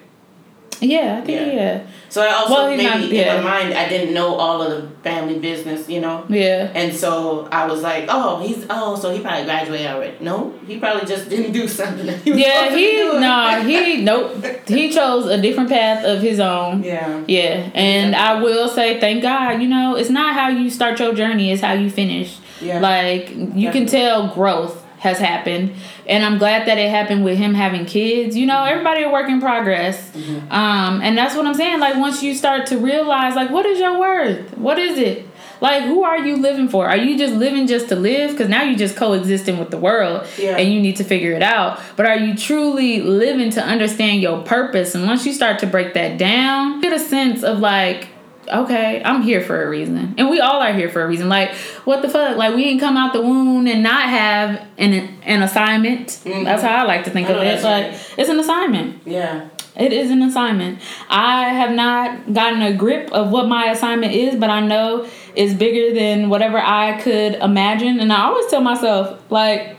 Yeah, 0.82 1.20
I 1.20 1.26
think 1.26 1.40
Yeah. 1.40 1.54
yeah, 1.54 1.80
So 2.10 2.22
I 2.22 2.34
also 2.34 2.54
Well, 2.54 2.70
maybe 2.72 2.84
not- 2.84 3.02
in 3.04 3.44
my 3.44 3.50
mind 3.52 3.74
I 3.74 3.88
didn't 3.88 4.14
know 4.14 4.36
all 4.36 4.62
of 4.62 4.70
the 4.72 4.88
family 5.10 5.40
business, 5.40 5.88
you 5.88 6.02
know. 6.02 6.24
yeah. 6.28 6.68
And 6.74 6.94
so 6.94 7.48
I 7.52 7.68
was 7.68 7.82
like, 7.84 8.06
oh, 8.10 8.40
he's 8.44 8.66
oh, 8.70 8.96
so 8.96 9.12
he 9.12 9.20
probably 9.20 9.46
graduated 9.46 9.88
already. 9.88 10.14
No, 10.20 10.54
he 10.68 10.78
probably 10.78 11.06
just 11.08 11.30
didn't 11.30 11.52
do 11.54 11.68
something. 11.68 12.06
That 12.08 12.18
he 12.24 12.32
was 12.32 12.40
Yeah, 12.40 12.76
he 12.76 13.04
nah, 13.20 13.60
he 13.62 14.02
nope. 14.02 14.44
He 14.68 14.90
chose 14.92 15.28
a 15.28 15.40
different 15.42 15.70
path 15.70 16.04
of 16.04 16.20
his 16.22 16.40
own. 16.40 16.84
Yeah. 16.84 17.22
Yeah, 17.28 17.70
and 17.76 18.16
I 18.16 18.42
will 18.42 18.68
say, 18.68 19.00
thank 19.00 19.22
God. 19.22 19.62
You 19.62 19.68
know, 19.70 19.96
it's 19.96 20.10
not 20.10 20.34
how 20.34 20.50
you 20.50 20.70
start 20.70 21.00
your 21.00 21.14
journey; 21.14 21.52
it's 21.52 21.62
how 21.62 21.74
you 21.74 21.90
finish. 21.90 22.38
Yeah. 22.60 22.80
Like 22.80 23.32
you 23.56 23.72
can 23.72 23.86
tell 23.86 24.28
growth 24.28 24.81
has 25.02 25.18
happened, 25.18 25.74
and 26.08 26.24
I'm 26.24 26.38
glad 26.38 26.68
that 26.68 26.78
it 26.78 26.90
happened 26.92 27.24
with 27.26 27.36
him 27.38 27.56
having 27.56 27.86
kids. 27.86 28.38
You 28.38 28.46
know, 28.46 28.64
everybody 28.64 29.02
a 29.04 29.10
work 29.10 29.28
in 29.30 29.42
progress, 29.42 29.98
Mm-hmm. 30.12 30.52
um, 30.52 31.02
and 31.02 31.18
that's 31.18 31.36
what 31.36 31.46
I'm 31.48 31.56
saying. 31.56 31.80
Like 31.80 31.96
once 31.98 32.22
you 32.22 32.36
start 32.36 32.68
to 32.68 32.78
realize, 32.78 33.36
like, 33.36 33.50
what 33.50 33.66
is 33.66 33.80
your 33.80 34.00
worth? 34.00 34.56
What 34.58 34.78
is 34.78 35.00
it? 35.00 35.26
Like, 35.60 35.84
who 35.84 36.04
are 36.04 36.18
you 36.18 36.38
living 36.38 36.68
for? 36.70 36.88
Are 36.88 36.98
you 36.98 37.18
just 37.18 37.34
living 37.36 37.68
just 37.68 37.90
to 37.90 37.96
live? 37.96 38.32
Because 38.32 38.50
now 38.50 38.64
you're 38.64 38.78
just 38.78 38.96
coexisting 38.96 39.58
with 39.60 39.70
the 39.72 39.78
world, 39.78 40.26
Yeah. 40.38 40.58
and 40.58 40.72
you 40.74 40.80
need 40.82 40.96
to 40.98 41.04
figure 41.04 41.34
it 41.34 41.44
out. 41.44 41.80
But 41.96 42.06
are 42.08 42.18
you 42.18 42.36
truly 42.36 43.02
living 43.02 43.50
to 43.52 43.62
understand 43.64 44.22
your 44.22 44.42
purpose? 44.44 44.94
And 44.96 45.06
once 45.08 45.26
you 45.26 45.34
start 45.34 45.60
to 45.60 45.68
break 45.68 45.94
that 45.96 46.18
down, 46.18 46.80
get 46.82 46.94
a 46.94 47.00
sense 47.00 47.44
of 47.44 47.60
like, 47.60 48.08
okay, 48.48 49.02
I'm 49.04 49.22
here 49.22 49.42
for 49.42 49.64
a 49.64 49.70
reason, 49.70 50.16
and 50.18 50.30
we 50.30 50.40
all 50.40 50.62
are 50.62 50.74
here 50.74 50.90
for 50.90 51.02
a 51.02 51.08
reason. 51.08 51.30
Like, 51.30 51.54
what 51.86 52.02
the 52.02 52.10
fuck? 52.10 52.38
Like, 52.38 52.56
we 52.56 52.64
didn't 52.64 52.80
come 52.80 52.98
out 52.98 53.14
the 53.14 53.22
womb 53.22 53.68
and 53.68 53.84
not 53.84 54.04
have 54.10 54.68
an 54.78 54.94
an 55.24 55.42
assignment. 55.42 56.20
That's 56.24 56.64
how 56.64 56.84
I 56.84 56.84
like 56.84 57.04
to 57.06 57.10
think 57.10 57.30
of 57.30 57.38
it. 57.38 57.64
Like, 57.64 57.92
right. 57.92 58.14
it's 58.18 58.30
an 58.30 58.40
assignment. 58.40 59.02
Yeah. 59.06 59.50
It 59.76 59.94
is 59.94 60.12
an 60.12 60.22
assignment. 60.22 60.80
I 61.10 61.50
have 61.50 61.72
not 61.72 62.34
gotten 62.34 62.62
a 62.62 62.74
grip 62.74 63.10
of 63.14 63.32
what 63.32 63.48
my 63.48 63.72
assignment 63.72 64.14
is, 64.14 64.36
but 64.36 64.50
I 64.50 64.60
know 64.60 65.08
it's 65.34 65.54
bigger 65.54 65.96
than 65.98 66.30
whatever 66.30 66.60
I 66.60 67.02
could 67.02 67.36
imagine. 67.36 68.02
And 68.02 68.12
I 68.12 68.24
always 68.24 68.48
tell 68.48 68.62
myself, 68.62 69.22
like, 69.32 69.78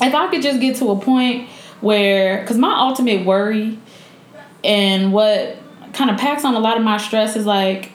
if 0.00 0.14
I 0.14 0.28
could 0.30 0.40
just 0.42 0.60
get 0.60 0.76
to 0.76 0.90
a 0.90 0.98
point 0.98 1.50
where, 1.80 2.40
because 2.40 2.56
my 2.56 2.78
ultimate 2.78 3.26
worry 3.26 3.78
and 4.64 5.12
what 5.12 5.58
kind 5.92 6.10
of 6.10 6.16
packs 6.16 6.44
on 6.44 6.54
a 6.54 6.60
lot 6.60 6.78
of 6.78 6.82
my 6.82 6.96
stress 6.96 7.36
is 7.36 7.44
like, 7.44 7.92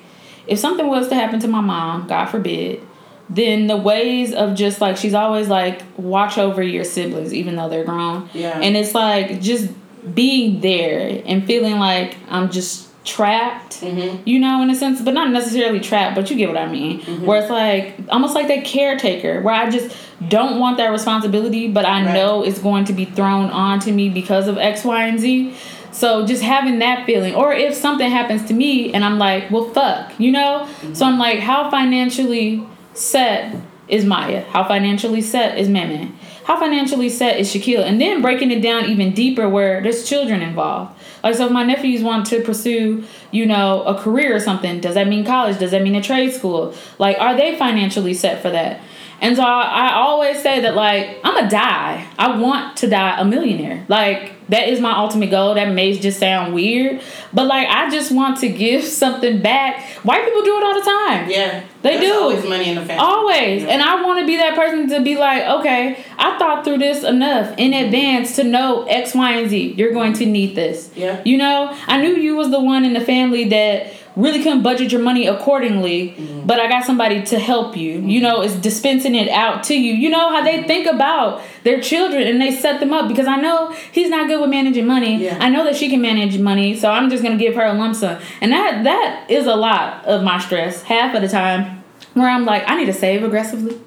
if 0.48 0.60
something 0.60 0.88
was 0.88 1.08
to 1.10 1.16
happen 1.16 1.39
to 1.42 1.48
my 1.48 1.62
mom, 1.62 2.08
God 2.08 2.26
forbid, 2.28 2.82
then 3.30 3.68
the 3.68 3.78
ways 3.78 4.34
of 4.34 4.56
just 4.56 4.82
like 4.82 4.98
she's 4.98 5.14
always 5.14 5.48
like 5.48 5.82
watch 5.98 6.38
over 6.38 6.62
your 6.62 6.84
siblings 6.84 7.34
even 7.34 7.56
though 7.56 7.70
they're 7.70 7.86
grown. 7.86 8.30
Yeah. 8.34 8.60
And 8.60 8.76
it's 8.76 8.94
like 8.94 9.39
just 9.42 9.70
being 10.16 10.60
there 10.62 11.22
and 11.26 11.46
feeling 11.46 11.80
like 11.80 12.18
I'm 12.30 12.50
just 12.52 12.88
trapped, 13.06 13.82
Mhm. 13.82 14.20
you 14.26 14.38
know, 14.39 14.62
in 14.62 14.70
a 14.70 14.76
sense, 14.76 15.02
but 15.02 15.14
not 15.14 15.32
necessarily 15.32 15.80
trapped, 15.80 16.16
but 16.16 16.30
you 16.30 16.36
get 16.36 16.50
what 16.50 16.58
I 16.58 16.68
mean. 16.68 17.00
Mm-hmm. 17.00 17.26
Where 17.26 17.39
it's 17.42 17.50
like 17.50 17.96
almost 18.10 18.36
like 18.36 18.48
that 18.50 18.64
caretaker, 18.66 19.42
where 19.42 19.54
I 19.56 19.70
just 19.70 19.96
don't 20.30 20.60
want 20.60 20.78
that 20.78 20.92
responsibility, 20.92 21.68
but 21.68 21.86
I 21.86 22.04
Right. 22.06 22.14
know 22.14 22.44
it's 22.44 22.60
going 22.60 22.86
to 22.86 22.94
be 22.94 23.06
thrown 23.06 23.50
onto 23.50 23.92
me 23.92 24.10
because 24.10 24.48
of 24.48 24.58
X, 24.58 24.84
Y, 24.86 25.04
and 25.08 25.20
Z. 25.20 25.54
So 25.92 26.26
just 26.26 26.42
having 26.42 26.80
that 26.80 27.06
feeling, 27.06 27.36
or 27.36 27.54
if 27.54 27.76
something 27.76 28.10
happens 28.10 28.46
to 28.48 28.54
me 28.54 28.94
and 28.94 29.04
I'm 29.04 29.20
like, 29.20 29.52
well, 29.52 29.70
fuck, 29.70 30.20
you 30.20 30.32
know? 30.32 30.66
Mm-hmm. 30.66 30.94
So 30.94 31.06
I'm 31.06 31.20
like, 31.20 31.39
how 31.39 31.70
financially 31.70 32.66
set 32.94 33.56
is 33.88 34.06
Maya? 34.06 34.46
How 34.50 34.64
financially 34.64 35.22
set 35.22 35.58
is 35.58 35.68
Meme? 35.68 36.18
How 36.46 36.60
financially 36.60 37.10
set 37.10 37.39
is 37.39 37.54
Shaquille? 37.54 37.84
And 37.84 38.02
then 38.02 38.22
breaking 38.22 38.52
it 38.52 38.62
down 38.62 38.86
even 38.86 39.14
deeper 39.14 39.48
where 39.48 39.82
there's 39.82 40.08
children 40.08 40.42
involved. 40.42 40.98
Like, 41.24 41.36
so 41.36 41.46
if 41.46 41.52
my 41.52 41.64
nephews 41.64 42.02
want 42.02 42.26
to 42.28 42.42
pursue, 42.42 43.04
you 43.30 43.46
know, 43.46 43.84
a 43.84 43.94
career 43.94 44.36
or 44.36 44.39
something, 44.39 44.80
does 44.80 44.96
that 44.96 45.08
mean 45.08 45.24
college? 45.24 45.60
Does 45.60 45.72
that 45.72 45.84
mean 45.84 45.96
a 45.96 46.02
trade 46.02 46.34
school? 46.34 46.74
Like, 46.98 47.18
are 47.20 47.36
they 47.36 47.56
financially 47.56 48.14
set 48.14 48.42
for 48.42 48.50
that? 48.50 48.80
And 49.22 49.36
so 49.36 49.43
I, 49.43 49.88
I 49.88 49.93
always 49.93 50.41
say 50.41 50.61
that, 50.61 50.76
like, 50.76 51.19
I'm 51.24 51.43
to 51.43 51.49
die. 51.49 52.07
I 52.17 52.38
want 52.38 52.78
to 52.78 52.89
die 52.89 53.19
a 53.19 53.26
millionaire. 53.26 53.86
Like, 53.88 54.34
that 54.51 54.67
is 54.67 54.82
my 54.82 54.97
ultimate 54.97 55.32
goal. 55.32 55.55
That 55.55 55.74
may 55.74 55.97
just 55.97 56.19
sound 56.19 56.53
weird, 56.53 57.01
but 57.32 57.47
like, 57.47 57.67
I 57.69 57.89
just 57.89 58.11
want 58.11 58.39
to 58.39 58.49
give 58.49 58.84
something 59.01 59.41
back. 59.41 59.82
White 60.03 60.26
people 60.26 60.43
do 60.43 60.57
it 60.57 60.63
all 60.63 60.74
the 60.74 60.82
time. 60.82 61.30
Yeah. 61.30 61.63
They 61.82 61.99
do. 61.99 62.13
always 62.13 62.43
money 62.43 62.69
in 62.69 62.76
the 62.76 62.82
family. 62.82 63.03
Always. 63.03 63.63
Yeah. 63.63 63.69
And 63.69 63.82
I 63.82 64.03
want 64.03 64.19
to 64.19 64.28
be 64.28 64.38
that 64.38 64.55
person 64.55 64.89
to 64.89 65.01
be 65.01 65.15
like, 65.15 65.43
okay, 65.59 66.03
I 66.17 66.38
thought 66.38 66.63
through 66.63 66.78
this 66.80 67.03
enough 67.03 67.55
in 67.57 67.74
advance 67.74 68.36
to 68.36 68.43
know 68.43 68.84
X, 68.84 69.15
Y, 69.15 69.32
and 69.32 69.49
Z. 69.49 69.74
You're 69.78 69.93
going 69.93 70.13
to 70.13 70.26
need 70.26 70.55
this. 70.55 70.91
Yeah. 70.95 71.22
You 71.26 71.38
know, 71.38 71.76
I 71.88 72.01
knew 72.01 72.15
you 72.15 72.36
was 72.36 72.51
the 72.51 72.61
one 72.61 72.86
in 72.86 72.93
the 72.93 73.01
family 73.01 73.49
that 73.49 73.93
really 74.16 74.43
couldn't 74.43 74.64
budget 74.64 74.91
your 74.91 75.01
money 75.01 75.28
accordingly, 75.28 76.09
Mm-hmm. 76.12 76.47
but 76.47 76.59
I 76.59 76.68
got 76.68 76.84
somebody 76.86 77.22
to 77.24 77.39
help 77.39 77.78
you. 77.78 77.99
You 78.01 78.22
know, 78.22 78.41
it's 78.41 78.55
dispensing 78.55 79.16
it 79.16 79.30
out 79.30 79.64
to 79.66 79.74
you. 79.76 79.93
You 79.93 80.09
know 80.09 80.30
how 80.30 80.43
they 80.43 80.64
think 80.64 80.86
about 80.88 81.41
their 81.64 81.80
children 81.80 82.24
and 82.28 82.41
they 82.41 82.51
set 82.51 82.80
them 82.80 82.91
up 82.93 83.07
because 83.07 83.28
I 83.28 83.38
know 83.38 83.72
he's 83.91 84.09
not 84.09 84.28
good 84.28 84.41
with 84.41 84.49
managing 84.49 84.86
money. 84.88 85.24
Yeah. 85.26 85.38
I 85.39 85.49
know 85.49 85.64
that 85.64 85.76
she 85.76 85.89
can 85.89 86.01
manage 86.01 86.38
money, 86.39 86.76
so 86.76 86.89
I'm 86.91 87.09
just 87.09 87.24
gonna 87.24 87.38
give 87.38 87.55
her 87.55 87.66
a 87.66 87.74
lump 87.74 87.95
sum. 87.95 88.20
And 88.41 88.51
that 88.51 88.84
that 88.84 89.30
is 89.30 89.45
a 89.47 89.55
lot 89.55 90.05
of 90.05 90.24
my 90.24 90.39
stress 90.39 90.84
half 90.84 91.14
of 91.16 91.22
the 91.22 91.28
time 91.30 91.84
where 92.14 92.28
I'm 92.30 92.45
like, 92.45 92.64
I 92.70 92.76
need 92.76 92.88
to 92.88 92.93
save 92.93 93.24
aggressively. 93.24 93.80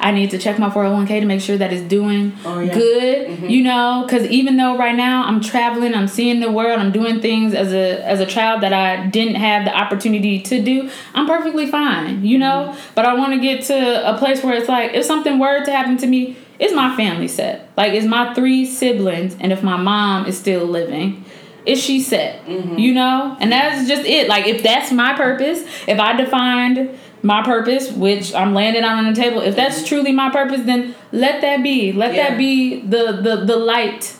I 0.00 0.10
need 0.12 0.30
to 0.30 0.38
check 0.38 0.58
my 0.58 0.68
401k 0.70 1.20
to 1.20 1.26
make 1.26 1.40
sure 1.40 1.56
that 1.56 1.72
it's 1.72 1.82
doing 1.82 2.32
Oh, 2.44 2.60
yeah. 2.60 2.72
good, 2.74 3.28
Mhm. 3.28 3.50
you 3.50 3.62
know, 3.64 4.06
cuz 4.08 4.26
even 4.28 4.56
though 4.56 4.76
right 4.76 4.94
now 4.94 5.24
I'm 5.26 5.40
traveling, 5.40 5.94
I'm 5.94 6.08
seeing 6.08 6.40
the 6.40 6.50
world, 6.50 6.78
I'm 6.80 6.92
doing 6.92 7.20
things 7.20 7.54
as 7.54 7.72
a 7.72 8.04
as 8.08 8.20
a 8.20 8.26
child 8.26 8.60
that 8.62 8.72
I 8.72 9.06
didn't 9.06 9.36
have 9.36 9.64
the 9.64 9.76
opportunity 9.76 10.40
to 10.40 10.60
do, 10.62 10.88
I'm 11.14 11.26
perfectly 11.26 11.66
fine, 11.66 12.24
you 12.24 12.38
know? 12.38 12.68
Mm-hmm. 12.70 12.78
But 12.94 13.06
I 13.06 13.14
want 13.14 13.32
to 13.32 13.40
get 13.40 13.62
to 13.64 14.08
a 14.08 14.16
place 14.18 14.42
where 14.44 14.54
it's 14.54 14.68
like 14.68 14.94
if 14.94 15.04
something 15.04 15.38
were 15.38 15.64
to 15.64 15.70
happen 15.70 15.96
to 15.98 16.06
me, 16.06 16.36
is 16.58 16.72
my 16.72 16.94
family 16.96 17.26
set? 17.28 17.68
Like 17.76 17.92
is 17.94 18.04
my 18.04 18.32
three 18.34 18.64
siblings 18.64 19.36
and 19.40 19.52
if 19.52 19.62
my 19.62 19.76
mom 19.76 20.26
is 20.26 20.38
still 20.38 20.64
living, 20.66 21.24
is 21.66 21.82
she 21.82 21.98
set? 22.00 22.46
Mm-hmm. 22.46 22.78
You 22.78 22.94
know? 22.94 23.36
And 23.40 23.50
that's 23.50 23.88
just 23.88 24.04
it. 24.04 24.28
Like 24.28 24.46
if 24.46 24.62
that's 24.62 24.92
my 24.92 25.14
purpose, 25.14 25.64
if 25.88 25.98
I 25.98 26.12
defined 26.14 26.90
my 27.24 27.42
purpose, 27.42 27.90
which 27.90 28.34
I'm 28.34 28.52
landing 28.54 28.84
on 28.84 29.04
the 29.12 29.14
table, 29.18 29.40
if 29.40 29.56
that's 29.56 29.82
truly 29.88 30.12
my 30.12 30.30
purpose, 30.30 30.60
then 30.64 30.94
let 31.10 31.40
that 31.40 31.62
be. 31.62 31.92
Let 31.92 32.10
Mm-hmm. 32.10 32.16
Yeah. 32.16 32.28
that 32.28 32.38
be 32.38 32.80
the, 32.82 33.12
the 33.22 33.44
the 33.46 33.56
light 33.56 34.14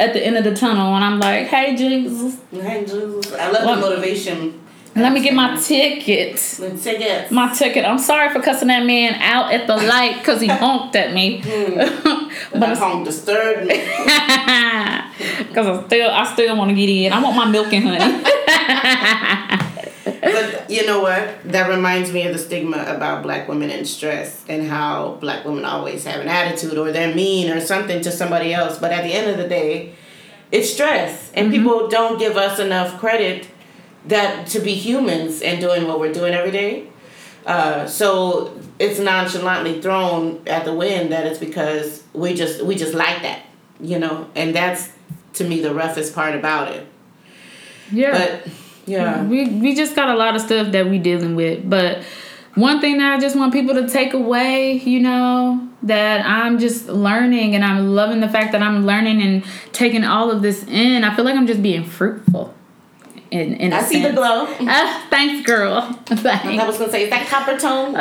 at 0.00 0.12
the 0.12 0.24
end 0.24 0.36
of 0.36 0.44
the 0.44 0.54
tunnel. 0.54 0.94
And 0.96 1.04
I'm 1.04 1.18
like, 1.20 1.46
hey 1.46 1.74
Jesus, 1.76 2.38
Hey, 2.50 2.80
Jesus. 2.84 3.32
I 3.34 3.50
love 3.50 3.64
What? 3.64 3.74
the 3.76 3.80
motivation. 3.80 4.60
let 4.96 5.12
me 5.12 5.20
get 5.22 5.34
my 5.34 5.54
ticket. 5.60 6.36
The 6.58 6.76
tickets. 6.76 7.30
My 7.30 7.52
ticket. 7.54 7.84
I'm 7.84 7.98
sorry 7.98 8.28
for 8.32 8.40
cussing 8.40 8.68
that 8.68 8.84
man 8.84 9.14
out 9.22 9.52
at 9.52 9.66
the 9.68 9.76
light 9.94 10.16
because 10.18 10.40
he 10.40 10.48
honked 10.48 10.96
at 10.96 11.12
me. 11.14 11.40
but 12.50 12.60
that 12.60 12.78
home 12.78 13.04
disturbed 13.04 13.66
me. 13.66 13.84
Because 15.48 15.66
I 15.66 15.86
still, 15.86 16.10
I 16.10 16.32
still 16.32 16.56
want 16.56 16.68
to 16.70 16.74
get 16.76 16.88
in. 16.88 17.12
I 17.12 17.20
want 17.22 17.34
my 17.36 17.46
milk 17.50 17.72
and 17.72 17.84
honey. 17.88 19.67
But 20.20 20.70
you 20.70 20.86
know 20.86 21.00
what? 21.00 21.42
That 21.44 21.68
reminds 21.68 22.12
me 22.12 22.26
of 22.26 22.32
the 22.32 22.38
stigma 22.38 22.84
about 22.88 23.22
black 23.22 23.48
women 23.48 23.70
and 23.70 23.86
stress 23.86 24.44
and 24.48 24.68
how 24.68 25.18
black 25.20 25.44
women 25.44 25.64
always 25.64 26.04
have 26.04 26.20
an 26.20 26.28
attitude 26.28 26.76
or 26.76 26.92
they're 26.92 27.14
mean 27.14 27.50
or 27.50 27.60
something 27.60 28.00
to 28.02 28.10
somebody 28.10 28.52
else. 28.52 28.78
But 28.78 28.92
at 28.92 29.02
the 29.04 29.12
end 29.12 29.30
of 29.30 29.36
the 29.36 29.48
day, 29.48 29.94
it's 30.50 30.72
stress. 30.72 31.30
And 31.34 31.50
people 31.52 31.88
don't 31.88 32.18
give 32.18 32.36
us 32.36 32.58
enough 32.58 32.98
credit 32.98 33.48
that 34.06 34.46
to 34.48 34.60
be 34.60 34.74
humans 34.74 35.42
and 35.42 35.60
doing 35.60 35.86
what 35.86 36.00
we're 36.00 36.12
doing 36.12 36.34
every 36.34 36.50
day. 36.50 36.88
Uh, 37.46 37.86
so 37.86 38.58
it's 38.78 38.98
nonchalantly 38.98 39.80
thrown 39.80 40.42
at 40.46 40.64
the 40.64 40.74
wind 40.74 41.12
that 41.12 41.26
it's 41.26 41.38
because 41.38 42.02
we 42.12 42.34
just 42.34 42.62
we 42.62 42.74
just 42.74 42.94
like 42.94 43.22
that, 43.22 43.42
you 43.80 43.98
know, 43.98 44.28
and 44.34 44.54
that's 44.54 44.92
to 45.34 45.44
me 45.44 45.60
the 45.60 45.72
roughest 45.72 46.14
part 46.14 46.34
about 46.34 46.68
it. 46.72 46.86
yeah. 47.90 48.10
But 48.12 48.52
yeah, 48.88 49.24
We 49.24 49.48
we 49.48 49.74
just 49.74 49.94
got 49.94 50.08
a 50.08 50.16
lot 50.16 50.34
of 50.34 50.42
stuff 50.42 50.72
that 50.72 50.88
we 50.88 50.98
dealing 50.98 51.36
with, 51.36 51.68
but 51.68 52.02
one 52.54 52.80
thing 52.80 52.98
that 52.98 53.14
I 53.14 53.20
just 53.20 53.36
want 53.36 53.52
people 53.52 53.74
to 53.74 53.88
take 53.88 54.14
away, 54.14 54.72
you 54.72 55.00
know, 55.00 55.68
that 55.84 56.26
I'm 56.26 56.58
just 56.58 56.88
learning 56.88 57.54
and 57.54 57.64
I'm 57.64 57.94
loving 57.94 58.20
the 58.20 58.28
fact 58.28 58.52
that 58.52 58.62
I'm 58.62 58.84
learning 58.84 59.22
and 59.22 59.44
taking 59.72 60.04
all 60.04 60.30
of 60.30 60.42
this 60.42 60.64
in. 60.64 61.04
I 61.04 61.14
feel 61.14 61.24
like 61.24 61.36
I'm 61.36 61.46
just 61.46 61.62
being 61.62 61.84
fruitful. 61.84 62.54
In, 63.30 63.54
in 63.56 63.72
I 63.72 63.82
see 63.82 64.02
the 64.02 64.12
glow. 64.12 64.46
Ah, 64.60 65.06
thanks, 65.10 65.46
girl. 65.46 65.82
Thanks. 66.06 66.62
I 66.62 66.66
was 66.66 66.78
gonna 66.78 66.90
say, 66.90 67.04
is 67.04 67.10
that 67.10 67.26
Coppertone? 67.26 67.92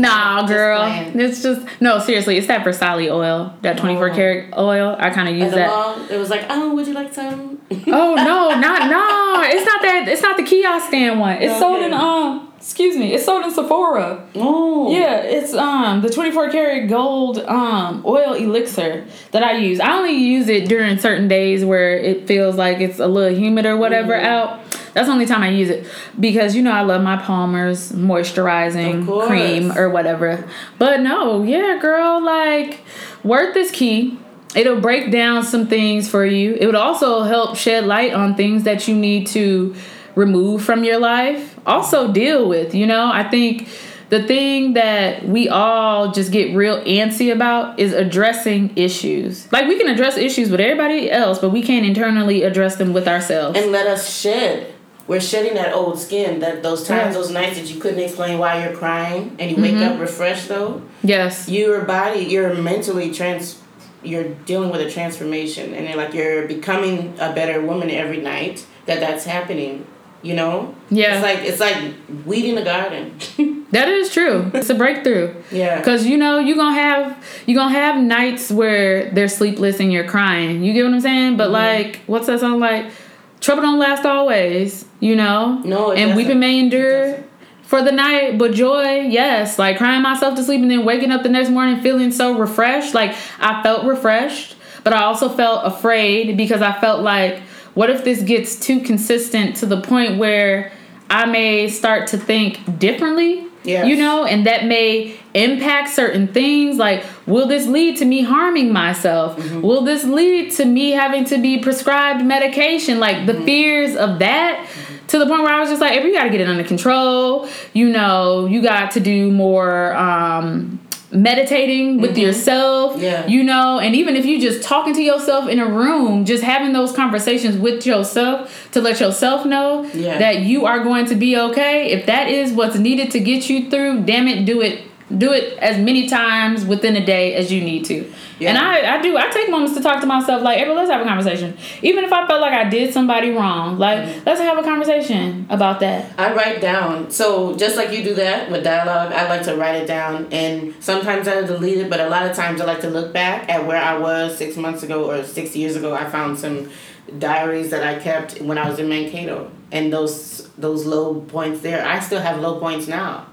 nah, 0.00 0.46
girl. 0.46 0.78
playing. 0.80 1.18
It's 1.20 1.42
just 1.42 1.66
no, 1.80 1.98
seriously. 1.98 2.36
It's 2.38 2.46
that 2.46 2.64
Versali 2.64 3.10
oil, 3.12 3.54
that 3.62 3.76
twenty 3.78 3.96
four 3.96 4.10
Oh. 4.10 4.14
karat 4.14 4.56
oil. 4.56 4.96
I 4.98 5.10
kind 5.10 5.28
of 5.28 5.36
use 5.36 5.52
that. 5.52 5.68
along, 5.68 6.08
it 6.10 6.16
was 6.16 6.30
like, 6.30 6.46
oh, 6.48 6.74
would 6.74 6.86
you 6.86 6.94
like 6.94 7.12
some? 7.12 7.60
Oh 7.88 8.14
no, 8.14 8.58
not 8.58 8.90
no. 8.90 9.42
It's 9.48 9.66
not 9.66 9.82
that. 9.82 10.04
It's 10.08 10.22
not 10.22 10.36
the 10.36 10.42
kiosk 10.44 10.88
stand 10.88 11.20
one. 11.20 11.36
It's 11.42 11.58
sold 11.58 11.82
in 11.82 11.92
Okay. 11.92 12.02
um. 12.02 12.49
Excuse 12.60 12.94
me. 12.96 13.14
It's 13.14 13.24
sold 13.24 13.44
in 13.44 13.50
Sephora. 13.50 14.22
Oh. 14.34 14.92
Yeah, 14.92 15.16
it's 15.22 15.54
um 15.54 16.02
the 16.02 16.10
twenty 16.10 16.30
four 16.30 16.50
karat 16.50 16.88
gold 16.90 17.38
um 17.38 18.02
oil 18.06 18.34
elixir 18.34 19.06
that 19.30 19.42
I 19.42 19.56
use. 19.56 19.80
I 19.80 19.92
only 19.96 20.12
use 20.12 20.46
it 20.48 20.68
during 20.68 20.98
certain 20.98 21.26
days 21.26 21.64
where 21.64 21.96
it 21.96 22.26
feels 22.28 22.56
like 22.56 22.80
it's 22.80 22.98
a 22.98 23.06
little 23.06 23.36
humid 23.36 23.64
or 23.66 23.76
whatever 23.76 24.12
Mm-hmm. 24.12 24.26
out. 24.26 24.60
That's 24.92 25.06
the 25.06 25.12
only 25.12 25.24
time 25.26 25.42
I 25.42 25.48
use 25.50 25.70
it 25.70 25.86
because 26.18 26.54
you 26.54 26.62
know 26.62 26.72
I 26.72 26.82
love 26.82 27.02
my 27.02 27.16
Palmer's 27.16 27.92
moisturizing 27.92 29.06
cream 29.26 29.72
or 29.78 29.88
whatever. 29.88 30.46
But 30.78 31.00
no, 31.00 31.42
yeah, 31.42 31.78
girl, 31.80 32.22
like 32.22 32.80
worth 33.24 33.56
is 33.56 33.70
key. 33.70 34.18
It'll 34.54 34.80
break 34.80 35.12
down 35.12 35.44
some 35.44 35.66
things 35.68 36.10
for 36.10 36.26
you. 36.26 36.54
It 36.60 36.66
would 36.66 36.74
also 36.74 37.22
help 37.22 37.56
shed 37.56 37.86
light 37.86 38.12
on 38.12 38.34
things 38.34 38.64
that 38.64 38.88
you 38.88 38.96
need 38.96 39.28
to 39.28 39.76
remove 40.20 40.62
from 40.62 40.84
your 40.84 40.98
life. 40.98 41.58
Also 41.66 42.12
deal 42.12 42.48
with, 42.48 42.74
you 42.74 42.86
know? 42.86 43.10
I 43.10 43.24
think 43.28 43.68
the 44.10 44.22
thing 44.22 44.74
that 44.74 45.24
we 45.26 45.48
all 45.48 46.12
just 46.12 46.30
get 46.32 46.54
real 46.54 46.82
antsy 46.84 47.32
about 47.32 47.78
is 47.78 47.92
addressing 47.92 48.76
issues. 48.76 49.50
Like 49.52 49.66
we 49.66 49.78
can 49.78 49.88
address 49.88 50.16
issues 50.16 50.50
with 50.50 50.60
everybody 50.60 51.10
else, 51.10 51.38
but 51.38 51.50
we 51.50 51.62
can't 51.62 51.86
internally 51.86 52.42
address 52.42 52.76
them 52.76 52.92
with 52.92 53.08
ourselves. 53.08 53.58
And 53.58 53.72
let 53.72 53.86
us 53.86 54.12
shed. 54.20 54.74
We're 55.06 55.20
shedding 55.20 55.54
that 55.54 55.72
old 55.74 55.98
skin. 55.98 56.40
That 56.40 56.62
those 56.62 56.86
times. 56.86 57.02
Mm-hmm. 57.02 57.14
those 57.14 57.30
nights 57.30 57.58
that 57.58 57.72
you 57.72 57.80
couldn't 57.80 57.98
explain 58.00 58.38
why 58.38 58.64
you're 58.64 58.76
crying, 58.76 59.34
and 59.40 59.50
you 59.50 59.60
wake 59.60 59.74
up 59.76 59.98
refreshed 59.98 60.48
though. 60.48 60.82
yes. 61.02 61.48
Your 61.48 61.82
body, 61.84 62.20
you're 62.20 62.54
mentally 62.54 63.12
trans. 63.12 63.60
You're 64.04 64.28
dealing 64.46 64.70
with 64.70 64.80
a 64.80 64.90
transformation, 64.90 65.74
and 65.74 65.96
like 65.96 66.14
you're 66.14 66.46
becoming 66.46 67.14
a 67.18 67.32
better 67.32 67.60
woman 67.60 67.90
every 67.90 68.20
night. 68.20 68.66
That 68.86 69.00
that's 69.00 69.24
happening. 69.24 69.84
You 70.22 70.34
know. 70.34 70.74
Yeah. 70.90 71.14
It's 71.14 71.22
like 71.22 71.38
it's 71.40 71.60
like 71.60 72.26
weeding 72.26 72.58
a 72.58 72.64
garden. 72.64 73.18
That 73.70 73.88
is 73.88 74.12
true. 74.12 74.50
It's 74.52 74.68
a 74.68 74.74
breakthrough. 74.74 75.32
yeah. 75.52 75.80
Cause 75.84 76.04
you 76.04 76.16
know 76.16 76.40
you're 76.40 76.56
gonna 76.56 76.74
have 76.74 77.24
you're 77.46 77.54
gonna 77.54 77.72
have 77.72 78.02
nights 78.02 78.50
where 78.50 79.12
they're 79.12 79.28
sleepless 79.28 79.78
and 79.78 79.92
you're 79.92 80.08
crying. 80.08 80.64
You 80.64 80.72
get 80.72 80.82
what 80.82 80.92
I'm 80.92 81.00
saying? 81.00 81.36
But 81.36 81.44
mm-hmm. 81.44 81.52
like, 81.52 82.00
what's 82.06 82.26
that 82.26 82.40
song 82.40 82.58
like? 82.58 82.90
Trouble 83.38 83.62
don't 83.62 83.78
last 83.78 84.04
always. 84.04 84.86
You 84.98 85.14
know. 85.14 85.60
No, 85.64 85.92
and 85.92 86.00
doesn't. 86.00 86.16
weeping 86.16 86.40
may 86.40 86.58
endure 86.58 87.22
for 87.70 87.82
the 87.82 87.92
night, 87.92 88.36
but 88.36 88.52
joy, 88.52 89.02
yes. 89.02 89.56
Like 89.56 89.78
crying 89.78 90.02
myself 90.02 90.34
to 90.34 90.42
sleep 90.42 90.60
and 90.60 90.68
then 90.68 90.84
waking 90.84 91.12
up 91.12 91.22
the 91.22 91.28
next 91.28 91.50
morning 91.50 91.80
feeling 91.80 92.10
so 92.10 92.36
refreshed. 92.36 92.94
Like 92.94 93.14
I 93.38 93.62
felt 93.62 93.86
refreshed, 93.86 94.56
but 94.82 94.92
I 94.92 95.04
also 95.04 95.28
felt 95.28 95.64
afraid 95.64 96.36
because 96.36 96.62
I 96.62 96.72
felt 96.80 97.02
like, 97.02 97.40
what 97.74 97.90
if 97.90 98.04
this 98.04 98.22
gets 98.22 98.58
too 98.58 98.80
consistent 98.80 99.56
to 99.56 99.66
the 99.66 99.80
point 99.80 100.18
where 100.18 100.72
I 101.08 101.26
may 101.26 101.68
start 101.68 102.08
to 102.08 102.18
think 102.18 102.78
differently? 102.78 103.46
Yes. 103.62 103.86
You 103.86 103.96
know, 103.96 104.24
and 104.24 104.46
that 104.46 104.64
may 104.64 105.18
impact 105.34 105.90
certain 105.90 106.28
things. 106.28 106.78
Like, 106.78 107.04
will 107.26 107.46
this 107.46 107.66
lead 107.66 107.98
to 107.98 108.04
me 108.06 108.22
harming 108.22 108.72
myself? 108.72 109.38
Will 109.52 109.82
this 109.82 110.04
lead 110.04 110.52
to 110.52 110.64
me 110.64 110.92
having 110.92 111.24
to 111.26 111.36
be 111.36 111.58
prescribed 111.58 112.24
medication? 112.24 112.98
Like, 112.98 113.26
the 113.26 113.34
fears 113.42 113.96
of 113.96 114.18
that 114.20 114.66
to 115.08 115.18
the 115.18 115.26
point 115.26 115.42
where 115.42 115.52
I 115.52 115.60
was 115.60 115.68
just 115.68 115.80
like, 115.80 115.92
April, 115.92 116.08
you 116.08 116.14
got 116.14 116.24
to 116.24 116.30
get 116.30 116.40
it 116.40 116.48
under 116.48 116.64
control. 116.64 117.48
You 117.74 117.90
know, 117.90 118.46
you 118.46 118.62
got 118.62 118.92
to 118.92 119.00
do 119.00 119.30
more 119.30 119.92
um, 119.94 120.80
meditating 121.12 122.00
with 122.00 122.12
mm-hmm. 122.12 122.20
yourself. 122.20 123.00
Yeah. 123.00 123.26
You 123.26 123.42
know, 123.42 123.78
and 123.78 123.94
even 123.94 124.16
if 124.16 124.24
you 124.24 124.40
just 124.40 124.62
talking 124.62 124.94
to 124.94 125.02
yourself 125.02 125.48
in 125.48 125.58
a 125.58 125.66
room, 125.66 126.24
just 126.24 126.42
having 126.42 126.72
those 126.72 126.92
conversations 126.92 127.56
with 127.56 127.86
yourself 127.86 128.68
to 128.72 128.80
let 128.80 129.00
yourself 129.00 129.44
know 129.44 129.84
Yeah. 129.94 130.18
that 130.18 130.40
you 130.40 130.66
are 130.66 130.82
going 130.82 131.06
to 131.06 131.14
be 131.14 131.36
okay. 131.36 131.90
If 131.90 132.06
that 132.06 132.28
is 132.28 132.52
what's 132.52 132.76
needed 132.76 133.10
to 133.12 133.20
get 133.20 133.50
you 133.50 133.70
through, 133.70 134.04
damn 134.04 134.28
it, 134.28 134.44
do 134.44 134.60
it. 134.60 134.89
Do 135.16 135.32
it 135.32 135.58
as 135.58 135.76
many 135.78 136.08
times 136.08 136.64
within 136.64 136.94
a 136.96 137.04
day 137.04 137.34
as 137.34 137.52
you 137.52 137.60
need 137.62 137.84
to. 137.86 138.12
Yeah. 138.38 138.50
And 138.50 138.58
I, 138.58 138.96
I 138.98 139.02
do. 139.02 139.16
I 139.18 139.28
take 139.28 139.50
moments 139.50 139.74
to 139.74 139.82
talk 139.82 140.00
to 140.00 140.06
myself 140.06 140.40
like, 140.42 140.58
April, 140.58 140.76
let's 140.76 140.90
have 140.90 141.00
a 141.00 141.04
conversation. 141.04 141.56
Even 141.82 142.04
if 142.04 142.12
I 142.12 142.26
felt 142.26 142.40
like 142.40 142.52
I 142.52 142.68
did 142.68 142.94
somebody 142.94 143.30
wrong, 143.30 143.78
like, 143.78 143.98
Mm-hmm. 144.00 144.20
let's 144.24 144.40
have 144.40 144.56
a 144.56 144.62
conversation 144.62 145.46
about 145.50 145.80
that. 145.80 146.12
I 146.18 146.32
write 146.32 146.60
down. 146.60 147.10
So 147.10 147.56
just 147.56 147.76
like 147.76 147.90
you 147.92 148.02
do 148.04 148.14
that 148.14 148.50
with 148.50 148.64
dialogue, 148.64 149.12
I 149.12 149.28
like 149.28 149.42
to 149.44 149.56
write 149.56 149.76
it 149.82 149.86
down, 149.86 150.28
and 150.32 150.74
sometimes 150.80 151.26
I 151.28 151.42
delete 151.42 151.78
it, 151.78 151.90
but 151.90 152.00
a 152.00 152.08
lot 152.08 152.24
of 152.24 152.34
times 152.36 152.60
I 152.60 152.64
like 152.64 152.80
to 152.82 152.88
look 152.90 153.12
back 153.12 153.48
at 153.50 153.66
where 153.66 153.76
I 153.82 153.98
was 153.98 154.38
six 154.38 154.56
months 154.56 154.82
ago 154.82 155.10
or 155.10 155.24
six 155.24 155.54
years 155.56 155.76
ago. 155.76 155.92
I 155.94 156.08
found 156.08 156.38
some 156.38 156.70
diaries 157.18 157.70
that 157.70 157.82
I 157.82 157.98
kept 157.98 158.40
when 158.40 158.56
I 158.58 158.68
was 158.70 158.78
in 158.78 158.88
Mankato, 158.88 159.50
and 159.72 159.92
those 159.92 160.48
those 160.56 160.86
low 160.86 161.20
points 161.20 161.60
there. 161.60 161.84
I 161.86 161.98
still 162.00 162.20
have 162.20 162.40
low 162.40 162.58
points 162.60 162.86
now. 162.86 163.26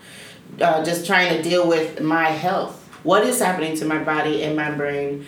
Uh, 0.61 0.83
just 0.83 1.05
trying 1.05 1.35
to 1.35 1.41
deal 1.47 1.67
with 1.67 2.01
my 2.01 2.25
health. 2.25 2.83
What 3.03 3.23
is 3.23 3.39
happening 3.39 3.75
to 3.77 3.85
my 3.85 4.03
body 4.03 4.43
and 4.43 4.55
my 4.55 4.71
brain? 4.71 5.25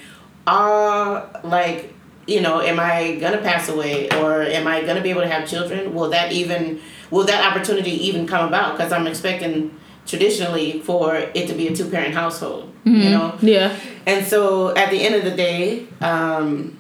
Are 0.48 1.30
like 1.44 1.94
you 2.28 2.42
know, 2.42 2.62
am 2.62 2.80
I 2.80 3.16
gonna 3.16 3.40
pass 3.42 3.70
away 3.70 4.08
or 4.12 4.44
am 4.44 4.68
I 4.68 4.84
gonna 4.84 5.02
be 5.02 5.10
able 5.10 5.22
to 5.22 5.28
have 5.28 5.48
children? 5.50 5.94
Will 5.96 6.10
that 6.12 6.32
even 6.32 6.80
will 7.12 7.26
that 7.26 7.44
opportunity 7.52 7.92
even 8.08 8.28
come 8.28 8.48
about? 8.48 8.78
Because 8.78 8.92
I'm 8.92 9.08
expecting 9.08 9.76
traditionally 10.06 10.80
for 10.82 11.16
it 11.16 11.48
to 11.48 11.54
be 11.54 11.68
a 11.68 11.76
two 11.76 11.86
parent 11.90 12.14
household. 12.14 12.72
You 12.86 13.10
know, 13.12 13.36
Yeah. 13.42 13.76
and 14.08 14.26
so 14.26 14.76
at 14.76 14.90
the 14.90 15.02
end 15.06 15.14
of 15.14 15.24
the 15.24 15.32
day, 15.32 15.86
um, 16.02 16.78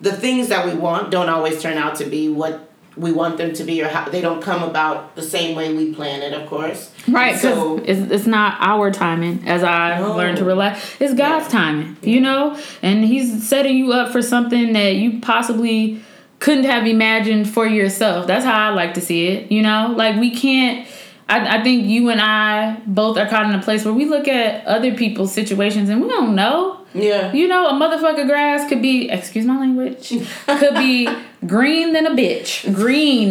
the 0.00 0.10
things 0.12 0.48
that 0.48 0.66
we 0.66 0.74
want 0.74 1.10
don't 1.12 1.28
always 1.28 1.62
turn 1.62 1.76
out 1.78 1.94
to 1.96 2.04
be 2.06 2.28
what 2.28 2.70
we 2.96 3.10
want 3.12 3.36
them 3.38 3.52
to 3.52 3.64
be 3.64 3.82
or 3.82 3.88
how 3.88 4.08
they 4.08 4.20
don't 4.20 4.40
come 4.42 4.62
about 4.62 5.16
the 5.16 5.22
same 5.22 5.56
way 5.56 5.74
we 5.74 5.92
plan 5.94 6.22
it, 6.22 6.32
of 6.32 6.48
course. 6.48 6.90
Right, 7.08 7.36
So 7.36 7.78
it's, 7.84 8.10
it's 8.12 8.26
not 8.26 8.56
our 8.60 8.90
timing, 8.90 9.42
as 9.46 9.62
I 9.64 9.98
No. 9.98 10.16
learned 10.16 10.38
to 10.38 10.44
realize. 10.44 10.78
It's 11.00 11.14
God's 11.14 11.46
Yeah. 11.46 11.60
timing, 11.60 11.96
you 12.02 12.20
know? 12.20 12.56
And 12.82 13.04
He's 13.04 13.46
setting 13.48 13.76
you 13.76 13.92
up 13.92 14.12
for 14.12 14.22
something 14.22 14.72
that 14.74 14.94
you 14.96 15.18
possibly 15.20 16.00
couldn't 16.38 16.64
have 16.64 16.86
imagined 16.86 17.48
for 17.48 17.66
yourself. 17.66 18.26
That's 18.26 18.44
how 18.44 18.68
I 18.68 18.70
like 18.70 18.94
to 18.94 19.00
see 19.00 19.26
it, 19.28 19.50
you 19.50 19.62
know? 19.62 19.92
Like, 19.96 20.18
we 20.20 20.30
can't. 20.30 20.86
I, 21.28 21.58
I 21.58 21.62
think 21.62 21.86
you 21.86 22.10
and 22.10 22.20
I 22.20 22.80
both 22.86 23.16
are 23.16 23.26
caught 23.26 23.46
in 23.46 23.58
a 23.58 23.62
place 23.62 23.84
where 23.84 23.94
we 23.94 24.04
look 24.04 24.28
at 24.28 24.64
other 24.66 24.94
people's 24.94 25.32
situations 25.32 25.88
and 25.88 26.02
we 26.02 26.08
don't 26.08 26.34
know. 26.34 26.80
yeah. 26.92 27.32
You 27.32 27.48
know, 27.48 27.68
a 27.68 27.72
motherfucker 27.72 28.26
grass 28.26 28.68
could 28.68 28.82
be, 28.82 29.08
excuse 29.10 29.44
my 29.46 29.58
language, 29.58 30.08
could 30.46 30.74
be 30.74 31.08
green 31.46 31.92
than 31.94 32.06
a 32.06 32.10
bitch. 32.10 32.72
Green. 32.74 33.30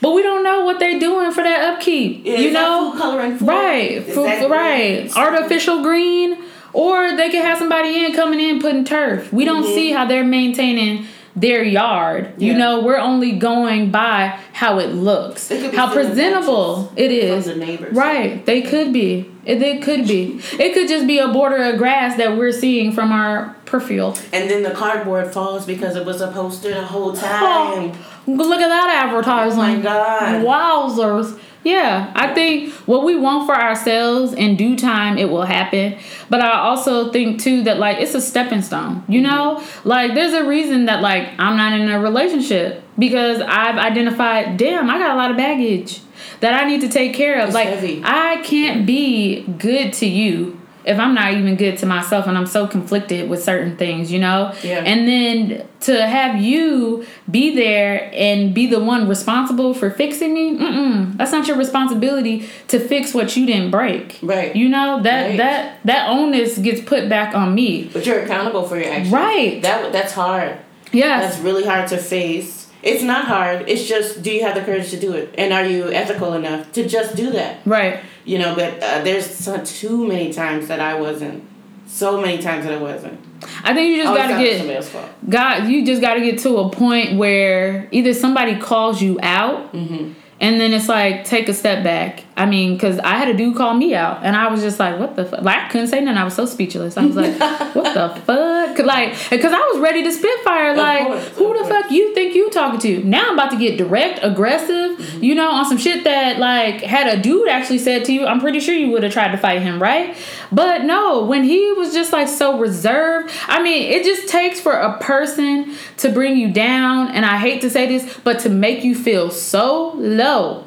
But 0.00 0.12
we 0.14 0.22
don't 0.22 0.42
know 0.44 0.64
what 0.64 0.78
they're 0.80 0.98
doing 0.98 1.30
for 1.32 1.42
that 1.44 1.74
upkeep. 1.74 2.22
Yeah, 2.26 2.38
you 2.38 2.50
know? 2.50 2.92
coloring 2.98 3.38
for- 3.38 3.44
Right. 3.46 3.92
is 3.92 4.14
Fu- 4.14 4.24
that 4.24 4.50
right. 4.50 5.10
Artificial 5.16 5.82
green. 5.82 6.36
Or 6.74 7.16
they 7.16 7.28
could 7.30 7.42
have 7.42 7.58
somebody 7.58 8.04
in 8.04 8.12
coming 8.14 8.40
in 8.40 8.58
putting 8.60 8.84
turf. 8.84 9.32
We 9.32 9.44
don't 9.44 9.64
see 9.64 9.90
how 9.92 10.06
they're 10.06 10.24
maintaining 10.24 11.06
their 11.34 11.62
yard. 11.62 12.34
You 12.38 12.50
Mm-hmm. 12.52 12.58
Know, 12.58 12.82
we're 12.82 12.98
only 12.98 13.32
going 13.32 13.90
by 13.90 14.38
how 14.52 14.78
it 14.78 14.88
looks. 14.88 15.50
It 15.50 15.74
how 15.74 15.92
presentable 15.92 16.92
it 16.96 17.10
is. 17.10 17.46
The 17.46 17.54
neighbors. 17.56 17.94
Right. 17.96 18.44
They 18.44 18.62
could 18.62 18.92
be. 18.92 19.30
It, 19.44 19.60
it 19.62 19.82
could 19.82 20.06
be. 20.06 20.40
It 20.58 20.74
could 20.74 20.88
just 20.88 21.06
be 21.06 21.18
a 21.18 21.28
border 21.28 21.56
of 21.56 21.78
grass 21.78 22.16
that 22.18 22.36
we're 22.36 22.52
seeing 22.52 22.92
from 22.92 23.10
our 23.12 23.56
peripheral. 23.64 24.16
And 24.32 24.48
then 24.50 24.62
the 24.62 24.70
cardboard 24.72 25.32
falls 25.32 25.66
because 25.66 25.96
it 25.96 26.04
was 26.04 26.20
a 26.20 26.28
poster 26.30 26.70
the 26.74 26.84
whole 26.84 27.12
time. 27.14 27.92
Look 28.26 28.60
at 28.60 28.68
that 28.68 29.04
advertising. 29.06 29.58
Oh 29.58 29.62
my 29.62 29.80
God. 29.80 30.44
Wowzers. 30.44 31.40
Yeah, 31.64 32.12
I 32.14 32.34
think 32.34 32.72
what 32.86 33.04
we 33.04 33.16
want 33.16 33.46
for 33.46 33.54
ourselves 33.54 34.32
in 34.32 34.56
due 34.56 34.76
time, 34.76 35.16
it 35.16 35.30
will 35.30 35.44
happen. 35.44 35.96
But 36.28 36.40
I 36.40 36.58
also 36.58 37.12
think 37.12 37.40
too 37.40 37.62
that 37.64 37.78
like 37.78 37.98
it's 37.98 38.14
a 38.14 38.20
stepping 38.20 38.62
stone. 38.62 39.04
You 39.08 39.22
mm-hmm. 39.22 39.30
know, 39.30 39.64
like 39.84 40.14
there's 40.14 40.32
a 40.32 40.44
reason 40.44 40.86
that 40.86 41.02
like 41.02 41.28
I'm 41.38 41.56
not 41.56 41.78
in 41.78 41.88
a 41.88 42.00
relationship 42.00 42.82
because 42.98 43.40
I've 43.40 43.76
identified, 43.76 44.56
damn, 44.56 44.90
I 44.90 44.98
got 44.98 45.10
a 45.10 45.16
lot 45.16 45.30
of 45.30 45.36
baggage 45.36 46.00
that 46.40 46.54
I 46.54 46.66
need 46.66 46.80
to 46.80 46.88
take 46.88 47.14
care 47.14 47.40
of. 47.40 47.46
It's 47.46 47.54
like 47.54 47.68
heavy. 47.68 48.02
I 48.04 48.42
can't 48.42 48.84
be 48.84 49.42
good 49.44 49.92
to 49.94 50.06
you 50.06 50.61
if 50.84 50.98
I'm 50.98 51.14
not 51.14 51.32
even 51.34 51.56
good 51.56 51.78
to 51.78 51.86
myself 51.86 52.26
and 52.26 52.36
I'm 52.36 52.46
so 52.46 52.66
conflicted 52.66 53.28
with 53.30 53.42
certain 53.42 53.76
things, 53.76 54.10
you 54.10 54.18
know? 54.18 54.54
Yeah. 54.62 54.82
And 54.84 55.06
then 55.08 55.66
to 55.80 56.06
have 56.06 56.40
you 56.40 57.04
be 57.30 57.54
there 57.54 58.10
and 58.12 58.54
be 58.54 58.66
the 58.66 58.78
one 58.82 59.08
responsible 59.08 59.74
for 59.74 59.90
fixing 59.90 60.34
me, 60.34 60.56
mm-mm, 60.58 61.16
that's 61.16 61.32
not 61.32 61.46
your 61.48 61.56
responsibility 61.56 62.48
to 62.68 62.78
fix 62.80 63.14
what 63.14 63.36
you 63.36 63.46
didn't 63.46 63.70
break. 63.70 64.18
Right. 64.22 64.54
You 64.54 64.68
know, 64.68 65.00
that 65.02 65.28
Right. 65.28 65.36
that 65.38 65.78
that 65.84 66.08
onus 66.10 66.58
gets 66.58 66.80
put 66.80 67.08
back 67.08 67.34
on 67.34 67.54
me. 67.54 67.90
But 67.92 68.06
you're 68.06 68.20
accountable 68.20 68.64
for 68.64 68.76
your 68.76 68.90
actions. 68.90 69.10
Right. 69.12 69.62
That 69.62 69.92
that's 69.92 70.12
hard. 70.12 70.56
Yes. 70.92 71.32
That's 71.32 71.42
really 71.42 71.64
hard 71.64 71.88
to 71.88 71.96
face. 71.98 72.61
It's 72.82 73.02
not 73.02 73.26
hard. 73.26 73.68
It's 73.68 73.86
just 73.86 74.22
do 74.22 74.30
you 74.32 74.42
have 74.42 74.54
the 74.54 74.62
courage 74.62 74.90
to 74.90 74.98
do 74.98 75.12
it, 75.12 75.34
and 75.38 75.52
are 75.52 75.64
you 75.64 75.92
ethical 75.92 76.32
enough 76.34 76.72
to 76.72 76.88
just 76.88 77.14
do 77.16 77.30
that? 77.32 77.60
right. 77.64 78.00
You 78.24 78.38
know. 78.38 78.54
But 78.54 78.82
uh, 78.82 79.02
there's 79.04 79.26
so, 79.26 79.62
too 79.64 80.06
many 80.06 80.32
times 80.32 80.68
that 80.68 80.80
I 80.80 81.00
wasn't. 81.00 81.44
So 81.86 82.20
many 82.20 82.38
times 82.42 82.64
that 82.64 82.72
I 82.74 82.78
wasn't. 82.80 83.20
I 83.64 83.74
think 83.74 83.90
you 83.90 83.96
just 83.96 84.08
Always 84.08 84.22
gotta 84.22 84.34
thought 84.34 84.44
it 84.46 84.76
was 84.76 84.88
get. 84.88 85.30
God, 85.30 85.68
you 85.68 85.84
just 85.84 86.00
got 86.00 86.14
to 86.14 86.20
get 86.20 86.38
to 86.40 86.56
a 86.58 86.70
point 86.70 87.18
where 87.18 87.88
either 87.90 88.14
somebody 88.14 88.56
calls 88.56 89.02
you 89.02 89.18
out, 89.22 89.72
Mm-hmm. 89.74 90.12
and 90.40 90.60
then 90.60 90.72
it's 90.72 90.88
like 90.88 91.24
take 91.24 91.48
a 91.48 91.54
step 91.54 91.82
back. 91.84 92.24
I 92.36 92.46
mean, 92.46 92.74
because 92.74 92.98
I 93.00 93.16
had 93.18 93.28
a 93.28 93.34
dude 93.34 93.56
call 93.56 93.74
me 93.74 93.94
out, 93.94 94.20
and 94.24 94.34
I 94.36 94.48
was 94.50 94.62
just 94.62 94.78
like, 94.78 94.98
"What 94.98 95.16
the 95.16 95.24
fuck?" 95.26 95.42
Like 95.42 95.58
I 95.58 95.68
couldn't 95.68 95.88
say 95.88 96.00
nothing. 96.00 96.18
I 96.18 96.24
was 96.24 96.34
so 96.34 96.46
speechless. 96.46 96.96
I 96.96 97.04
was 97.04 97.16
like, 97.16 97.38
"What 97.74 97.92
the 97.94 98.20
fuck?" 98.22 98.61
Like, 98.92 99.14
because 99.30 99.52
I 99.52 99.58
was 99.72 99.80
ready 99.80 100.02
to 100.02 100.12
spitfire. 100.12 100.76
Like, 100.76 101.06
course, 101.06 101.28
who 101.28 101.52
the 101.54 101.60
course. 101.60 101.68
fuck 101.68 101.90
you 101.90 102.12
think 102.14 102.34
you 102.34 102.50
talking 102.50 102.80
to? 102.80 103.02
Now 103.04 103.28
I'm 103.28 103.34
about 103.34 103.50
to 103.52 103.56
get 103.56 103.78
direct, 103.78 104.18
aggressive. 104.22 104.98
Mm-hmm. 104.98 105.22
You 105.22 105.34
know, 105.34 105.50
on 105.50 105.64
some 105.64 105.78
shit 105.78 106.04
that 106.04 106.38
like 106.38 106.82
had 106.82 107.06
a 107.06 107.20
dude 107.20 107.48
actually 107.48 107.78
said 107.78 108.04
to 108.06 108.12
you. 108.12 108.26
I'm 108.26 108.40
pretty 108.40 108.60
sure 108.60 108.74
you 108.74 108.90
would 108.90 109.02
have 109.02 109.12
tried 109.12 109.32
to 109.32 109.38
fight 109.38 109.62
him, 109.62 109.80
right? 109.80 110.16
But 110.50 110.82
no, 110.82 111.24
when 111.24 111.44
he 111.44 111.72
was 111.72 111.94
just 111.94 112.12
like 112.12 112.28
so 112.28 112.58
reserved. 112.58 113.32
I 113.46 113.62
mean, 113.62 113.90
it 113.90 114.04
just 114.04 114.28
takes 114.28 114.60
for 114.60 114.72
a 114.72 114.98
person 114.98 115.74
to 115.98 116.08
bring 116.08 116.36
you 116.36 116.52
down, 116.52 117.08
and 117.08 117.24
I 117.24 117.38
hate 117.38 117.60
to 117.62 117.70
say 117.70 117.86
this, 117.86 118.18
but 118.24 118.40
to 118.40 118.48
make 118.48 118.84
you 118.84 118.94
feel 118.94 119.30
so 119.30 119.92
low 119.92 120.64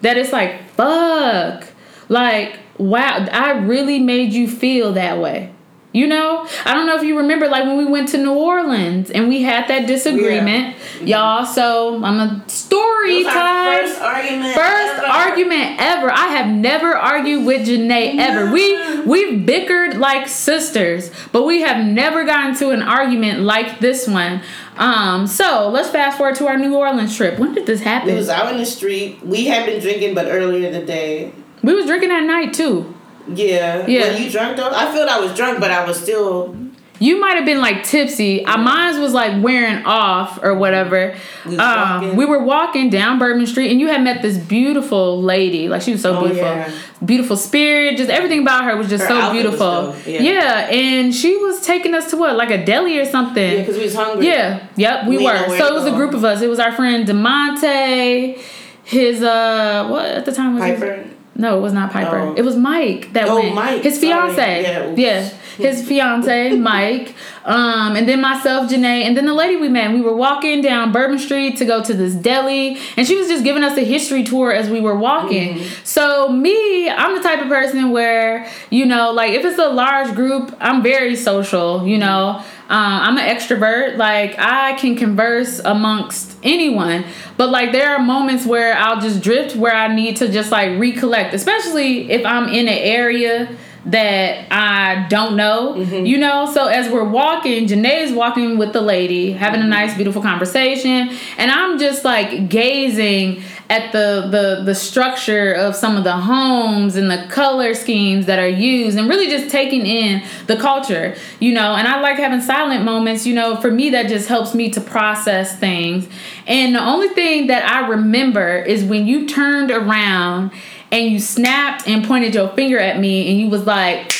that 0.00 0.16
it's 0.16 0.32
like, 0.32 0.68
fuck. 0.70 1.68
Like, 2.08 2.58
wow, 2.78 3.26
I 3.30 3.52
really 3.52 3.98
made 3.98 4.32
you 4.32 4.48
feel 4.48 4.92
that 4.94 5.18
way. 5.18 5.52
You 5.92 6.06
know, 6.06 6.46
I 6.64 6.72
don't 6.72 6.86
know 6.86 6.96
if 6.96 7.02
you 7.02 7.18
remember, 7.18 7.48
like 7.48 7.64
when 7.64 7.76
we 7.76 7.84
went 7.84 8.10
to 8.10 8.18
New 8.18 8.34
Orleans 8.34 9.10
and 9.10 9.28
we 9.28 9.42
had 9.42 9.66
that 9.66 9.88
disagreement, 9.88 10.76
y'all. 11.02 11.44
So 11.44 12.02
I'm 12.04 12.20
a 12.20 12.48
story 12.48 13.14
It 13.14 13.26
was 13.26 13.26
our 13.26 13.32
time. 13.32 13.86
First 13.88 14.00
argument. 14.00 14.54
First 14.54 14.98
ever. 14.98 15.06
argument 15.06 15.80
ever. 15.80 16.12
I 16.12 16.28
have 16.28 16.46
never 16.46 16.96
argued 16.96 17.44
with 17.44 17.66
Janae 17.66 18.18
ever. 18.18 18.52
We 18.52 19.02
we've 19.02 19.44
bickered 19.44 19.96
like 19.96 20.28
sisters, 20.28 21.10
but 21.32 21.44
we 21.44 21.62
have 21.62 21.84
never 21.84 22.24
gotten 22.24 22.54
to 22.58 22.70
an 22.70 22.82
argument 22.82 23.40
like 23.40 23.80
this 23.80 24.06
one. 24.06 24.42
Um, 24.76 25.26
so 25.26 25.68
let's 25.70 25.90
fast 25.90 26.18
forward 26.18 26.36
to 26.36 26.46
our 26.46 26.56
New 26.56 26.76
Orleans 26.76 27.16
trip. 27.16 27.36
When 27.36 27.52
did 27.52 27.66
this 27.66 27.80
happen? 27.80 28.10
It 28.10 28.14
was 28.14 28.28
out 28.28 28.52
in 28.52 28.58
the 28.58 28.66
street. 28.66 29.24
We 29.24 29.46
had 29.46 29.66
been 29.66 29.80
drinking, 29.80 30.14
but 30.14 30.26
earlier 30.26 30.68
in 30.68 30.72
the 30.72 30.86
day. 30.86 31.32
we 31.64 31.74
was 31.74 31.86
drinking 31.86 32.12
at 32.12 32.20
night 32.22 32.54
too. 32.54 32.94
Yeah. 33.28 33.86
Yeah. 33.86 34.12
Were 34.12 34.18
you 34.18 34.30
drunk 34.30 34.56
though? 34.56 34.70
I 34.70 34.92
felt 34.92 35.08
I 35.08 35.20
was 35.20 35.34
drunk, 35.36 35.60
but 35.60 35.70
I 35.70 35.84
was 35.86 36.00
still. 36.00 36.56
You 37.02 37.18
might 37.18 37.36
have 37.36 37.46
been 37.46 37.62
like 37.62 37.82
tipsy. 37.84 38.44
Uh, 38.44 38.58
mine 38.58 39.00
was 39.00 39.14
like 39.14 39.42
wearing 39.42 39.82
off 39.86 40.38
or 40.42 40.54
whatever. 40.54 41.16
We 41.46 41.56
um, 41.56 42.14
we 42.14 42.26
were 42.26 42.42
walking 42.44 42.90
down 42.90 43.18
Bourbon 43.18 43.46
Street, 43.46 43.70
and 43.70 43.80
you 43.80 43.86
had 43.86 44.02
met 44.04 44.20
this 44.20 44.36
beautiful 44.36 45.22
lady. 45.22 45.66
Like 45.70 45.80
she 45.80 45.92
was 45.92 46.02
so 46.02 46.14
Oh, 46.18 46.20
beautiful, 46.20 46.44
yeah. 46.44 46.70
beautiful 47.02 47.36
spirit. 47.38 47.96
Just 47.96 48.10
everything 48.10 48.42
about 48.42 48.64
her 48.64 48.76
was 48.76 48.90
just 48.90 49.04
Her 49.04 49.08
so 49.08 49.32
beautiful. 49.32 49.58
dope, 49.92 50.06
yeah. 50.06 50.20
yeah, 50.20 50.68
and 50.70 51.14
she 51.14 51.38
was 51.38 51.62
taking 51.62 51.94
us 51.94 52.10
to 52.10 52.18
what, 52.18 52.36
like 52.36 52.50
a 52.50 52.62
deli 52.66 52.98
or 52.98 53.06
something. 53.06 53.50
Yeah, 53.50 53.60
because 53.60 53.78
we 53.78 53.84
was 53.84 53.94
hungry. 53.94 54.26
Yeah, 54.26 54.66
yep, 54.76 55.06
we 55.06 55.16
We 55.16 55.24
were. 55.24 55.56
So 55.56 55.68
it 55.68 55.72
was 55.72 55.86
a 55.86 55.92
group 55.92 56.12
of 56.12 56.22
us. 56.22 56.42
It 56.42 56.48
was 56.50 56.58
our 56.58 56.72
friend 56.72 57.08
Demonte, 57.08 58.38
his 58.84 59.22
uh, 59.22 59.86
what 59.88 60.04
at 60.04 60.26
the 60.26 60.32
time 60.32 60.54
was 60.56 60.64
his- 60.64 60.80
Piper. 60.80 61.04
No, 61.40 61.58
it 61.58 61.60
was 61.60 61.72
not 61.72 61.90
Piper. 61.90 62.18
Oh. 62.18 62.34
It 62.34 62.42
was 62.42 62.56
Mike 62.56 63.12
that 63.14 63.28
Oh, 63.28 63.36
went. 63.40 63.54
Mike. 63.54 63.82
His 63.82 63.98
fiance. 63.98 64.62
Yeah. 64.62 64.94
Yeah. 64.96 65.28
His 65.56 65.86
fiance, 65.86 66.56
Mike. 66.70 67.14
Um, 67.44 67.96
and 67.96 68.08
then 68.08 68.20
myself, 68.20 68.70
Janae, 68.70 69.02
and 69.04 69.16
then 69.16 69.26
the 69.26 69.34
lady 69.34 69.56
we 69.56 69.68
met. 69.68 69.92
We 69.92 70.00
were 70.00 70.14
walking 70.14 70.60
down 70.62 70.92
Bourbon 70.92 71.18
Street 71.18 71.56
to 71.58 71.64
go 71.64 71.82
to 71.82 71.92
this 71.94 72.14
deli, 72.14 72.78
and 72.96 73.06
she 73.06 73.16
was 73.16 73.28
just 73.28 73.44
giving 73.44 73.64
us 73.64 73.76
a 73.76 73.84
history 73.84 74.22
tour 74.22 74.52
as 74.52 74.68
we 74.70 74.80
were 74.80 74.96
walking. 74.96 75.54
Mm-hmm. 75.54 75.84
So 75.84 76.28
me, 76.28 76.88
I'm 76.90 77.16
the 77.16 77.22
type 77.22 77.40
of 77.42 77.48
person 77.48 77.90
where, 77.90 78.46
you 78.70 78.84
know, 78.86 79.10
like 79.12 79.32
if 79.32 79.44
it's 79.44 79.58
a 79.58 79.68
large 79.68 80.14
group, 80.14 80.54
I'm 80.60 80.82
very 80.82 81.16
social, 81.16 81.86
you 81.86 81.98
know. 81.98 82.42
Um, 82.68 83.00
I'm 83.06 83.18
an 83.18 83.24
extrovert. 83.36 83.96
Like 83.96 84.36
I 84.38 84.74
can 84.74 84.94
converse 84.96 85.58
amongst 85.64 86.29
anyone, 86.42 87.04
but 87.36 87.50
like 87.50 87.72
there 87.72 87.90
are 87.90 87.98
moments 87.98 88.46
where 88.46 88.74
I'll 88.74 89.00
just 89.00 89.22
drift 89.22 89.56
where 89.56 89.74
I 89.74 89.94
need 89.94 90.16
to 90.16 90.28
just 90.28 90.50
like 90.50 90.78
recollect, 90.78 91.34
especially 91.34 92.10
if 92.10 92.24
I'm 92.24 92.48
in 92.48 92.68
an 92.68 92.78
area 92.78 93.56
that 93.86 94.46
I 94.50 95.06
don't 95.08 95.36
know, 95.36 95.74
mm-hmm. 95.74 96.04
you 96.04 96.18
know. 96.18 96.50
So 96.52 96.66
as 96.66 96.92
we're 96.92 97.08
walking, 97.08 97.66
Janae's 97.66 98.12
walking 98.12 98.58
with 98.58 98.72
the 98.72 98.80
lady, 98.80 99.32
having 99.32 99.60
a 99.60 99.62
mm-hmm. 99.62 99.70
nice, 99.70 99.96
beautiful 99.96 100.22
conversation, 100.22 101.16
and 101.38 101.50
I'm 101.50 101.78
just 101.78 102.04
like 102.04 102.48
gazing 102.48 103.42
at 103.70 103.92
the 103.92 104.26
the 104.30 104.64
the 104.64 104.74
structure 104.74 105.52
of 105.52 105.76
some 105.76 105.96
of 105.96 106.02
the 106.02 106.12
homes 106.12 106.96
and 106.96 107.08
the 107.08 107.24
color 107.30 107.72
schemes 107.72 108.26
that 108.26 108.40
are 108.40 108.48
used 108.48 108.98
and 108.98 109.08
really 109.08 109.28
just 109.28 109.48
taking 109.48 109.86
in 109.86 110.22
the 110.48 110.56
culture 110.56 111.14
you 111.38 111.54
know? 111.54 111.76
And 111.76 111.86
i 111.86 112.00
like 112.00 112.16
having 112.16 112.40
silent 112.40 112.84
moments 112.84 113.24
you 113.24 113.34
know? 113.34 113.56
For 113.56 113.70
me 113.70 113.90
that 113.90 114.08
just 114.08 114.28
helps 114.28 114.54
me 114.54 114.70
to 114.70 114.80
process 114.80 115.56
things. 115.56 116.08
And 116.48 116.74
the 116.74 116.84
only 116.84 117.08
thing 117.08 117.46
that 117.46 117.64
i 117.64 117.86
remember 117.88 118.58
is 118.58 118.84
when 118.84 119.06
you 119.06 119.28
turned 119.28 119.70
around 119.70 120.50
and 120.90 121.06
you 121.06 121.20
snapped 121.20 121.86
and 121.88 122.04
pointed 122.04 122.34
your 122.34 122.48
finger 122.48 122.78
at 122.78 122.98
me 122.98 123.30
and 123.30 123.38
you 123.38 123.48
was 123.48 123.64
like 123.66 124.12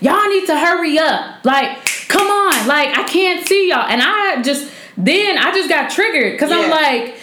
y'all 0.00 0.28
need 0.28 0.46
to 0.46 0.56
hurry 0.56 0.98
up. 0.98 1.44
Like 1.46 1.82
come 2.08 2.26
on. 2.26 2.66
Like 2.66 2.96
i 2.96 3.04
can't 3.04 3.48
see 3.48 3.70
y'all. 3.70 3.88
And 3.88 4.02
i 4.04 4.42
just 4.42 4.70
then 4.98 5.38
i 5.38 5.50
just 5.52 5.70
got 5.70 5.90
triggered 5.90 6.32
because 6.32 6.50
i'm 6.52 6.68
like 6.70 7.14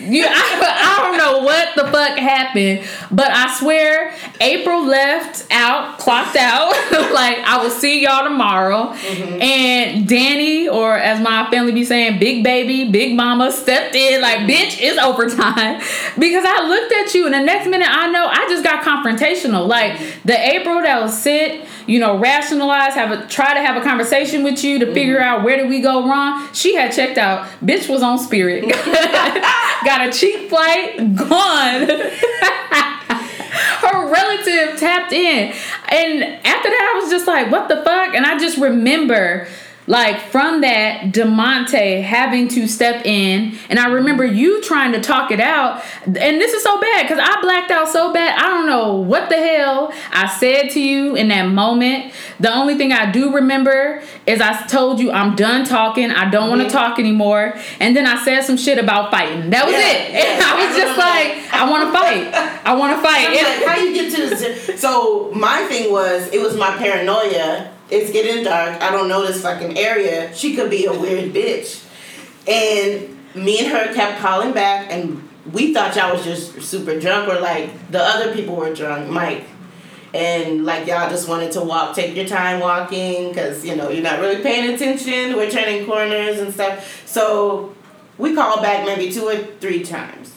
You, 0.00 0.24
I, 0.28 0.30
I 0.30 1.02
don't 1.02 1.18
know 1.18 1.42
what 1.42 1.74
the 1.74 1.84
fuck 1.90 2.16
happened, 2.18 2.86
but 3.10 3.30
I 3.30 3.52
swear 3.58 4.14
April 4.40 4.86
left 4.86 5.46
out, 5.50 5.98
clocked 5.98 6.36
out. 6.36 6.70
like 7.12 7.38
I 7.38 7.60
will 7.60 7.70
see 7.70 8.02
y'all 8.04 8.22
tomorrow. 8.22 8.92
Mm-hmm. 8.92 9.42
And 9.42 10.08
Danny, 10.08 10.68
or 10.68 10.96
as 10.96 11.20
my 11.20 11.50
family 11.50 11.72
be 11.72 11.84
saying, 11.84 12.20
Big 12.20 12.44
Baby, 12.44 12.90
Big 12.90 13.16
Mama, 13.16 13.50
stepped 13.50 13.96
in 13.96 14.20
like, 14.20 14.40
bitch, 14.40 14.76
it's 14.78 14.98
overtime. 14.98 15.80
because 16.18 16.44
I 16.46 16.68
looked 16.68 16.92
at 16.92 17.14
you, 17.14 17.26
and 17.26 17.34
the 17.34 17.42
next 17.42 17.68
minute 17.68 17.88
I 17.90 18.08
know 18.10 18.26
I 18.26 18.46
just 18.48 18.62
got 18.62 18.84
confrontational. 18.84 19.66
Like 19.66 19.98
the 20.24 20.38
April 20.38 20.80
that 20.80 21.02
was 21.02 21.20
sit, 21.20 21.66
you 21.88 21.98
know, 21.98 22.18
rationalize, 22.18 22.94
have 22.94 23.10
a 23.10 23.26
try 23.26 23.54
to 23.54 23.60
have 23.60 23.76
a 23.76 23.84
conversation 23.84 24.44
with 24.44 24.62
you 24.62 24.78
to 24.78 24.84
mm-hmm. 24.84 24.94
figure 24.94 25.20
out 25.20 25.42
where 25.42 25.56
did 25.56 25.68
we 25.68 25.80
go 25.80 26.08
wrong. 26.08 26.48
She 26.52 26.76
had 26.76 26.92
checked 26.92 27.18
out. 27.18 27.48
Bitch 27.64 27.88
was 27.88 28.02
on 28.02 28.18
spirit. 28.18 28.64
got 29.88 30.06
a 30.06 30.12
cheap 30.12 30.50
flight, 30.50 30.98
gone. 31.16 31.88
Her 33.80 34.12
relative 34.12 34.78
tapped 34.78 35.14
in. 35.14 35.54
And 35.88 36.22
after 36.44 36.68
that, 36.68 36.92
I 36.94 37.00
was 37.00 37.10
just 37.10 37.26
like, 37.26 37.50
what 37.50 37.70
the 37.70 37.82
fuck? 37.82 38.14
And 38.14 38.26
I 38.26 38.38
just 38.38 38.58
remember 38.58 39.48
like 39.88 40.20
from 40.20 40.60
that 40.60 41.12
demonte 41.12 42.02
having 42.02 42.46
to 42.46 42.68
step 42.68 43.04
in 43.04 43.56
and 43.70 43.78
i 43.78 43.88
remember 43.88 44.24
you 44.24 44.62
trying 44.62 44.92
to 44.92 45.00
talk 45.00 45.30
it 45.30 45.40
out 45.40 45.82
and 46.04 46.40
this 46.40 46.52
is 46.52 46.62
so 46.62 46.78
bad 46.80 47.02
because 47.02 47.18
i 47.18 47.40
blacked 47.40 47.70
out 47.70 47.88
so 47.88 48.12
bad 48.12 48.38
i 48.38 48.42
don't 48.42 48.66
know 48.66 48.94
what 48.94 49.28
the 49.30 49.36
hell 49.36 49.92
i 50.12 50.28
said 50.38 50.68
to 50.68 50.80
you 50.80 51.16
in 51.16 51.28
that 51.28 51.48
moment. 51.48 52.12
The 52.38 52.52
only 52.52 52.76
thing 52.76 52.92
i 52.92 53.10
do 53.10 53.32
remember 53.34 54.02
is 54.26 54.40
i 54.40 54.66
told 54.66 55.00
you 55.00 55.10
i'm 55.10 55.34
done 55.34 55.64
talking 55.64 56.10
i 56.10 56.28
don't 56.28 56.50
want 56.50 56.60
to 56.60 56.68
mm-hmm. 56.68 56.76
talk 56.76 56.98
anymore 56.98 57.54
and 57.80 57.96
then 57.96 58.06
i 58.06 58.22
said 58.22 58.42
some 58.42 58.58
shit 58.58 58.78
about 58.78 59.10
fighting. 59.10 59.50
That 59.50 59.64
was 59.64 59.72
yeah, 59.72 59.80
it. 59.80 60.12
Yeah. 60.12 60.18
and 60.34 60.44
i 60.44 60.66
was 60.66 60.76
just 60.76 60.98
like 60.98 61.54
i 61.54 61.68
want 61.68 61.86
to 61.86 61.92
fight. 61.92 62.34
I 62.64 62.74
want 62.74 62.94
to 62.94 63.02
fight. 63.08 63.32
like, 63.32 63.66
how 63.66 63.82
you 63.82 63.94
get 63.94 64.14
to 64.14 64.36
this 64.36 64.80
so 64.80 65.32
my 65.34 65.64
thing 65.66 65.90
was 65.90 66.28
it 66.28 66.40
was 66.40 66.56
my 66.56 66.76
paranoia 66.76 67.72
it's 67.90 68.12
getting 68.12 68.44
dark. 68.44 68.80
I 68.82 68.90
don't 68.90 69.08
know 69.08 69.26
this 69.26 69.42
fucking 69.42 69.78
area. 69.78 70.34
She 70.34 70.54
could 70.54 70.70
be 70.70 70.86
a 70.86 70.92
weird 70.92 71.32
bitch. 71.32 71.84
And 72.46 73.16
me 73.34 73.60
and 73.60 73.68
her 73.68 73.94
kept 73.94 74.20
calling 74.20 74.52
back, 74.52 74.90
and 74.90 75.28
we 75.52 75.72
thought 75.72 75.96
y'all 75.96 76.12
was 76.14 76.24
just 76.24 76.62
super 76.62 76.98
drunk, 76.98 77.28
or 77.28 77.40
like 77.40 77.90
the 77.90 78.02
other 78.02 78.34
people 78.34 78.56
were 78.56 78.74
drunk, 78.74 79.10
Mike. 79.10 79.44
And 80.14 80.64
like 80.64 80.86
y'all 80.86 81.10
just 81.10 81.28
wanted 81.28 81.52
to 81.52 81.60
walk, 81.60 81.94
take 81.94 82.16
your 82.16 82.26
time 82.26 82.60
walking, 82.60 83.28
because 83.28 83.64
you 83.64 83.76
know 83.76 83.90
you're 83.90 84.02
not 84.02 84.20
really 84.20 84.42
paying 84.42 84.72
attention. 84.74 85.36
We're 85.36 85.50
turning 85.50 85.84
corners 85.86 86.38
and 86.38 86.52
stuff. 86.52 87.06
So 87.06 87.74
we 88.16 88.34
called 88.34 88.62
back 88.62 88.84
maybe 88.86 89.12
two 89.12 89.28
or 89.28 89.36
three 89.36 89.82
times. 89.82 90.34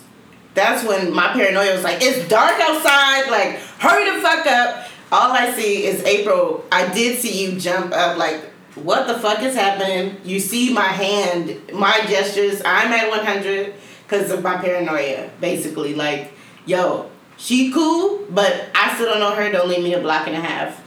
That's 0.54 0.86
when 0.86 1.14
my 1.14 1.28
paranoia 1.28 1.74
was 1.74 1.84
like, 1.84 2.02
it's 2.02 2.28
dark 2.28 2.60
outside, 2.60 3.30
like, 3.32 3.58
hurry 3.80 4.12
the 4.14 4.22
fuck 4.22 4.45
up 4.45 4.88
all 5.12 5.32
I 5.32 5.51
see 5.51 5.86
is 5.86 6.03
April. 6.03 6.66
I 6.72 6.91
did 6.93 7.20
see 7.20 7.45
you 7.45 7.59
jump 7.59 7.93
up 7.93 8.18
like, 8.18 8.45
what 8.76 9.07
the 9.07 9.16
fuck 9.16 9.43
is 9.43 9.55
happening? 9.55 10.18
You 10.24 10.39
see 10.39 10.74
my 10.74 10.88
hand, 10.88 11.74
my 11.74 12.01
gestures. 12.07 12.62
I'm 12.66 12.91
at 12.93 13.09
100 13.09 13.74
because 14.03 14.32
of 14.32 14.41
my 14.41 14.57
paranoia, 14.57 15.30
basically. 15.41 15.93
Like, 15.93 16.32
yo, 16.66 17.09
she 17.38 17.72
cool, 17.72 18.26
but 18.30 18.70
I 18.74 18.93
still 18.95 19.07
don't 19.07 19.20
know 19.20 19.36
her. 19.36 19.51
Don't 19.51 19.68
leave 19.68 19.84
me 19.84 19.93
a 19.93 19.99
block 19.99 20.28
and 20.28 20.36
a 20.36 20.39
half, 20.39 20.82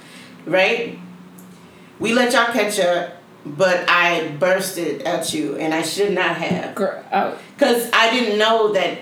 right? 0.46 0.98
We 1.98 2.14
let 2.14 2.32
y'all 2.32 2.52
catch 2.52 2.80
up, 2.80 3.16
but 3.44 3.84
I 3.88 4.28
bursted 4.38 5.02
at 5.02 5.34
you, 5.34 5.56
and 5.56 5.74
I 5.74 5.82
should 5.82 6.12
not 6.12 6.36
have. 6.36 6.74
Because 6.74 7.04
oh. 7.12 7.90
I 7.92 8.10
didn't 8.10 8.38
know 8.38 8.72
that 8.72 9.00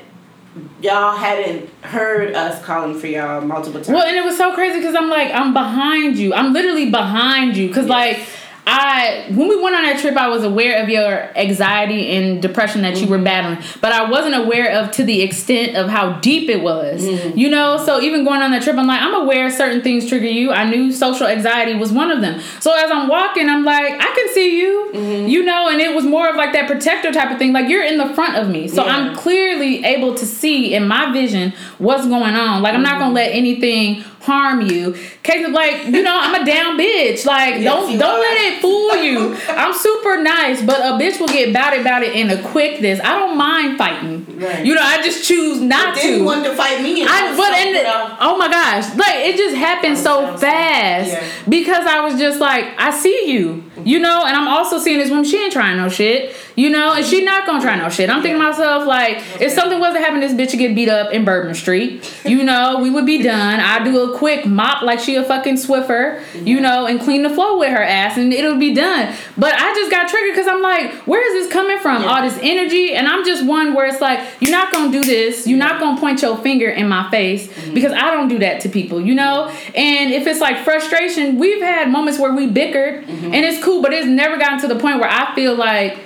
y'all 0.81 1.17
hadn't 1.17 1.71
heard 1.83 2.35
us 2.35 2.63
calling 2.65 2.99
for 2.99 3.07
y'all 3.07 3.41
multiple 3.41 3.81
times. 3.81 3.89
Well, 3.89 4.07
and 4.07 4.17
it 4.17 4.25
was 4.25 4.37
so 4.37 4.55
crazy 4.55 4.79
because 4.79 4.95
I'm 4.95 5.09
like, 5.09 5.33
I'm 5.33 5.53
behind 5.53 6.19
you. 6.19 6.35
I'm 6.35 6.53
literally 6.53 6.91
behind 6.91 7.57
you 7.57 7.69
because 7.69 7.87
yes. 7.87 7.91
like 7.91 8.29
I 8.65 9.27
when 9.29 9.49
we 9.49 9.61
went 9.61 9.75
on 9.75 9.83
that 9.83 9.99
trip, 10.01 10.17
I 10.17 10.29
was 10.29 10.45
aware 10.45 10.83
of 10.83 10.89
your 10.89 11.37
anxiety 11.37 12.11
and 12.17 12.41
depression 12.41 12.83
that 12.83 12.95
mm-hmm. 12.95 13.05
you 13.05 13.11
were 13.11 13.17
mm-hmm. 13.17 13.25
battling, 13.25 13.65
but 13.81 13.93
I 13.93 14.09
wasn't 14.09 14.37
aware 14.37 14.71
of 14.79 14.93
to 14.93 15.05
the 15.05 15.21
extent 15.23 15.77
of 15.77 15.89
how 15.89 16.21
deep 16.21 16.49
it 16.49 16.63
was. 16.63 17.03
Mm-hmm. 17.03 17.37
You 17.37 17.51
know, 17.51 17.77
so 17.85 18.01
even 18.01 18.25
going 18.25 18.41
on 18.41 18.53
that 18.53 18.63
trip, 18.63 18.77
I'm 18.77 18.87
like, 18.87 19.03
I'm 19.03 19.15
aware 19.15 19.51
certain 19.51 19.83
things 19.83 20.09
trigger 20.09 20.29
you. 20.29 20.53
I 20.53 20.69
knew 20.69 20.93
social 20.93 21.27
anxiety 21.27 21.75
was 21.75 21.93
one 21.93 22.13
of 22.13 22.21
them. 22.21 22.41
So 22.61 22.73
as 22.73 22.89
I'm 22.89 23.09
walking, 23.09 23.49
I'm 23.49 23.65
like, 23.65 23.95
I 23.95 24.15
can 24.15 24.29
see 24.29 24.61
you. 24.61 24.91
Mm-hmm. 24.95 25.29
You 25.29 25.45
know, 25.45 25.69
and 25.69 25.81
it 25.81 25.93
was 25.95 26.05
more 26.05 26.29
of 26.29 26.37
like 26.37 26.53
that 26.53 26.69
protector 26.69 27.11
type 27.11 27.33
of 27.33 27.39
thing. 27.39 27.53
Like 27.53 27.69
you're 27.69 27.85
in 27.85 27.99
the 27.99 28.15
front 28.15 28.37
of 28.37 28.49
me, 28.49 28.69
so 28.69 28.85
yeah. 28.85 28.97
I'm 28.97 29.17
clearly 29.17 29.85
able 29.85 30.15
to 30.15 30.25
see 30.25 30.73
in 30.73 30.87
my 30.87 31.13
vision 31.13 31.53
what's 31.79 32.07
going 32.07 32.37
on. 32.37 32.63
Like 32.63 32.75
I'm 32.75 32.83
not 32.83 32.93
gonna 32.93 33.07
mm-hmm. 33.07 33.15
let 33.15 33.33
anything 33.33 34.05
harm 34.23 34.63
you. 34.63 34.95
Case 35.23 35.49
like, 35.49 35.87
you 35.87 36.03
know, 36.03 36.17
I'm 36.19 36.43
a 36.43 36.45
down 36.45 36.79
bitch. 36.79 37.27
Like, 37.27 37.57
yes, 37.57 37.65
don't 37.65 37.99
don't 37.99 38.15
are. 38.15 38.21
let 38.21 38.53
it 38.53 38.61
fool 38.61 38.97
you. 38.97 39.37
I'm 39.49 39.75
super 39.75 40.23
nice, 40.23 40.63
but 40.63 40.81
a 40.81 40.99
bitch 40.99 41.21
will 41.21 41.29
get 41.29 41.51
about 41.51 41.75
it 41.75 41.81
about 41.81 42.03
it 42.03 42.15
in 42.15 42.31
a 42.31 42.43
quickness. 42.51 43.01
I 43.01 43.19
don't 43.19 43.37
mind 43.37 43.79
fighting. 43.79 44.39
Right. 44.39 44.65
You 44.65 44.75
know, 44.75 44.83
I 44.83 45.03
just 45.03 45.27
choose 45.27 45.61
not 45.61 45.95
but 45.95 46.03
to. 46.03 46.25
want 46.25 46.45
to 46.45 46.55
fight 46.55 46.83
me. 46.83 47.05
I 47.05 47.35
but 47.37 47.53
and 47.53 48.17
oh 48.21 48.37
my 48.39 48.49
gosh, 48.49 48.95
like 48.97 49.17
it 49.27 49.37
just 49.37 49.57
happened 49.57 49.99
so 49.99 50.37
fast 50.37 51.11
yeah. 51.11 51.25
because 51.49 51.87
I 51.87 52.01
was 52.01 52.19
just 52.19 52.41
like, 52.41 52.67
I 52.79 52.91
see 52.91 53.31
you, 53.31 53.65
you 53.85 53.99
know, 53.99 54.25
and 54.25 54.37
I'm 54.37 54.49
also 54.49 54.79
seeing 54.79 54.99
this 54.99 55.11
woman. 55.11 55.25
She 55.25 55.43
ain't 55.43 55.53
trying 55.53 55.77
no 55.77 55.89
shit. 55.89 56.35
You 56.55 56.69
know, 56.69 56.93
and 56.93 57.05
she 57.05 57.25
not 57.25 57.47
gonna 57.47 57.63
try 57.63 57.77
no 57.77 57.89
shit. 57.89 58.11
I'm 58.11 58.21
thinking 58.21 58.39
to 58.39 58.47
myself 58.47 58.87
like, 58.87 59.23
if 59.41 59.53
something 59.53 59.81
was 59.81 59.95
to 59.95 60.01
happen, 60.01 60.21
this 60.21 60.33
bitch 60.33 60.51
would 60.51 60.59
get 60.59 60.75
beat 60.75 60.89
up 60.89 61.13
in 61.13 61.25
Bourbon 61.25 61.55
Street. 61.55 62.13
You 62.27 62.45
know, 62.45 62.79
we 62.81 62.91
would 62.91 63.07
be 63.07 63.23
done. 63.23 63.59
I 63.59 63.83
do 63.83 64.13
a 64.13 64.19
quick 64.19 64.45
mop 64.45 64.83
like 64.83 64.99
she 64.99 65.17
a 65.17 65.25
fucking 65.25 65.55
Swiffer, 65.55 66.23
you 66.47 66.61
know, 66.61 66.87
and 66.87 67.01
clean 67.01 67.23
the 67.23 67.31
floor 67.31 67.59
with 67.59 67.71
her 67.71 67.83
ass, 67.83 68.19
and 68.19 68.33
it'll 68.35 68.59
be 68.59 68.75
done. 68.75 69.15
But 69.39 69.55
I 69.55 69.73
just 69.75 69.91
got 69.91 70.09
triggered 70.09 70.35
because 70.35 70.47
I'm 70.47 70.61
like, 70.61 70.93
where 71.07 71.27
is 71.27 71.45
this 71.45 71.53
coming 71.53 71.79
from? 71.79 72.03
Yeah. 72.03 72.09
All 72.09 72.23
this 72.23 72.39
energy, 72.43 72.95
and 72.95 73.09
I'm 73.09 73.25
just 73.25 73.47
one 73.47 73.73
where 73.73 73.87
it's 73.87 74.03
like, 74.03 74.21
you're 74.41 74.51
not 74.51 74.71
gonna 74.73 74.93
do 74.93 75.05
this. 75.05 75.47
You're 75.47 75.59
not 75.59 75.81
gonna 75.81 75.99
point 75.99 76.21
your 76.21 76.37
finger 76.37 76.69
in 76.69 76.87
my 76.87 77.11
face 77.11 77.49
mm-hmm. 77.49 77.73
because 77.73 77.93
I 77.93 78.11
don't 78.11 78.29
do 78.29 78.39
that 78.41 78.61
to 78.63 78.69
people, 78.69 79.01
you 79.01 79.15
know. 79.15 79.49
And 79.75 80.13
if 80.13 80.27
it's 80.27 80.41
like 80.41 80.65
frustration, 80.65 81.39
we've 81.39 81.63
had 81.63 81.91
moments 81.91 82.19
where 82.19 82.35
we 82.35 82.47
bickered, 82.47 83.07
mm-hmm. 83.07 83.33
and 83.33 83.37
it's 83.47 83.63
cool, 83.65 83.72
but 83.81 83.93
it's 83.93 84.07
never 84.07 84.37
gotten 84.37 84.61
to 84.61 84.69
the 84.69 84.79
point 84.79 84.99
where 84.99 85.09
I 85.09 85.35
feel 85.35 85.55
like 85.55 85.99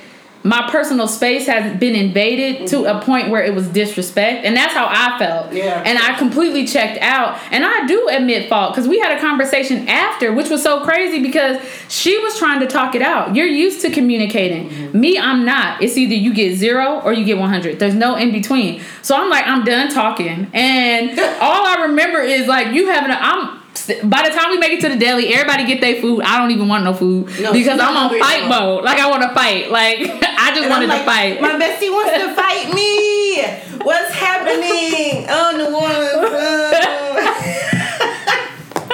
my 0.46 0.70
personal 0.70 1.08
space 1.08 1.46
has 1.48 1.76
been 1.78 1.96
invaded 1.96 2.56
mm-hmm. 2.56 2.66
to 2.66 2.84
a 2.84 3.02
point 3.02 3.30
where 3.30 3.42
it 3.42 3.52
was 3.52 3.66
disrespect 3.68 4.44
and 4.44 4.56
that's 4.56 4.72
how 4.72 4.86
i 4.88 5.18
felt. 5.18 5.52
Yeah. 5.52 5.82
And 5.84 5.98
i 5.98 6.16
completely 6.16 6.66
checked 6.66 7.02
out. 7.02 7.38
And 7.50 7.64
i 7.64 7.86
do 7.86 8.08
admit 8.08 8.48
fault 8.48 8.72
because 8.72 8.88
we 8.88 9.00
had 9.00 9.16
a 9.16 9.20
conversation 9.20 9.88
after 9.88 10.32
which 10.32 10.48
was 10.48 10.62
so 10.62 10.84
crazy 10.84 11.20
because 11.20 11.60
she 11.88 12.16
was 12.18 12.38
trying 12.38 12.60
to 12.60 12.66
talk 12.66 12.94
it 12.94 13.02
out. 13.02 13.34
You're 13.34 13.46
used 13.46 13.80
to 13.80 13.90
communicating. 13.90 14.70
Mm-hmm. 14.70 15.00
me 15.00 15.18
i'm 15.18 15.44
not. 15.44 15.82
It's 15.82 15.96
either 15.96 16.14
you 16.14 16.32
get 16.32 16.56
zero 16.56 17.00
or 17.00 17.12
you 17.12 17.24
get 17.24 17.38
100 17.38 17.80
there's 17.80 17.96
no 17.96 18.14
in 18.14 18.30
between. 18.30 18.82
So 19.02 19.16
i'm 19.16 19.28
like 19.28 19.46
i'm 19.46 19.64
done 19.64 19.92
talking. 19.92 20.48
And 20.54 21.18
all 21.40 21.66
i 21.66 21.86
remember 21.86 22.20
is 22.20 22.46
like 22.46 22.72
you 22.72 22.86
having 22.86 23.10
a 23.10 23.18
i'm 23.20 23.55
by 23.84 24.28
the 24.28 24.34
time 24.34 24.50
we 24.50 24.58
make 24.58 24.72
it 24.72 24.80
to 24.82 24.88
the 24.88 24.96
deli, 24.96 25.32
everybody 25.34 25.66
get 25.66 25.80
their 25.80 26.00
food. 26.00 26.22
I 26.22 26.38
don't 26.38 26.50
even 26.50 26.68
want 26.68 26.84
no 26.84 26.94
food 26.94 27.28
no, 27.40 27.52
because 27.52 27.78
I'm 27.80 27.96
on 27.96 28.18
fight 28.18 28.48
mode. 28.48 28.84
Like 28.84 28.98
I 28.98 29.10
want 29.10 29.22
to 29.22 29.34
fight. 29.34 29.70
Like 29.70 29.98
I 30.22 30.50
just 30.54 30.62
and 30.62 30.70
wanted 30.70 30.88
like, 30.88 31.00
to 31.00 31.04
fight. 31.04 31.40
My 31.40 31.58
bestie 31.58 31.90
wants 31.90 32.12
to 32.12 32.34
fight 32.34 32.72
me. 32.74 33.42
What's 33.84 34.14
happening? 34.14 35.26
Oh, 35.38 35.52
New 35.56 35.74
Orleans. 35.74 36.32
Uh. 36.32 36.76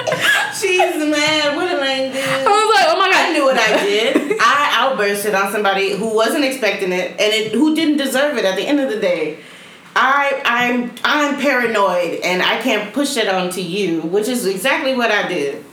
She's 0.59 0.95
mad. 0.97 1.55
What 1.55 1.67
did 1.69 1.79
I 1.79 2.11
do? 2.11 2.19
I 2.19 2.49
was 2.49 2.69
like, 2.75 2.87
oh 2.89 2.97
my 2.99 3.09
god. 3.09 3.29
I 3.29 3.33
knew 3.33 3.45
what 3.45 3.57
I 3.57 3.83
did. 3.83 4.37
I 4.39 4.69
outbursted 4.73 5.33
on 5.35 5.51
somebody 5.51 5.95
who 5.95 6.13
wasn't 6.13 6.43
expecting 6.43 6.91
it 6.91 7.11
and 7.11 7.33
it, 7.33 7.51
who 7.53 7.75
didn't 7.75 7.97
deserve 7.97 8.37
it 8.37 8.45
at 8.45 8.55
the 8.55 8.65
end 8.65 8.79
of 8.79 8.89
the 8.89 8.99
day. 8.99 9.39
I 9.95 10.41
I'm 10.45 10.91
I'm 11.03 11.39
paranoid 11.39 12.21
and 12.23 12.41
I 12.41 12.59
can't 12.61 12.93
push 12.93 13.17
it 13.17 13.27
onto 13.27 13.61
you, 13.61 14.01
which 14.01 14.27
is 14.27 14.45
exactly 14.45 14.95
what 14.95 15.11
I 15.11 15.27
did. 15.27 15.63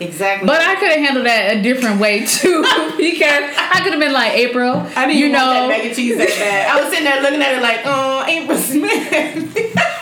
Exactly. 0.00 0.46
But 0.46 0.60
I 0.60 0.74
could 0.74 0.88
have 0.88 0.98
handled 0.98 1.26
that 1.26 1.56
a 1.56 1.62
different 1.62 2.00
way 2.00 2.26
too, 2.26 2.62
because 2.96 3.50
I 3.56 3.80
could 3.82 3.92
have 3.92 4.00
been 4.00 4.12
like 4.12 4.32
April. 4.32 4.74
I 4.96 5.06
didn't 5.06 5.18
you 5.18 5.28
know, 5.28 5.38
that 5.38 5.68
mac 5.68 5.84
and 5.84 5.94
cheese 5.94 6.18
that 6.18 6.28
bad. 6.28 6.76
I 6.76 6.80
was 6.80 6.90
sitting 6.90 7.04
there 7.04 7.22
looking 7.22 7.42
at 7.42 7.54
it 7.54 7.62
like, 7.62 7.80
oh, 7.84 8.24
April 8.26 8.58
Smith. 8.58 9.80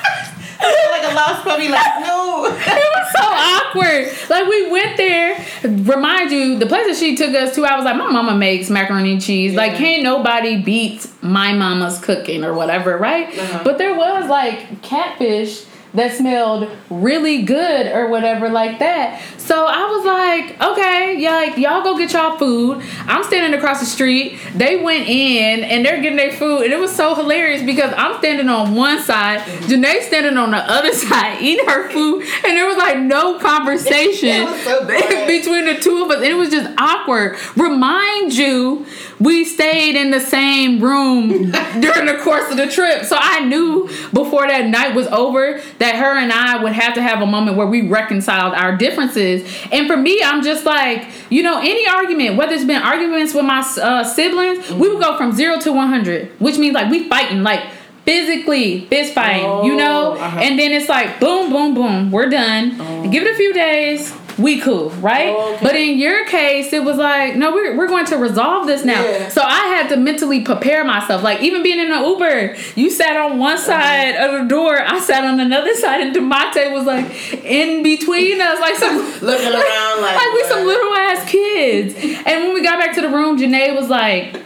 like 0.90 1.10
a 1.10 1.14
lost 1.14 1.42
puppy. 1.44 1.68
Like 1.68 2.00
no, 2.00 2.46
it 2.50 2.90
was 2.96 3.12
so 3.12 3.22
awkward. 3.22 4.30
Like 4.30 4.48
we 4.48 4.70
went 4.70 4.96
there. 4.96 5.44
Remind 5.62 6.30
you, 6.30 6.58
the 6.58 6.66
place 6.66 6.86
that 6.86 6.96
she 6.96 7.16
took 7.16 7.34
us 7.34 7.54
to, 7.54 7.64
I 7.64 7.76
was 7.76 7.84
like, 7.84 7.96
my 7.96 8.10
mama 8.10 8.36
makes 8.36 8.70
macaroni 8.70 9.12
and 9.12 9.22
cheese. 9.22 9.52
Yeah. 9.52 9.58
Like, 9.58 9.76
can't 9.76 10.02
nobody 10.02 10.60
beat 10.60 11.06
my 11.22 11.52
mama's 11.52 12.00
cooking 12.00 12.44
or 12.44 12.52
whatever, 12.52 12.98
right? 12.98 13.28
Uh-huh. 13.28 13.60
But 13.64 13.78
there 13.78 13.94
was 13.94 14.28
like 14.28 14.82
catfish 14.82 15.64
that 15.94 16.16
smelled 16.16 16.70
really 16.90 17.42
good 17.42 17.86
or 17.86 18.08
whatever 18.08 18.48
like 18.48 18.78
that. 18.78 19.22
So 19.38 19.66
I 19.66 19.86
was 19.86 20.04
like, 20.04 20.62
okay, 20.62 21.16
yeah, 21.18 21.34
like 21.34 21.56
y'all 21.58 21.82
go 21.82 21.96
get 21.98 22.12
y'all 22.12 22.38
food. 22.38 22.82
I'm 23.06 23.22
standing 23.24 23.58
across 23.58 23.80
the 23.80 23.86
street. 23.86 24.38
They 24.54 24.76
went 24.76 25.08
in 25.08 25.64
and 25.64 25.84
they're 25.84 26.00
getting 26.00 26.16
their 26.16 26.32
food, 26.32 26.62
and 26.62 26.72
it 26.72 26.78
was 26.78 26.94
so 26.94 27.14
hilarious 27.14 27.62
because 27.62 27.92
I'm 27.96 28.18
standing 28.18 28.48
on 28.48 28.74
one 28.74 29.02
side, 29.02 29.40
Janae 29.40 30.02
standing 30.02 30.38
on 30.38 30.52
the 30.52 30.58
other 30.58 30.92
side 30.92 31.42
eating 31.42 31.66
her 31.66 31.90
food, 31.90 32.22
and 32.44 32.56
there 32.56 32.66
was 32.66 32.76
like 32.76 32.98
no 32.98 33.38
conversation 33.38 34.46
so 34.64 34.86
between 35.26 35.66
the 35.66 35.78
two 35.80 36.02
of 36.04 36.10
us, 36.10 36.16
and 36.16 36.26
it 36.26 36.36
was 36.36 36.50
just 36.50 36.70
awkward. 36.78 37.36
Remind 37.56 38.34
you, 38.34 38.86
we 39.22 39.44
stayed 39.44 39.94
in 39.94 40.10
the 40.10 40.20
same 40.20 40.80
room 40.80 41.28
during 41.80 42.06
the 42.06 42.18
course 42.22 42.50
of 42.50 42.56
the 42.56 42.66
trip, 42.66 43.04
so 43.04 43.16
I 43.18 43.44
knew 43.44 43.88
before 44.12 44.46
that 44.46 44.66
night 44.66 44.94
was 44.94 45.06
over 45.08 45.60
that 45.78 45.94
her 45.96 46.18
and 46.18 46.32
I 46.32 46.62
would 46.62 46.72
have 46.72 46.94
to 46.94 47.02
have 47.02 47.22
a 47.22 47.26
moment 47.26 47.56
where 47.56 47.66
we 47.66 47.88
reconciled 47.88 48.54
our 48.54 48.76
differences. 48.76 49.48
And 49.70 49.86
for 49.86 49.96
me, 49.96 50.20
I'm 50.24 50.42
just 50.42 50.64
like, 50.64 51.06
you 51.30 51.42
know, 51.42 51.58
any 51.58 51.86
argument, 51.86 52.36
whether 52.36 52.52
it's 52.54 52.64
been 52.64 52.82
arguments 52.82 53.32
with 53.34 53.44
my 53.44 53.60
uh, 53.60 54.04
siblings, 54.04 54.70
we 54.72 54.88
would 54.88 55.00
go 55.00 55.16
from 55.16 55.32
zero 55.32 55.58
to 55.60 55.72
100, 55.72 56.40
which 56.40 56.58
means 56.58 56.74
like 56.74 56.90
we 56.90 57.08
fighting, 57.08 57.42
like 57.42 57.62
physically 58.04 58.86
fist 58.86 59.14
fighting, 59.14 59.44
oh, 59.44 59.64
you 59.64 59.76
know? 59.76 60.14
Uh-huh. 60.14 60.40
And 60.40 60.58
then 60.58 60.72
it's 60.72 60.88
like, 60.88 61.20
boom, 61.20 61.52
boom, 61.52 61.74
boom, 61.74 62.10
we're 62.10 62.28
done. 62.28 62.76
Oh. 62.80 63.08
Give 63.10 63.22
it 63.22 63.32
a 63.32 63.36
few 63.36 63.52
days 63.52 64.12
we 64.38 64.60
cool, 64.60 64.90
right? 64.90 65.34
Oh, 65.36 65.54
okay. 65.54 65.64
But 65.64 65.76
in 65.76 65.98
your 65.98 66.26
case, 66.26 66.72
it 66.72 66.82
was 66.82 66.96
like, 66.96 67.36
no, 67.36 67.52
we're, 67.52 67.76
we're 67.76 67.88
going 67.88 68.06
to 68.06 68.16
resolve 68.16 68.66
this 68.66 68.84
now. 68.84 69.02
Yeah. 69.02 69.28
So 69.28 69.42
I 69.42 69.66
had 69.66 69.88
to 69.90 69.96
mentally 69.96 70.42
prepare 70.42 70.84
myself. 70.84 71.22
Like 71.22 71.42
even 71.42 71.62
being 71.62 71.78
in 71.78 71.92
an 71.92 72.04
Uber, 72.04 72.56
you 72.74 72.90
sat 72.90 73.16
on 73.16 73.38
one 73.38 73.54
uh-huh. 73.54 73.62
side 73.62 74.14
uh-huh. 74.16 74.36
of 74.36 74.42
the 74.42 74.48
door, 74.48 74.80
I 74.80 74.98
sat 75.00 75.24
on 75.24 75.40
another 75.40 75.74
side, 75.74 76.00
and 76.00 76.14
Demonte 76.14 76.72
was 76.72 76.86
like 76.86 77.34
in 77.44 77.82
between 77.82 78.40
us, 78.40 78.60
like 78.60 78.76
some 78.76 78.96
looking 79.20 79.52
around, 79.52 80.02
like, 80.02 80.16
like 80.16 80.32
we 80.32 80.44
some 80.44 80.66
little 80.66 80.94
ass 80.94 81.28
kids. 81.28 81.94
And 82.26 82.44
when 82.44 82.54
we 82.54 82.62
got 82.62 82.78
back 82.78 82.94
to 82.94 83.00
the 83.00 83.08
room, 83.08 83.38
Janae 83.38 83.76
was 83.76 83.88
like. 83.88 84.36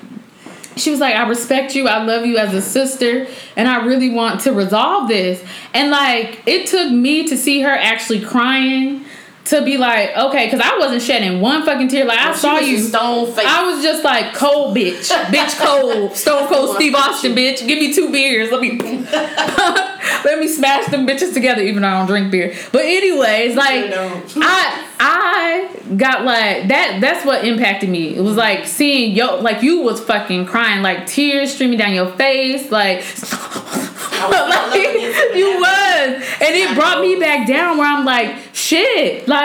She 0.79 0.91
was 0.91 1.01
like, 1.01 1.15
I 1.15 1.27
respect 1.27 1.75
you. 1.75 1.89
I 1.89 2.05
love 2.05 2.27
you 2.27 2.37
as 2.37 2.53
a 2.53 2.61
sister. 2.61 3.27
And 3.57 3.67
I 3.67 3.87
really 3.87 4.11
want 4.11 4.43
to 4.43 4.53
resolve 4.53 5.09
this. 5.09 5.43
And 5.73 5.91
like, 5.91 6.43
it 6.45 6.67
took 6.67 6.93
me 6.93 7.27
to 7.29 7.37
see 7.39 7.63
her 7.63 7.71
actually 7.71 8.21
crying 8.21 9.07
to 9.47 9.63
be 9.63 9.77
like, 9.79 10.17
okay, 10.17 10.47
because 10.47 10.61
I 10.61 10.77
wasn't 10.79 11.03
shedding 11.03 11.41
one 11.41 11.65
fucking 11.65 11.89
tear. 11.89 12.05
Like 12.05 12.19
I 12.19 12.35
saw 12.35 12.59
you, 12.59 12.79
stone 12.79 13.33
face. 13.33 13.47
I 13.47 13.65
was 13.65 13.83
just 13.83 14.03
like 14.05 14.35
cold, 14.35 14.77
bitch, 14.77 15.09
bitch, 15.27 15.59
cold, 15.59 16.17
stone 16.17 16.49
cold, 16.49 16.77
Steve 16.77 16.95
Austin, 16.95 17.33
bitch. 17.33 17.67
Give 17.67 17.79
me 17.79 17.93
two 17.93 18.11
beers. 18.11 18.51
Let 18.51 18.61
me 18.61 18.79
let 18.81 20.39
me 20.39 20.49
smash 20.49 20.87
them 20.87 21.07
bitches 21.07 21.33
together. 21.33 21.63
Even 21.63 21.83
though 21.83 21.89
I 21.89 21.99
don't 21.99 22.07
drink 22.07 22.31
beer, 22.31 22.55
but 22.73 22.85
anyways, 22.85 23.57
like 23.57 23.93
I 24.37 24.87
I 24.99 25.71
got 25.97 26.25
like 26.25 26.69
that. 26.69 26.99
That's 27.01 27.25
what 27.25 27.45
impacted 27.45 27.89
me. 27.89 28.17
It 28.17 28.23
was 28.23 28.37
like 28.37 28.67
seeing 28.67 29.15
yo, 29.15 29.41
like 29.41 29.63
you 29.63 29.83
was 29.83 30.01
fucking 30.01 30.47
crying, 30.47 30.83
like 30.83 31.07
tears 31.07 31.55
streaming 31.55 31.79
down 31.79 31.95
your 31.95 32.11
face, 32.13 32.71
like. 32.71 33.05
like, 34.31 34.81
you 35.35 35.59
was, 35.61 36.25
and 36.41 36.55
it 36.55 36.75
brought 36.75 37.01
me 37.01 37.17
back 37.17 37.47
down 37.47 37.77
where 37.77 37.87
I'm 37.87 38.05
like, 38.05 38.37
shit, 38.53 39.29
like 39.29 39.36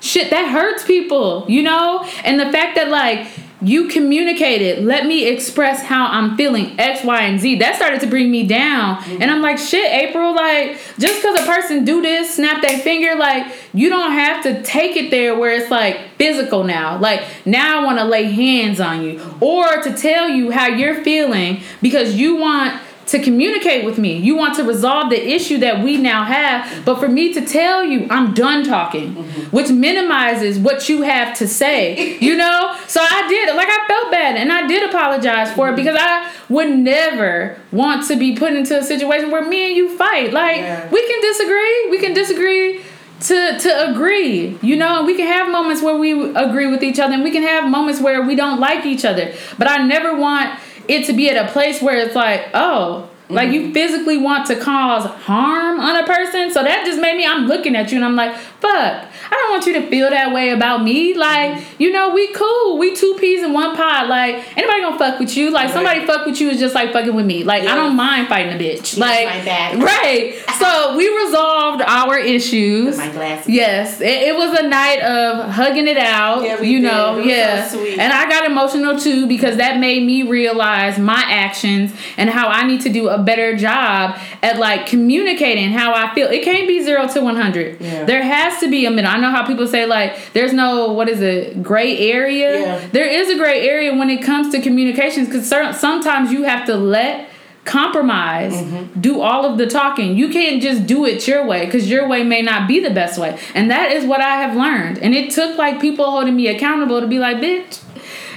shit 0.00 0.30
that 0.30 0.50
hurts 0.50 0.84
people, 0.84 1.44
you 1.48 1.62
know, 1.62 2.04
and 2.24 2.40
the 2.40 2.50
fact 2.50 2.76
that 2.76 2.88
like 2.88 3.28
you 3.62 3.88
communicated 3.88 4.84
let 4.84 5.04
me 5.04 5.28
express 5.28 5.82
how 5.82 6.06
i'm 6.06 6.36
feeling 6.36 6.78
x 6.80 7.04
y 7.04 7.20
and 7.22 7.38
z 7.38 7.56
that 7.56 7.76
started 7.76 8.00
to 8.00 8.06
bring 8.06 8.30
me 8.30 8.46
down. 8.46 8.96
Mm-hmm. 8.96 9.22
and 9.22 9.30
i'm 9.30 9.42
like 9.42 9.58
shit 9.58 9.90
april 9.92 10.34
like 10.34 10.80
just 10.98 11.20
because 11.20 11.42
a 11.42 11.46
person 11.46 11.84
do 11.84 12.00
this 12.00 12.36
snap 12.36 12.62
that 12.62 12.80
finger 12.80 13.14
like 13.16 13.46
you 13.74 13.88
don't 13.90 14.12
have 14.12 14.42
to 14.44 14.62
take 14.62 14.96
it 14.96 15.10
there 15.10 15.38
where 15.38 15.52
it's 15.52 15.70
like 15.70 16.00
physical 16.16 16.64
now. 16.64 16.98
Like 16.98 17.24
now 17.46 17.80
i 17.80 17.84
want 17.84 17.98
to 17.98 18.04
lay 18.04 18.24
hands 18.24 18.80
on 18.80 19.02
you 19.02 19.20
or 19.40 19.82
to 19.82 19.94
tell 19.94 20.28
you 20.28 20.50
how 20.50 20.66
you're 20.66 21.02
feeling 21.04 21.60
because 21.82 22.14
you 22.14 22.36
want 22.36 22.80
to 23.10 23.18
communicate 23.18 23.84
with 23.84 23.98
me. 23.98 24.16
You 24.16 24.36
want 24.36 24.54
to 24.56 24.64
resolve 24.64 25.10
the 25.10 25.28
issue 25.34 25.58
that 25.58 25.82
we 25.82 25.96
now 25.96 26.24
have. 26.24 26.84
But 26.84 27.00
for 27.00 27.08
me 27.08 27.34
to 27.34 27.44
tell 27.44 27.82
you, 27.82 28.06
I'm 28.08 28.34
done 28.34 28.64
talking, 28.64 29.14
mm-hmm. 29.14 29.56
which 29.56 29.68
minimizes 29.70 30.58
what 30.58 30.88
you 30.88 31.02
have 31.02 31.36
to 31.38 31.48
say, 31.48 32.18
you 32.20 32.36
know? 32.36 32.76
So 32.86 33.00
I 33.00 33.26
did, 33.28 33.54
like, 33.56 33.68
I 33.68 33.86
felt 33.88 34.12
bad 34.12 34.36
and 34.36 34.52
I 34.52 34.66
did 34.66 34.88
apologize 34.88 35.52
for 35.52 35.66
mm-hmm. 35.66 35.74
it 35.74 35.82
because 35.82 35.98
I 36.00 36.30
would 36.48 36.70
never 36.70 37.58
want 37.72 38.06
to 38.08 38.16
be 38.16 38.36
put 38.36 38.52
into 38.52 38.78
a 38.78 38.82
situation 38.82 39.32
where 39.32 39.44
me 39.44 39.66
and 39.66 39.76
you 39.76 39.96
fight. 39.96 40.32
Like, 40.32 40.58
yeah. 40.58 40.88
we 40.90 41.06
can 41.06 41.20
disagree. 41.20 41.90
We 41.90 41.98
can 41.98 42.14
disagree 42.14 42.82
to 43.20 43.58
to 43.58 43.90
agree 43.90 44.58
you 44.62 44.74
know 44.74 45.04
we 45.04 45.14
can 45.14 45.26
have 45.26 45.50
moments 45.52 45.82
where 45.82 45.94
we 45.94 46.34
agree 46.34 46.66
with 46.66 46.82
each 46.82 46.98
other 46.98 47.12
and 47.12 47.22
we 47.22 47.30
can 47.30 47.42
have 47.42 47.68
moments 47.68 48.00
where 48.00 48.22
we 48.22 48.34
don't 48.34 48.58
like 48.58 48.86
each 48.86 49.04
other 49.04 49.34
but 49.58 49.68
i 49.68 49.76
never 49.76 50.16
want 50.16 50.58
it 50.90 51.06
to 51.06 51.12
be 51.12 51.30
at 51.30 51.48
a 51.48 51.50
place 51.52 51.80
where 51.80 51.96
it's 51.96 52.14
like, 52.14 52.48
oh, 52.52 53.08
like 53.28 53.52
you 53.52 53.62
mm-hmm. 53.62 53.72
physically 53.72 54.18
want 54.18 54.46
to 54.48 54.58
cause 54.58 55.04
harm 55.04 55.78
on 55.78 56.02
a 56.02 56.06
person. 56.06 56.50
So 56.52 56.62
that 56.62 56.84
just 56.84 57.00
made 57.00 57.16
me, 57.16 57.24
I'm 57.24 57.46
looking 57.46 57.76
at 57.76 57.92
you 57.92 57.96
and 57.96 58.04
I'm 58.04 58.16
like, 58.16 58.36
fuck, 58.36 59.06
I 59.30 59.34
don't 59.34 59.50
want 59.52 59.66
you 59.66 59.74
to 59.74 59.88
feel 59.88 60.10
that 60.10 60.32
way 60.32 60.50
about 60.50 60.82
me. 60.82 61.14
Like, 61.14 61.64
you 61.78 61.92
know, 61.92 62.10
we 62.10 62.32
cool. 62.34 62.78
We 62.78 62.94
two 62.94 63.16
peas 63.20 63.42
in 63.42 63.52
one 63.52 63.76
pot. 63.76 64.08
Like, 64.08 64.36
anybody 64.56 64.80
gonna 64.80 64.98
fuck 64.98 65.20
with 65.20 65.36
you. 65.36 65.50
Like, 65.50 65.66
right. 65.66 65.72
somebody 65.72 66.06
fuck 66.06 66.26
with 66.26 66.40
you 66.40 66.50
is 66.50 66.58
just 66.58 66.74
like 66.74 66.92
fucking 66.92 67.14
with 67.14 67.26
me. 67.26 67.44
Like, 67.44 67.62
yeah. 67.62 67.72
I 67.72 67.76
don't 67.76 67.94
mind 67.94 68.28
fighting 68.28 68.52
a 68.54 68.58
bitch. 68.58 68.96
You 68.96 69.00
like, 69.00 69.26
right. 69.46 70.34
so 70.58 70.96
we 70.96 71.08
resolved 71.24 71.82
our 71.82 72.18
issues. 72.18 72.96
my 72.96 73.10
glasses. 73.10 73.48
Yes. 73.48 74.00
It, 74.00 74.06
it, 74.06 74.36
was 74.40 74.58
a 74.58 74.66
night 74.66 75.00
of 75.00 75.50
hugging 75.50 75.86
it 75.86 75.98
out. 75.98 76.42
Yeah, 76.42 76.60
you 76.60 76.80
know, 76.80 77.18
yeah. 77.18 77.68
So 77.68 77.84
and 77.84 78.12
I 78.12 78.28
got 78.28 78.46
emotional 78.46 78.98
too 78.98 79.26
because 79.28 79.58
that 79.58 79.78
made 79.78 80.04
me 80.04 80.22
realize 80.22 80.98
my 80.98 81.22
actions 81.26 81.92
and 82.16 82.30
how 82.30 82.48
I 82.48 82.66
need 82.66 82.80
to 82.82 82.88
do 82.88 83.08
a 83.08 83.22
better 83.22 83.56
job 83.56 84.18
at 84.42 84.58
like 84.58 84.86
communicating 84.86 85.70
how 85.70 85.94
I 85.94 86.14
feel. 86.14 86.28
It 86.28 86.42
can't 86.42 86.66
be 86.66 86.82
zero 86.82 87.06
to 87.08 87.20
100. 87.20 87.80
Yeah. 87.80 88.04
There 88.04 88.22
has 88.22 88.58
to 88.60 88.70
be 88.70 88.86
a 88.86 88.90
middle. 88.90 89.10
I 89.10 89.19
know 89.20 89.30
how 89.30 89.46
people 89.46 89.66
say 89.66 89.86
like 89.86 90.32
there's 90.32 90.52
no 90.52 90.92
what 90.92 91.08
is 91.08 91.20
it 91.20 91.62
gray 91.62 91.98
area. 92.10 92.60
Yeah. 92.60 92.88
There 92.92 93.08
is 93.08 93.28
a 93.30 93.36
gray 93.36 93.68
area 93.68 93.94
when 93.94 94.10
it 94.10 94.22
comes 94.22 94.52
to 94.52 94.60
communications 94.60 95.28
because 95.28 95.48
sometimes 95.48 96.32
you 96.32 96.44
have 96.44 96.66
to 96.66 96.76
let 96.76 97.30
compromise 97.64 98.54
mm-hmm. 98.54 99.00
do 99.00 99.20
all 99.20 99.44
of 99.44 99.58
the 99.58 99.66
talking 99.66 100.16
you 100.16 100.30
can't 100.30 100.62
just 100.62 100.86
do 100.86 101.04
it 101.04 101.28
your 101.28 101.46
way 101.46 101.66
because 101.66 101.90
your 101.90 102.08
way 102.08 102.24
may 102.24 102.40
not 102.40 102.66
be 102.66 102.80
the 102.80 102.90
best 102.90 103.18
way 103.18 103.38
and 103.54 103.70
that 103.70 103.92
is 103.92 104.04
what 104.06 104.20
i 104.20 104.36
have 104.36 104.56
learned 104.56 104.98
and 104.98 105.14
it 105.14 105.30
took 105.30 105.58
like 105.58 105.78
people 105.78 106.10
holding 106.10 106.34
me 106.34 106.48
accountable 106.48 107.02
to 107.02 107.06
be 107.06 107.18
like 107.18 107.36
bitch 107.36 107.82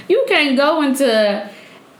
you 0.08 0.24
can't 0.28 0.58
go 0.58 0.82
into 0.82 1.50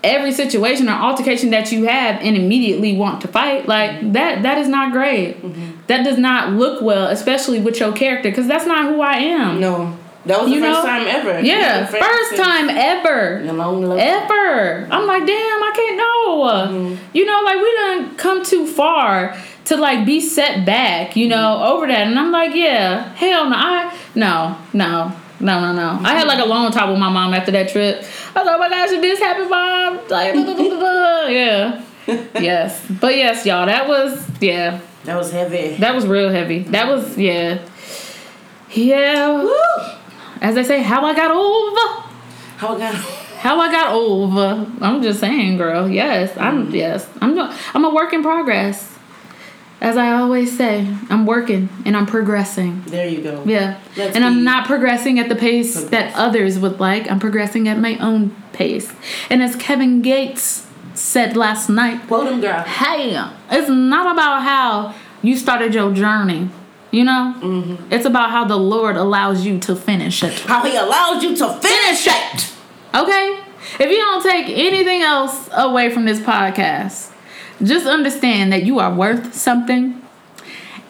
every 0.04 0.32
situation 0.32 0.86
or 0.86 0.92
altercation 0.92 1.48
that 1.48 1.72
you 1.72 1.84
have 1.84 2.20
and 2.20 2.36
immediately 2.36 2.94
want 2.94 3.22
to 3.22 3.26
fight 3.26 3.66
like 3.66 4.12
that 4.12 4.42
that 4.42 4.58
is 4.58 4.68
not 4.68 4.92
great 4.92 5.40
mm-hmm. 5.40 5.73
That 5.86 6.02
does 6.04 6.18
not 6.18 6.52
look 6.52 6.82
well 6.82 7.08
especially 7.08 7.60
with 7.60 7.80
your 7.80 7.92
character 7.92 8.30
because 8.30 8.46
that's 8.46 8.66
not 8.66 8.86
who 8.86 9.00
i 9.00 9.14
am 9.14 9.60
no 9.60 9.96
that 10.26 10.40
was 10.40 10.48
the 10.48 10.56
you 10.56 10.62
first 10.62 10.82
know? 10.82 10.88
time 10.88 11.06
ever. 11.06 11.40
Yeah, 11.40 11.84
first 11.84 12.36
time 12.36 12.70
ever. 12.70 13.40
Ever. 13.40 14.88
I'm 14.90 15.06
like, 15.06 15.26
damn, 15.26 15.62
I 15.62 15.72
can't 15.76 15.96
know. 15.98 16.42
Mm-hmm. 16.44 17.16
You 17.16 17.26
know, 17.26 17.42
like 17.44 17.56
we 17.56 17.74
done 17.74 18.16
come 18.16 18.42
too 18.42 18.66
far 18.66 19.36
to 19.66 19.76
like 19.76 20.06
be 20.06 20.20
set 20.20 20.64
back, 20.64 21.14
you 21.14 21.28
know, 21.28 21.36
mm-hmm. 21.36 21.72
over 21.72 21.86
that. 21.88 22.06
And 22.06 22.18
I'm 22.18 22.32
like, 22.32 22.54
yeah, 22.54 23.12
hell 23.14 23.50
no. 23.50 23.56
I 23.56 23.98
no, 24.14 24.58
no. 24.72 25.12
No, 25.40 25.60
no, 25.60 25.74
no. 25.74 26.00
I 26.02 26.14
had 26.14 26.26
like 26.26 26.38
a 26.38 26.46
long 26.46 26.70
talk 26.72 26.88
with 26.88 26.98
my 26.98 27.10
mom 27.10 27.34
after 27.34 27.50
that 27.50 27.68
trip. 27.68 27.96
I 28.34 28.38
was 28.38 28.46
like, 28.46 28.54
oh 28.54 28.58
my 28.58 28.68
gosh, 28.70 28.90
did 28.90 29.02
this 29.02 29.18
happen, 29.18 29.50
mom? 29.50 29.96
Like, 30.08 30.34
yeah. 31.34 31.84
yes. 32.40 32.86
But 32.88 33.16
yes, 33.16 33.44
y'all, 33.44 33.66
that 33.66 33.86
was, 33.86 34.26
yeah. 34.40 34.80
That 35.04 35.16
was 35.16 35.32
heavy. 35.32 35.76
That 35.76 35.94
was 35.94 36.06
real 36.06 36.30
heavy. 36.30 36.60
That 36.64 36.88
was, 36.88 37.16
yeah. 37.16 37.66
Yeah. 38.70 39.42
Woo! 39.42 39.54
As 40.40 40.54
they 40.54 40.64
say, 40.64 40.82
how 40.82 41.04
I 41.04 41.14
got 41.14 41.30
over. 41.30 42.08
How 42.56 42.74
I 42.74 42.78
got 42.78 42.94
How 42.94 43.60
I 43.60 43.70
got 43.70 43.92
over. 43.92 44.66
I'm 44.80 45.02
just 45.02 45.20
saying, 45.20 45.58
girl. 45.58 45.88
Yes, 45.88 46.36
I'm, 46.36 46.66
mm-hmm. 46.66 46.74
yes. 46.74 47.08
I'm, 47.20 47.38
I'm 47.38 47.84
a 47.84 47.94
work 47.94 48.12
in 48.12 48.22
progress 48.22 48.94
as 49.84 49.98
I 49.98 50.12
always 50.12 50.56
say, 50.56 50.88
I'm 51.10 51.26
working 51.26 51.68
and 51.84 51.94
I'm 51.94 52.06
progressing. 52.06 52.82
There 52.86 53.06
you 53.06 53.22
go. 53.22 53.42
Yeah. 53.44 53.78
Let's 53.98 54.16
and 54.16 54.24
I'm 54.24 54.42
not 54.42 54.66
progressing 54.66 55.18
at 55.18 55.28
the 55.28 55.36
pace 55.36 55.74
progress. 55.74 55.90
that 55.90 56.14
others 56.16 56.58
would 56.58 56.80
like. 56.80 57.10
I'm 57.10 57.20
progressing 57.20 57.68
at 57.68 57.78
my 57.78 57.98
own 57.98 58.34
pace. 58.54 58.90
And 59.28 59.42
as 59.42 59.54
Kevin 59.56 60.00
Gates 60.00 60.66
said 60.94 61.36
last 61.36 61.68
night, 61.68 62.06
quote 62.06 62.32
him, 62.32 62.40
girl. 62.40 62.62
Hey, 62.62 63.16
it's 63.50 63.68
not 63.68 64.12
about 64.12 64.42
how 64.42 64.94
you 65.22 65.36
started 65.36 65.74
your 65.74 65.92
journey. 65.92 66.48
You 66.90 67.04
know, 67.04 67.34
mm-hmm. 67.42 67.92
it's 67.92 68.06
about 68.06 68.30
how 68.30 68.44
the 68.44 68.56
Lord 68.56 68.96
allows 68.96 69.44
you 69.44 69.58
to 69.60 69.74
finish 69.74 70.22
it. 70.22 70.32
How 70.40 70.62
He 70.64 70.76
allows 70.76 71.22
you 71.24 71.34
to 71.36 71.52
finish 71.54 72.06
it. 72.06 72.52
Okay? 72.94 73.40
If 73.80 73.90
you 73.90 73.96
don't 73.96 74.22
take 74.22 74.46
anything 74.48 75.02
else 75.02 75.48
away 75.52 75.90
from 75.90 76.04
this 76.04 76.20
podcast, 76.20 77.12
just 77.62 77.86
understand 77.86 78.52
that 78.52 78.64
you 78.64 78.78
are 78.78 78.94
worth 78.94 79.34
something 79.34 80.00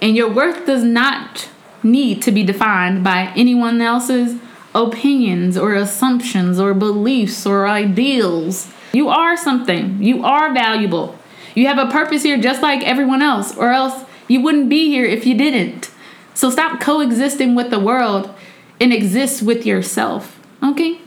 And 0.00 0.16
your 0.16 0.30
worth 0.30 0.66
does 0.66 0.84
not 0.84 1.48
need 1.82 2.20
to 2.22 2.32
be 2.32 2.42
defined 2.42 3.02
by 3.02 3.32
anyone 3.36 3.80
else's 3.80 4.38
opinions 4.74 5.56
or 5.56 5.74
assumptions 5.74 6.58
or 6.58 6.74
beliefs 6.74 7.46
or 7.46 7.66
ideals. 7.66 8.70
You 8.94 9.08
are 9.08 9.36
something. 9.36 10.00
You 10.00 10.24
are 10.24 10.54
valuable. 10.54 11.18
You 11.56 11.66
have 11.66 11.78
a 11.78 11.90
purpose 11.90 12.22
here 12.22 12.38
just 12.38 12.62
like 12.62 12.84
everyone 12.84 13.22
else, 13.22 13.56
or 13.56 13.70
else 13.70 14.04
you 14.28 14.40
wouldn't 14.40 14.68
be 14.68 14.88
here 14.88 15.04
if 15.04 15.26
you 15.26 15.36
didn't. 15.36 15.90
So 16.32 16.48
stop 16.48 16.80
coexisting 16.80 17.56
with 17.56 17.70
the 17.70 17.80
world 17.80 18.32
and 18.80 18.92
exist 18.92 19.42
with 19.42 19.66
yourself. 19.66 20.40
Okay? 20.62 21.00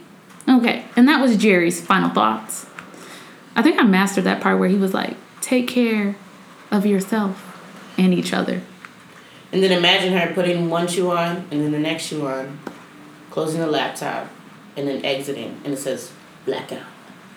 Okay. 0.46 0.84
And 0.96 1.08
that 1.08 1.22
was 1.22 1.38
Jerry's 1.38 1.80
final 1.80 2.10
thoughts. 2.10 2.66
I 3.56 3.62
think 3.62 3.80
I 3.80 3.84
mastered 3.84 4.24
that 4.24 4.42
part 4.42 4.58
where 4.58 4.68
he 4.68 4.76
was 4.76 4.92
like, 4.92 5.16
take 5.40 5.66
care 5.66 6.14
of 6.70 6.84
yourself 6.84 7.58
and 7.96 8.12
each 8.12 8.34
other. 8.34 8.60
And 9.50 9.62
then 9.62 9.72
imagine 9.72 10.12
her 10.12 10.34
putting 10.34 10.68
one 10.68 10.88
shoe 10.88 11.10
on 11.10 11.48
and 11.50 11.62
then 11.62 11.72
the 11.72 11.78
next 11.78 12.04
shoe 12.04 12.26
on, 12.26 12.58
closing 13.30 13.60
the 13.60 13.66
laptop, 13.66 14.28
and 14.76 14.86
then 14.86 15.02
exiting, 15.06 15.58
and 15.64 15.72
it 15.72 15.78
says 15.78 16.12
blackout. 16.44 16.84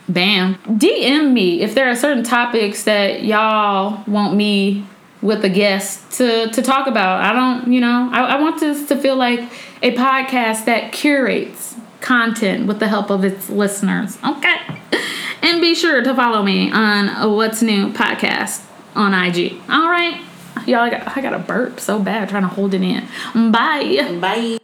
Bam. 0.09 0.55
DM 0.55 1.31
me 1.31 1.61
if 1.61 1.75
there 1.75 1.89
are 1.89 1.95
certain 1.95 2.23
topics 2.23 2.83
that 2.83 3.23
y'all 3.23 4.03
want 4.07 4.35
me 4.35 4.85
with 5.21 5.45
a 5.45 5.49
guest 5.49 6.11
to, 6.17 6.49
to 6.49 6.61
talk 6.61 6.87
about. 6.87 7.21
I 7.21 7.33
don't, 7.33 7.71
you 7.71 7.79
know, 7.79 8.09
I, 8.11 8.21
I 8.35 8.41
want 8.41 8.59
this 8.59 8.87
to 8.87 8.95
feel 8.95 9.15
like 9.15 9.39
a 9.81 9.95
podcast 9.95 10.65
that 10.65 10.91
curates 10.91 11.75
content 12.01 12.67
with 12.67 12.79
the 12.79 12.87
help 12.87 13.09
of 13.09 13.23
its 13.23 13.49
listeners. 13.49 14.17
Okay. 14.23 14.55
And 15.43 15.61
be 15.61 15.75
sure 15.75 16.01
to 16.03 16.13
follow 16.15 16.43
me 16.43 16.71
on 16.71 17.35
What's 17.35 17.61
New 17.61 17.91
Podcast 17.93 18.63
on 18.95 19.13
IG. 19.13 19.53
All 19.69 19.89
right. 19.89 20.21
Y'all, 20.67 20.81
I 20.81 20.89
got, 20.89 21.17
I 21.17 21.21
got 21.21 21.33
a 21.33 21.39
burp 21.39 21.79
so 21.79 21.99
bad 21.99 22.29
trying 22.29 22.43
to 22.43 22.49
hold 22.49 22.73
it 22.73 22.81
in. 22.81 23.07
Bye. 23.51 24.17
Bye. 24.19 24.60